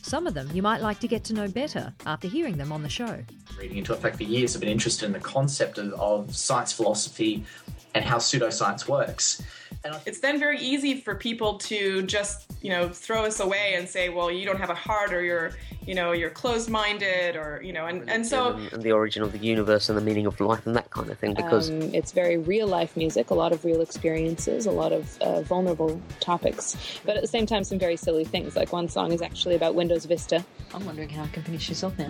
Some 0.01 0.27
of 0.27 0.33
them 0.33 0.49
you 0.53 0.61
might 0.61 0.81
like 0.81 0.99
to 0.99 1.07
get 1.07 1.23
to 1.25 1.33
know 1.33 1.47
better 1.47 1.93
after 2.05 2.27
hearing 2.27 2.57
them 2.57 2.73
on 2.73 2.83
the 2.83 2.89
show. 2.89 3.23
Reading 3.57 3.77
into 3.77 3.93
effect 3.93 4.17
for 4.17 4.23
years, 4.23 4.53
I've 4.53 4.59
been 4.59 4.69
interested 4.69 5.05
in 5.05 5.13
the 5.13 5.19
concept 5.19 5.77
of, 5.77 5.93
of 5.93 6.35
science 6.35 6.73
philosophy 6.73 7.45
and 7.93 8.03
how 8.03 8.17
pseudoscience 8.17 8.87
works. 8.87 9.41
And 9.85 9.99
it's 10.05 10.19
then 10.19 10.39
very 10.39 10.59
easy 10.59 11.01
for 11.01 11.13
people 11.13 11.57
to 11.57 12.03
just, 12.03 12.49
you 12.61 12.69
know, 12.69 12.87
throw 12.87 13.25
us 13.25 13.41
away 13.41 13.73
and 13.75 13.87
say, 13.87 14.07
well, 14.07 14.31
you 14.31 14.45
don't 14.45 14.59
have 14.59 14.69
a 14.69 14.75
heart 14.75 15.11
or 15.11 15.21
you're, 15.21 15.51
you 15.85 15.93
know, 15.93 16.13
you're 16.13 16.29
closed 16.29 16.69
minded 16.69 17.35
or, 17.35 17.61
you 17.61 17.73
know, 17.73 17.87
and, 17.87 18.09
and 18.09 18.25
so. 18.25 18.55
And 18.71 18.81
the 18.81 18.93
origin 18.93 19.23
of 19.23 19.33
the 19.33 19.39
universe 19.39 19.89
and 19.89 19.97
the 19.97 20.01
meaning 20.01 20.25
of 20.25 20.39
life 20.39 20.65
and 20.65 20.75
that 20.77 20.89
kind 20.91 21.09
of 21.09 21.19
thing 21.19 21.33
because. 21.33 21.69
Um, 21.69 21.81
it's 21.93 22.13
very 22.13 22.37
real 22.37 22.67
life 22.67 22.95
music, 22.95 23.29
a 23.29 23.33
lot 23.33 23.51
of 23.51 23.65
real 23.65 23.81
experiences, 23.81 24.65
a 24.67 24.71
lot 24.71 24.93
of 24.93 25.21
uh, 25.21 25.41
vulnerable 25.41 25.99
topics, 26.21 26.77
but 27.03 27.17
at 27.17 27.21
the 27.21 27.27
same 27.27 27.45
time, 27.45 27.65
some 27.65 27.79
very 27.79 27.97
silly 27.97 28.23
things. 28.23 28.55
Like 28.55 28.71
one 28.71 28.87
song 28.87 29.11
is 29.11 29.21
actually 29.21 29.55
about 29.55 29.75
Windows 29.75 30.05
Vista. 30.05 30.45
I'm 30.73 30.85
wondering 30.85 31.09
how 31.09 31.23
I 31.23 31.27
can 31.27 31.43
finish 31.43 31.67
this 31.67 31.83
off 31.83 31.97
now. 31.97 32.09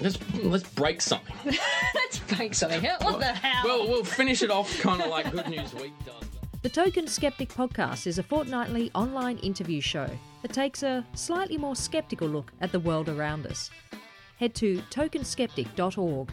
Let's 0.00 0.18
let's 0.42 0.68
break 0.68 1.00
something. 1.00 1.34
let's 1.94 2.18
break 2.18 2.54
something. 2.54 2.82
What 3.00 3.20
the 3.20 3.26
hell? 3.26 3.62
Well, 3.64 3.88
we'll 3.88 4.04
finish 4.04 4.42
it 4.42 4.50
off 4.50 4.78
kind 4.80 5.02
of 5.02 5.08
like 5.08 5.30
Good 5.30 5.48
News 5.48 5.74
Week 5.74 5.92
does. 6.04 6.26
The 6.62 6.68
Token 6.68 7.06
Skeptic 7.06 7.48
podcast 7.50 8.06
is 8.06 8.18
a 8.18 8.22
fortnightly 8.22 8.90
online 8.94 9.38
interview 9.38 9.80
show 9.80 10.08
that 10.42 10.52
takes 10.52 10.82
a 10.82 11.04
slightly 11.14 11.56
more 11.56 11.76
skeptical 11.76 12.26
look 12.28 12.52
at 12.60 12.72
the 12.72 12.80
world 12.80 13.08
around 13.08 13.46
us. 13.46 13.70
Head 14.38 14.54
to 14.56 14.78
tokenskeptic.org 14.90 16.32